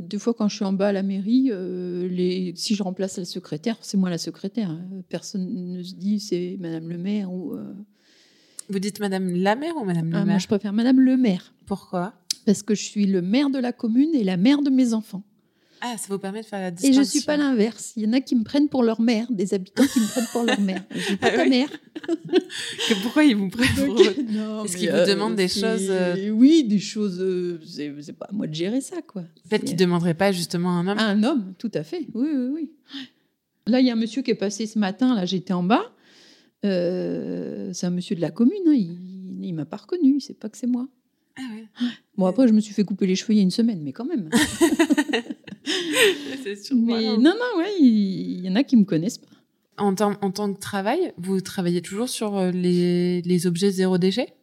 [0.07, 3.25] des fois, quand je suis en bas à la mairie, les, si je remplace la
[3.25, 4.69] secrétaire, c'est moi la secrétaire.
[4.69, 4.85] Hein.
[5.07, 7.55] Personne ne se dit c'est Madame le maire ou.
[8.69, 10.33] Vous dites Madame la maire ou Madame le ah, maire?
[10.33, 11.53] Moi, je préfère Madame le maire.
[11.65, 12.13] Pourquoi?
[12.45, 15.23] Parce que je suis le maire de la commune et la mère de mes enfants.
[15.81, 17.01] Ah, ça vous permet de faire la distinction.
[17.01, 17.93] Et je ne suis pas l'inverse.
[17.95, 20.27] Il y en a qui me prennent pour leur mère, des habitants qui me prennent
[20.31, 20.83] pour leur mère.
[20.91, 21.69] Je suis pas ah ta mère.
[23.03, 23.99] pourquoi ils vous prennent pour
[24.65, 27.19] Est-ce qu'ils vous euh, demandent des choses euh, Oui, des choses.
[27.21, 29.23] Euh, c'est pas à moi de gérer ça, quoi.
[29.49, 30.99] Peut-être qu'ils ne demanderaient pas justement un homme.
[30.99, 32.07] Un homme, tout à fait.
[32.13, 32.71] Oui, oui, oui.
[33.67, 35.15] Là, il y a un monsieur qui est passé ce matin.
[35.15, 35.83] Là, j'étais en bas.
[36.63, 38.57] c'est un monsieur de la commune.
[38.67, 38.73] Hein.
[38.73, 40.15] Il, ne m'a pas reconnu.
[40.17, 40.87] Il sait pas que c'est moi.
[41.37, 41.87] Ah ouais.
[42.17, 43.93] Bon, après, je me suis fait couper les cheveux il y a une semaine, mais
[43.93, 44.29] quand même.
[46.73, 49.27] mais non, non, ouais, il y, en a qui me connaissent pas.
[49.77, 54.33] En, en tant que travail, vous travaillez toujours sur euh, les, les objets zéro déchet?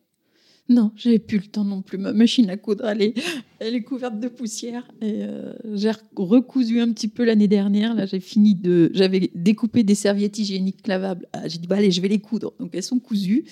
[0.68, 1.96] Non, j'ai plus le temps non plus.
[1.96, 3.14] Ma machine à coudre, elle est,
[3.60, 4.88] elle est couverte de poussière.
[5.00, 7.94] Et euh, j'ai recousu un petit peu l'année dernière.
[7.94, 8.90] Là, j'ai fini de.
[8.92, 11.28] J'avais découpé des serviettes hygiéniques lavables.
[11.32, 12.52] Ah, j'ai dit, bah, allez, je vais les coudre.
[12.58, 13.44] Donc, elles sont cousues.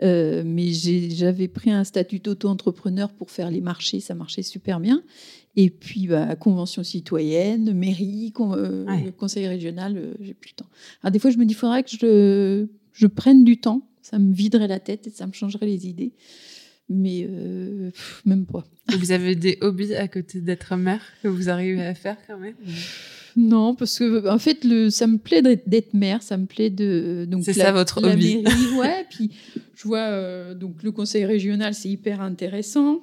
[0.00, 5.02] Mais j'avais pris un statut d'auto-entrepreneur pour faire les marchés, ça marchait super bien.
[5.56, 8.32] Et puis, bah, convention citoyenne, mairie,
[9.18, 10.70] conseil régional, j'ai plus le temps.
[11.02, 13.82] Alors, des fois, je me dis, il faudrait que je, je prenne du temps.
[14.02, 16.12] Ça me viderait la tête et ça me changerait les idées
[16.90, 17.90] mais euh,
[18.26, 18.64] même pas.
[18.98, 22.56] Vous avez des hobbies à côté d'être mère que vous arrivez à faire quand même?
[23.36, 27.26] Non, parce que en fait, le, ça me plaît d'être mère, ça me plaît de
[27.28, 28.42] donc c'est ça votre hobby.
[28.42, 29.30] Mairie, ouais, puis
[29.74, 33.00] je vois euh, donc le conseil régional, c'est hyper intéressant.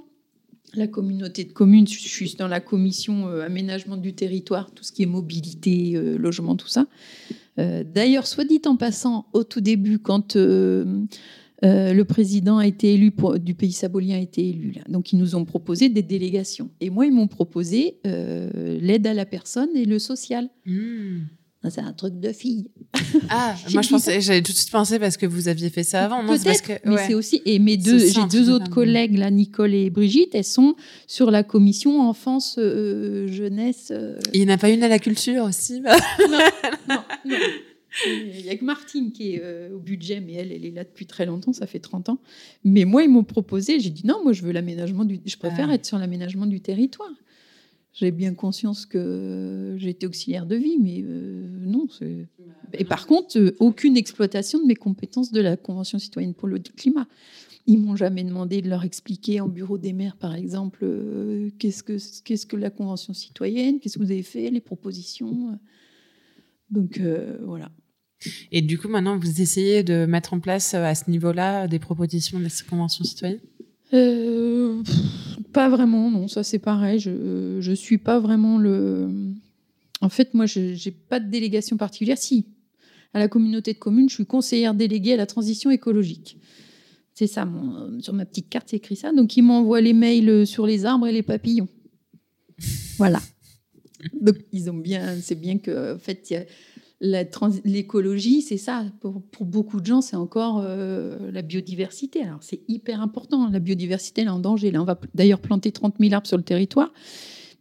[0.73, 4.91] La communauté de communes, je suis dans la commission euh, aménagement du territoire, tout ce
[4.91, 6.87] qui est mobilité, logement, tout ça.
[7.57, 10.37] D'ailleurs, soit dit en passant, au tout début, quand
[11.63, 14.75] euh, le président a été élu du pays sabolien a été élu.
[14.89, 16.69] Donc ils nous ont proposé des délégations.
[16.81, 20.49] Et moi, ils m'ont proposé euh, l'aide à la personne et le social.
[20.65, 21.19] Hmm.
[21.69, 22.69] C'est un truc de fille.
[23.29, 26.05] Ah, moi je pensais, j'avais tout de suite pensé parce que vous aviez fait ça
[26.05, 26.25] avant.
[26.25, 27.41] Peut-être, mais c'est aussi.
[27.45, 30.75] Et mes deux, j'ai deux autres collègues, là, Nicole et Brigitte, elles sont
[31.07, 33.91] sur la commission enfance, euh, jeunesse.
[34.33, 35.97] Il n'y en a pas une à la culture aussi non,
[36.87, 37.37] non, non.
[38.05, 40.83] Il n'y a que Martine qui est euh, au budget, mais elle, elle est là
[40.83, 42.19] depuis très longtemps, ça fait 30 ans.
[42.63, 45.19] Mais moi, ils m'ont proposé, j'ai dit non, moi, je veux l'aménagement du...
[45.25, 45.75] Je préfère ah.
[45.75, 47.11] être sur l'aménagement du territoire.
[47.93, 51.87] J'ai bien conscience que j'étais auxiliaire de vie, mais euh, non.
[52.73, 56.59] Et par contre, euh, aucune exploitation de mes compétences de la Convention citoyenne pour le
[56.59, 57.07] climat.
[57.65, 60.87] Ils m'ont jamais demandé de leur expliquer en bureau des maires, par exemple,
[61.59, 65.59] qu'est-ce que qu'est-ce que la Convention citoyenne, qu'est-ce que vous avez fait, les propositions.
[66.71, 67.01] Donc
[67.41, 67.69] voilà.
[68.51, 71.79] Et du coup, maintenant, vous essayez de mettre en place euh, à ce niveau-là des
[71.79, 73.39] propositions de convention citoyenne
[73.93, 74.81] euh,
[75.53, 76.27] Pas vraiment, non.
[76.27, 76.99] Ça, c'est pareil.
[76.99, 79.09] Je ne suis pas vraiment le.
[80.01, 82.17] En fait, moi, je n'ai pas de délégation particulière.
[82.17, 82.45] Si,
[83.13, 86.37] à la communauté de communes, je suis conseillère déléguée à la transition écologique.
[87.13, 87.49] C'est ça,
[88.01, 89.11] sur ma petite carte, c'est écrit ça.
[89.11, 91.67] Donc, ils m'envoient les mails sur les arbres et les papillons.
[92.97, 93.19] Voilà.
[94.21, 95.19] Donc, ils ont bien.
[95.21, 96.45] C'est bien que, en fait, il y a
[96.99, 98.85] l'écologie, c'est ça.
[99.01, 102.23] Pour, beaucoup de gens, c'est encore euh, la biodiversité.
[102.23, 103.49] Alors, c'est hyper important.
[103.49, 104.71] La biodiversité, elle est en danger.
[104.71, 106.91] Là, on va d'ailleurs planter 30 000 arbres sur le territoire.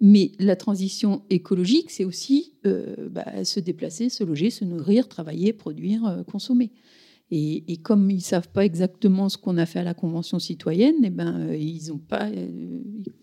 [0.01, 5.53] Mais la transition écologique, c'est aussi euh, bah, se déplacer, se loger, se nourrir, travailler,
[5.53, 6.71] produire, euh, consommer.
[7.33, 11.11] Et, comme ils savent pas exactement ce qu'on a fait à la Convention citoyenne, eh
[11.11, 12.49] ben, euh, ils ont pas, euh,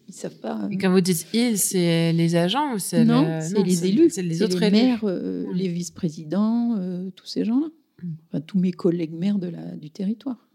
[0.10, 0.68] ils savent pas.
[0.72, 4.22] Et quand vous dites ils, c'est les agents ou c'est non, c'est les élus, c'est
[4.22, 6.78] les autres les maires, euh, les vice-présidents,
[7.16, 7.68] tous ces gens-là,
[8.04, 8.12] mm.
[8.28, 10.50] enfin, tous mes collègues maires de la, du territoire.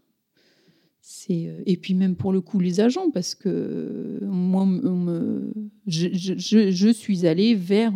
[1.29, 5.51] Et puis même pour le coup les agents parce que moi me,
[5.87, 7.93] je, je, je, suis allée vers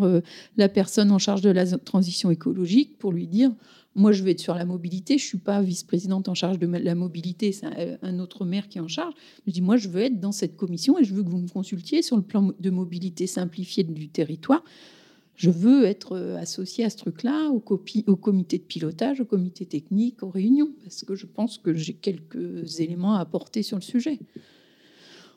[0.58, 3.52] la personne en charge de la transition écologique pour lui dire
[3.96, 5.18] moi, je vais être sur la mobilité.
[5.18, 7.52] Je suis pas vice-présidente en charge de la mobilité.
[7.52, 7.68] C'est
[8.02, 9.14] un, autre maire qui est en charge.
[9.46, 11.48] Je dis, moi, je veux être dans cette commission et je veux que vous me
[11.48, 14.64] consultiez sur le plan de mobilité simplifié du territoire.
[15.36, 17.64] Je veux être euh, associée à ce truc-là, au,
[18.08, 21.94] au comité de pilotage, au comité technique, aux réunions, parce que je pense que j'ai
[21.94, 24.20] quelques éléments à apporter sur le sujet.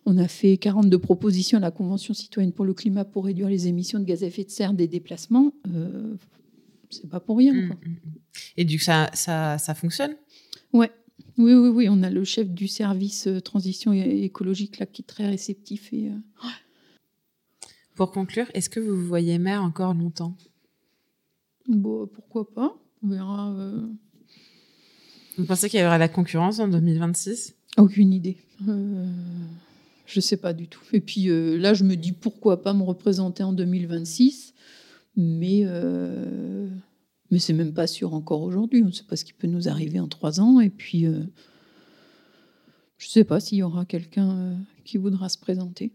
[0.05, 3.69] On a fait 42 propositions à la Convention citoyenne pour le climat pour réduire les
[3.69, 5.53] émissions de gaz à effet de serre des déplacements.
[5.75, 6.15] Euh,
[6.91, 7.53] c'est pas pour rien.
[7.53, 7.77] Mmh, quoi.
[7.85, 7.97] Mmh, mmh.
[8.57, 10.17] Et du coup, ça, ça, ça fonctionne?
[10.73, 10.91] Ouais.
[11.39, 11.89] Oui, oui, oui.
[11.91, 15.93] On a le chef du service euh, transition écologique là qui est très réceptif.
[15.93, 16.49] Et, euh,
[17.95, 20.37] Pour conclure, est-ce que vous voyez maire encore longtemps?
[21.69, 22.77] Bon, pourquoi pas?
[23.03, 23.53] On verra.
[23.53, 23.87] Euh.
[25.37, 28.39] Vous pensez qu'il y aura la concurrence en 2026 Aucune idée.
[30.07, 30.81] je sais pas du tout.
[30.95, 31.27] Et puis
[31.59, 34.55] là, je me dis pourquoi pas me représenter en 2026
[35.17, 36.69] mais, euh,
[37.31, 38.83] mais c'est même pas sûr encore aujourd'hui.
[38.83, 40.61] On ne sait pas ce qui peut nous arriver en trois ans.
[40.61, 41.23] Et puis, euh,
[42.99, 45.93] je ne sais pas s'il y aura quelqu'un euh, qui voudra se présenter.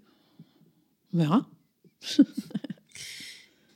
[1.13, 1.47] On verra.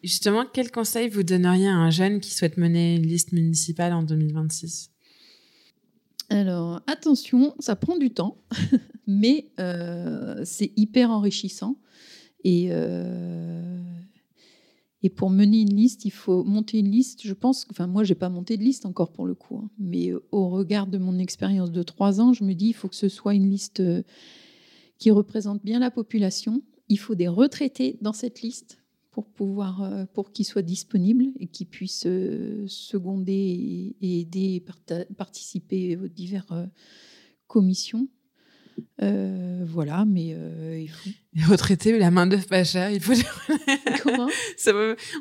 [0.04, 4.04] Justement, quel conseil vous donneriez à un jeune qui souhaite mener une liste municipale en
[4.04, 4.92] 2026
[6.30, 8.42] alors, attention, ça prend du temps,
[9.08, 9.52] mais
[10.44, 11.78] c'est hyper enrichissant.
[12.44, 12.72] Et,
[15.06, 17.22] et pour mener une liste, il faut monter une liste.
[17.24, 19.70] Je pense, enfin moi, j'ai pas monté de liste encore pour le coup, hein.
[19.78, 22.88] mais euh, au regard de mon expérience de trois ans, je me dis, il faut
[22.88, 24.02] que ce soit une liste euh,
[24.98, 26.64] qui représente bien la population.
[26.90, 31.46] Il faut des retraités dans cette liste pour pouvoir, euh, pour qu'ils soient disponibles et
[31.46, 32.08] qu'ils puissent
[32.66, 34.66] seconder et, aider, et
[35.16, 36.68] participer aux diverses
[37.46, 38.08] commissions.
[38.98, 40.36] voilà, mais
[40.82, 43.12] il faut Les retraités, la main d'œuvre pas chère, il faut.
[44.04, 44.30] Comment?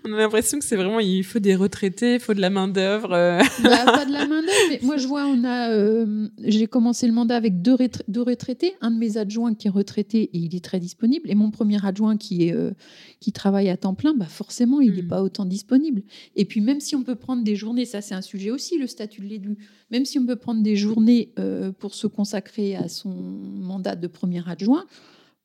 [0.04, 2.68] On a l'impression que c'est vraiment il faut des retraités, il faut de la main
[2.68, 3.12] d'œuvre.
[3.12, 3.40] Euh.
[3.64, 7.08] Bah, pas de la main d'œuvre, mais moi je vois, on a, euh, j'ai commencé
[7.08, 7.76] le mandat avec deux,
[8.06, 11.34] deux, retraités, un de mes adjoints qui est retraité et il est très disponible, et
[11.34, 12.70] mon premier adjoint qui est euh,
[13.18, 15.08] qui travaille à temps plein, bah forcément il n'est hmm.
[15.08, 16.02] pas autant disponible.
[16.36, 18.86] Et puis même si on peut prendre des journées, ça c'est un sujet aussi, le
[18.86, 19.58] statut de l'élu.
[19.90, 21.32] Même si on peut prendre des journées
[21.78, 24.84] pour se consacrer à son mandat de premier adjoint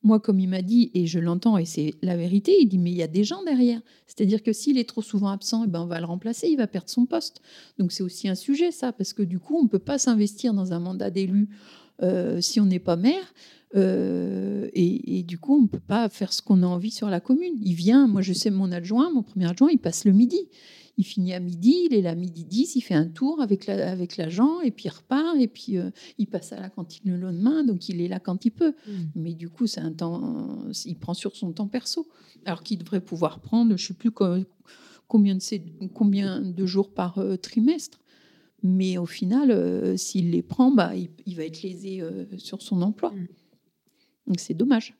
[0.02, 2.92] moi, comme il m'a dit, et je l'entends, et c'est la vérité, il dit, mais
[2.92, 3.82] il y a des gens derrière.
[4.08, 6.68] C'est-à-dire que s'il est trop souvent absent, eh ben, on va le remplacer, il va
[6.68, 7.42] perdre son poste.
[7.78, 10.54] Donc c'est aussi un sujet, ça, parce que du coup, on ne peut pas s'investir
[10.54, 11.50] dans un mandat d'élu
[12.02, 13.34] euh, si on n'est pas maire.
[13.76, 17.20] Euh, et, du coup, on ne peut pas faire ce qu'on a envie sur la
[17.20, 17.54] commune.
[17.62, 20.40] Il vient, moi je sais, mon adjoint, mon premier adjoint, il passe le midi
[21.00, 23.68] il finit à midi, il est là à midi 10, il fait un tour avec
[23.68, 27.10] l'agent, la, avec et puis il repart, et puis euh, il passe à la cantine
[27.10, 28.76] le lendemain, donc il est là quand il peut.
[28.86, 28.92] Mm.
[29.16, 32.10] Mais du coup, c'est un temps, il prend sur son temps perso,
[32.44, 37.18] alors qu'il devrait pouvoir prendre, je ne sais plus combien de, combien de jours par
[37.20, 38.02] euh, trimestre.
[38.62, 40.92] Mais au final, euh, s'il les prend, bah,
[41.26, 42.04] il, va être lésé
[42.38, 43.12] sur son emploi.
[43.12, 43.28] Mm.
[44.28, 44.96] Donc c'est dommage.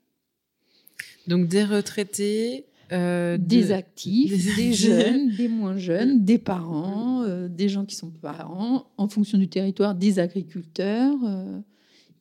[1.28, 7.70] Donc des retraités, euh, des actifs, des, jeunes, des moins jeunes, des parents, euh, des
[7.70, 11.16] gens qui sont parents, en fonction du territoire, des agriculteurs.
[11.24, 11.60] Euh,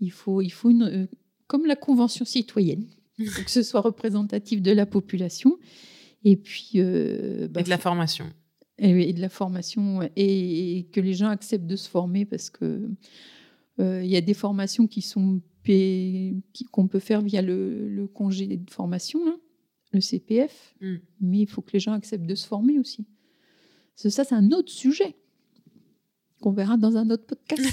[0.01, 1.09] il faut, il faut une,
[1.47, 2.86] comme la convention citoyenne,
[3.19, 5.59] que ce soit représentatif de la population.
[6.24, 6.73] Et puis.
[6.74, 8.27] Bah, et de la formation.
[8.78, 12.89] Et, de la formation, et, que les gens acceptent de se former parce que
[13.81, 15.40] il y a des formations qui sont
[16.73, 19.24] qu'on peut faire via le, le congé de formation.
[19.24, 19.35] Là
[19.98, 20.96] le CPF, mm.
[21.20, 23.06] mais il faut que les gens acceptent de se former aussi.
[23.94, 25.16] Ça, c'est un autre sujet
[26.40, 27.69] qu'on verra dans un autre podcast.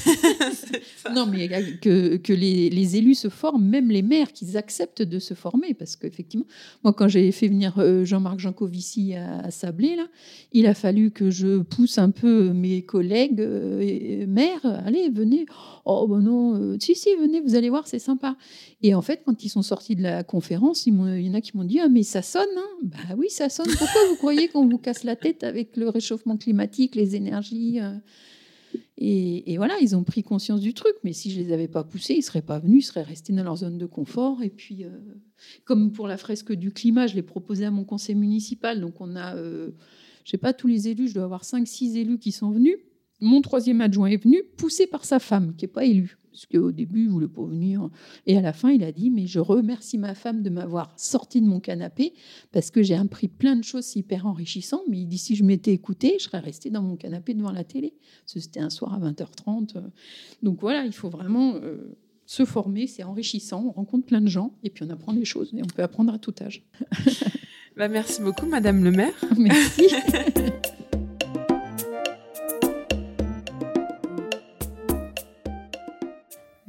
[1.13, 1.47] non, mais
[1.81, 5.75] que, que les, les, élus se forment, même les maires, qu'ils acceptent de se former.
[5.75, 6.47] Parce qu'effectivement,
[6.83, 10.07] moi, quand j'ai fait venir euh, Jean-Marc Jancovici à, Sablé, là,
[10.51, 14.65] il a fallu que je pousse un peu mes collègues euh, maires.
[14.85, 15.45] Allez, venez.
[15.85, 18.35] Oh, ben non, euh, si, si, venez, vous allez voir, c'est sympa.
[18.81, 21.55] Et en fait, quand ils sont sortis de la conférence, il, y en a qui
[21.55, 23.67] m'ont dit Ah, mais ça sonne, hein Bah oui, ça sonne.
[23.77, 27.79] Pourquoi vous croyez qu'on vous casse la tête avec le réchauffement climatique, les énergies
[28.97, 30.95] et, voilà, ils ont pris conscience du truc.
[31.03, 33.43] Mais si je les avais pas poussés, ils seraient pas venus, ils seraient restés dans
[33.43, 34.41] leur zone de confort.
[34.41, 34.89] Et puis, euh,
[35.65, 38.79] comme pour la fresque du climat, je l'ai proposé à mon conseil municipal.
[38.79, 39.71] Donc, on a, euh,
[40.23, 42.77] je sais pas, tous les élus, je dois avoir 5-6 élus qui sont venus.
[43.21, 46.71] Mon troisième adjoint est venu, poussé par sa femme, qui n'est pas élue parce qu'au
[46.73, 47.89] début, il voulait pas venir.
[48.27, 51.39] Et à la fin, il a dit, mais je remercie ma femme de m'avoir sorti
[51.39, 52.13] de mon canapé,
[52.51, 54.83] parce que j'ai appris plein de choses hyper enrichissantes.
[54.89, 57.63] Mais il dit, si je m'étais écouté, je serais resté dans mon canapé devant la
[57.63, 57.93] télé.
[58.25, 59.81] C'était un soir à 20h30.
[60.43, 64.57] Donc voilà, il faut vraiment euh, se former, c'est enrichissant, on rencontre plein de gens,
[64.63, 66.65] et puis on apprend des choses, et on peut apprendre à tout âge.
[67.77, 69.15] bah, merci beaucoup, Madame le maire.
[69.37, 69.87] Merci.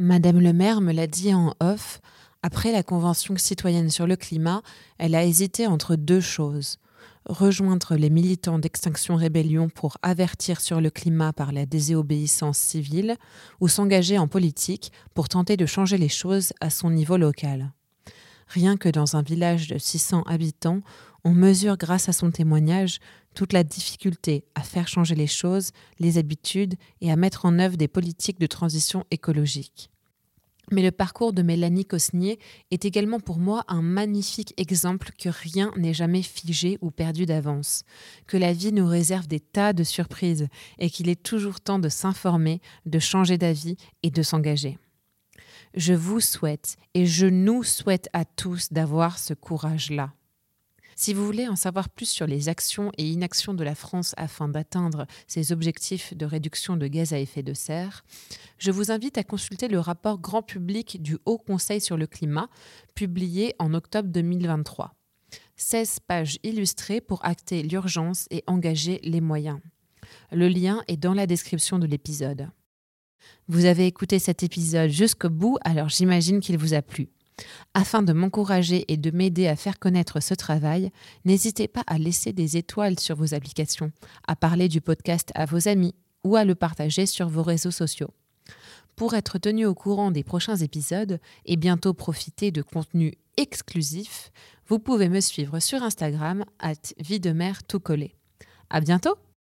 [0.06, 2.00] Madame le maire me l'a dit en off,
[2.40, 4.62] après la Convention citoyenne sur le climat,
[4.98, 6.78] elle a hésité entre deux choses.
[7.24, 13.16] Rejoindre les militants d'Extinction Rébellion pour avertir sur le climat par la désobéissance civile,
[13.60, 17.72] ou s'engager en politique pour tenter de changer les choses à son niveau local.
[18.46, 20.82] Rien que dans un village de 600 habitants,
[21.24, 23.00] on mesure grâce à son témoignage
[23.34, 27.76] toute la difficulté à faire changer les choses, les habitudes et à mettre en œuvre
[27.76, 29.90] des politiques de transition écologique.
[30.72, 32.38] Mais le parcours de Mélanie Cosnier
[32.70, 37.84] est également pour moi un magnifique exemple que rien n'est jamais figé ou perdu d'avance,
[38.26, 40.48] que la vie nous réserve des tas de surprises
[40.78, 44.78] et qu'il est toujours temps de s'informer, de changer d'avis et de s'engager.
[45.74, 50.12] Je vous souhaite et je nous souhaite à tous d'avoir ce courage-là.
[50.98, 54.48] Si vous voulez en savoir plus sur les actions et inactions de la France afin
[54.48, 58.02] d'atteindre ses objectifs de réduction de gaz à effet de serre,
[58.59, 62.48] je vous invite à consulter le rapport grand public du Haut Conseil sur le climat,
[62.94, 64.94] publié en octobre 2023.
[65.56, 69.60] 16 pages illustrées pour acter l'urgence et engager les moyens.
[70.32, 72.48] Le lien est dans la description de l'épisode.
[73.48, 77.10] Vous avez écouté cet épisode jusqu'au bout, alors j'imagine qu'il vous a plu.
[77.74, 80.90] Afin de m'encourager et de m'aider à faire connaître ce travail,
[81.24, 83.92] n'hésitez pas à laisser des étoiles sur vos applications,
[84.26, 85.94] à parler du podcast à vos amis
[86.24, 88.10] ou à le partager sur vos réseaux sociaux.
[88.96, 94.32] Pour être tenu au courant des prochains épisodes et bientôt profiter de contenus exclusifs,
[94.68, 97.20] vous pouvez me suivre sur Instagram at vie
[97.68, 98.14] tout collé.
[98.70, 99.16] À bientôt!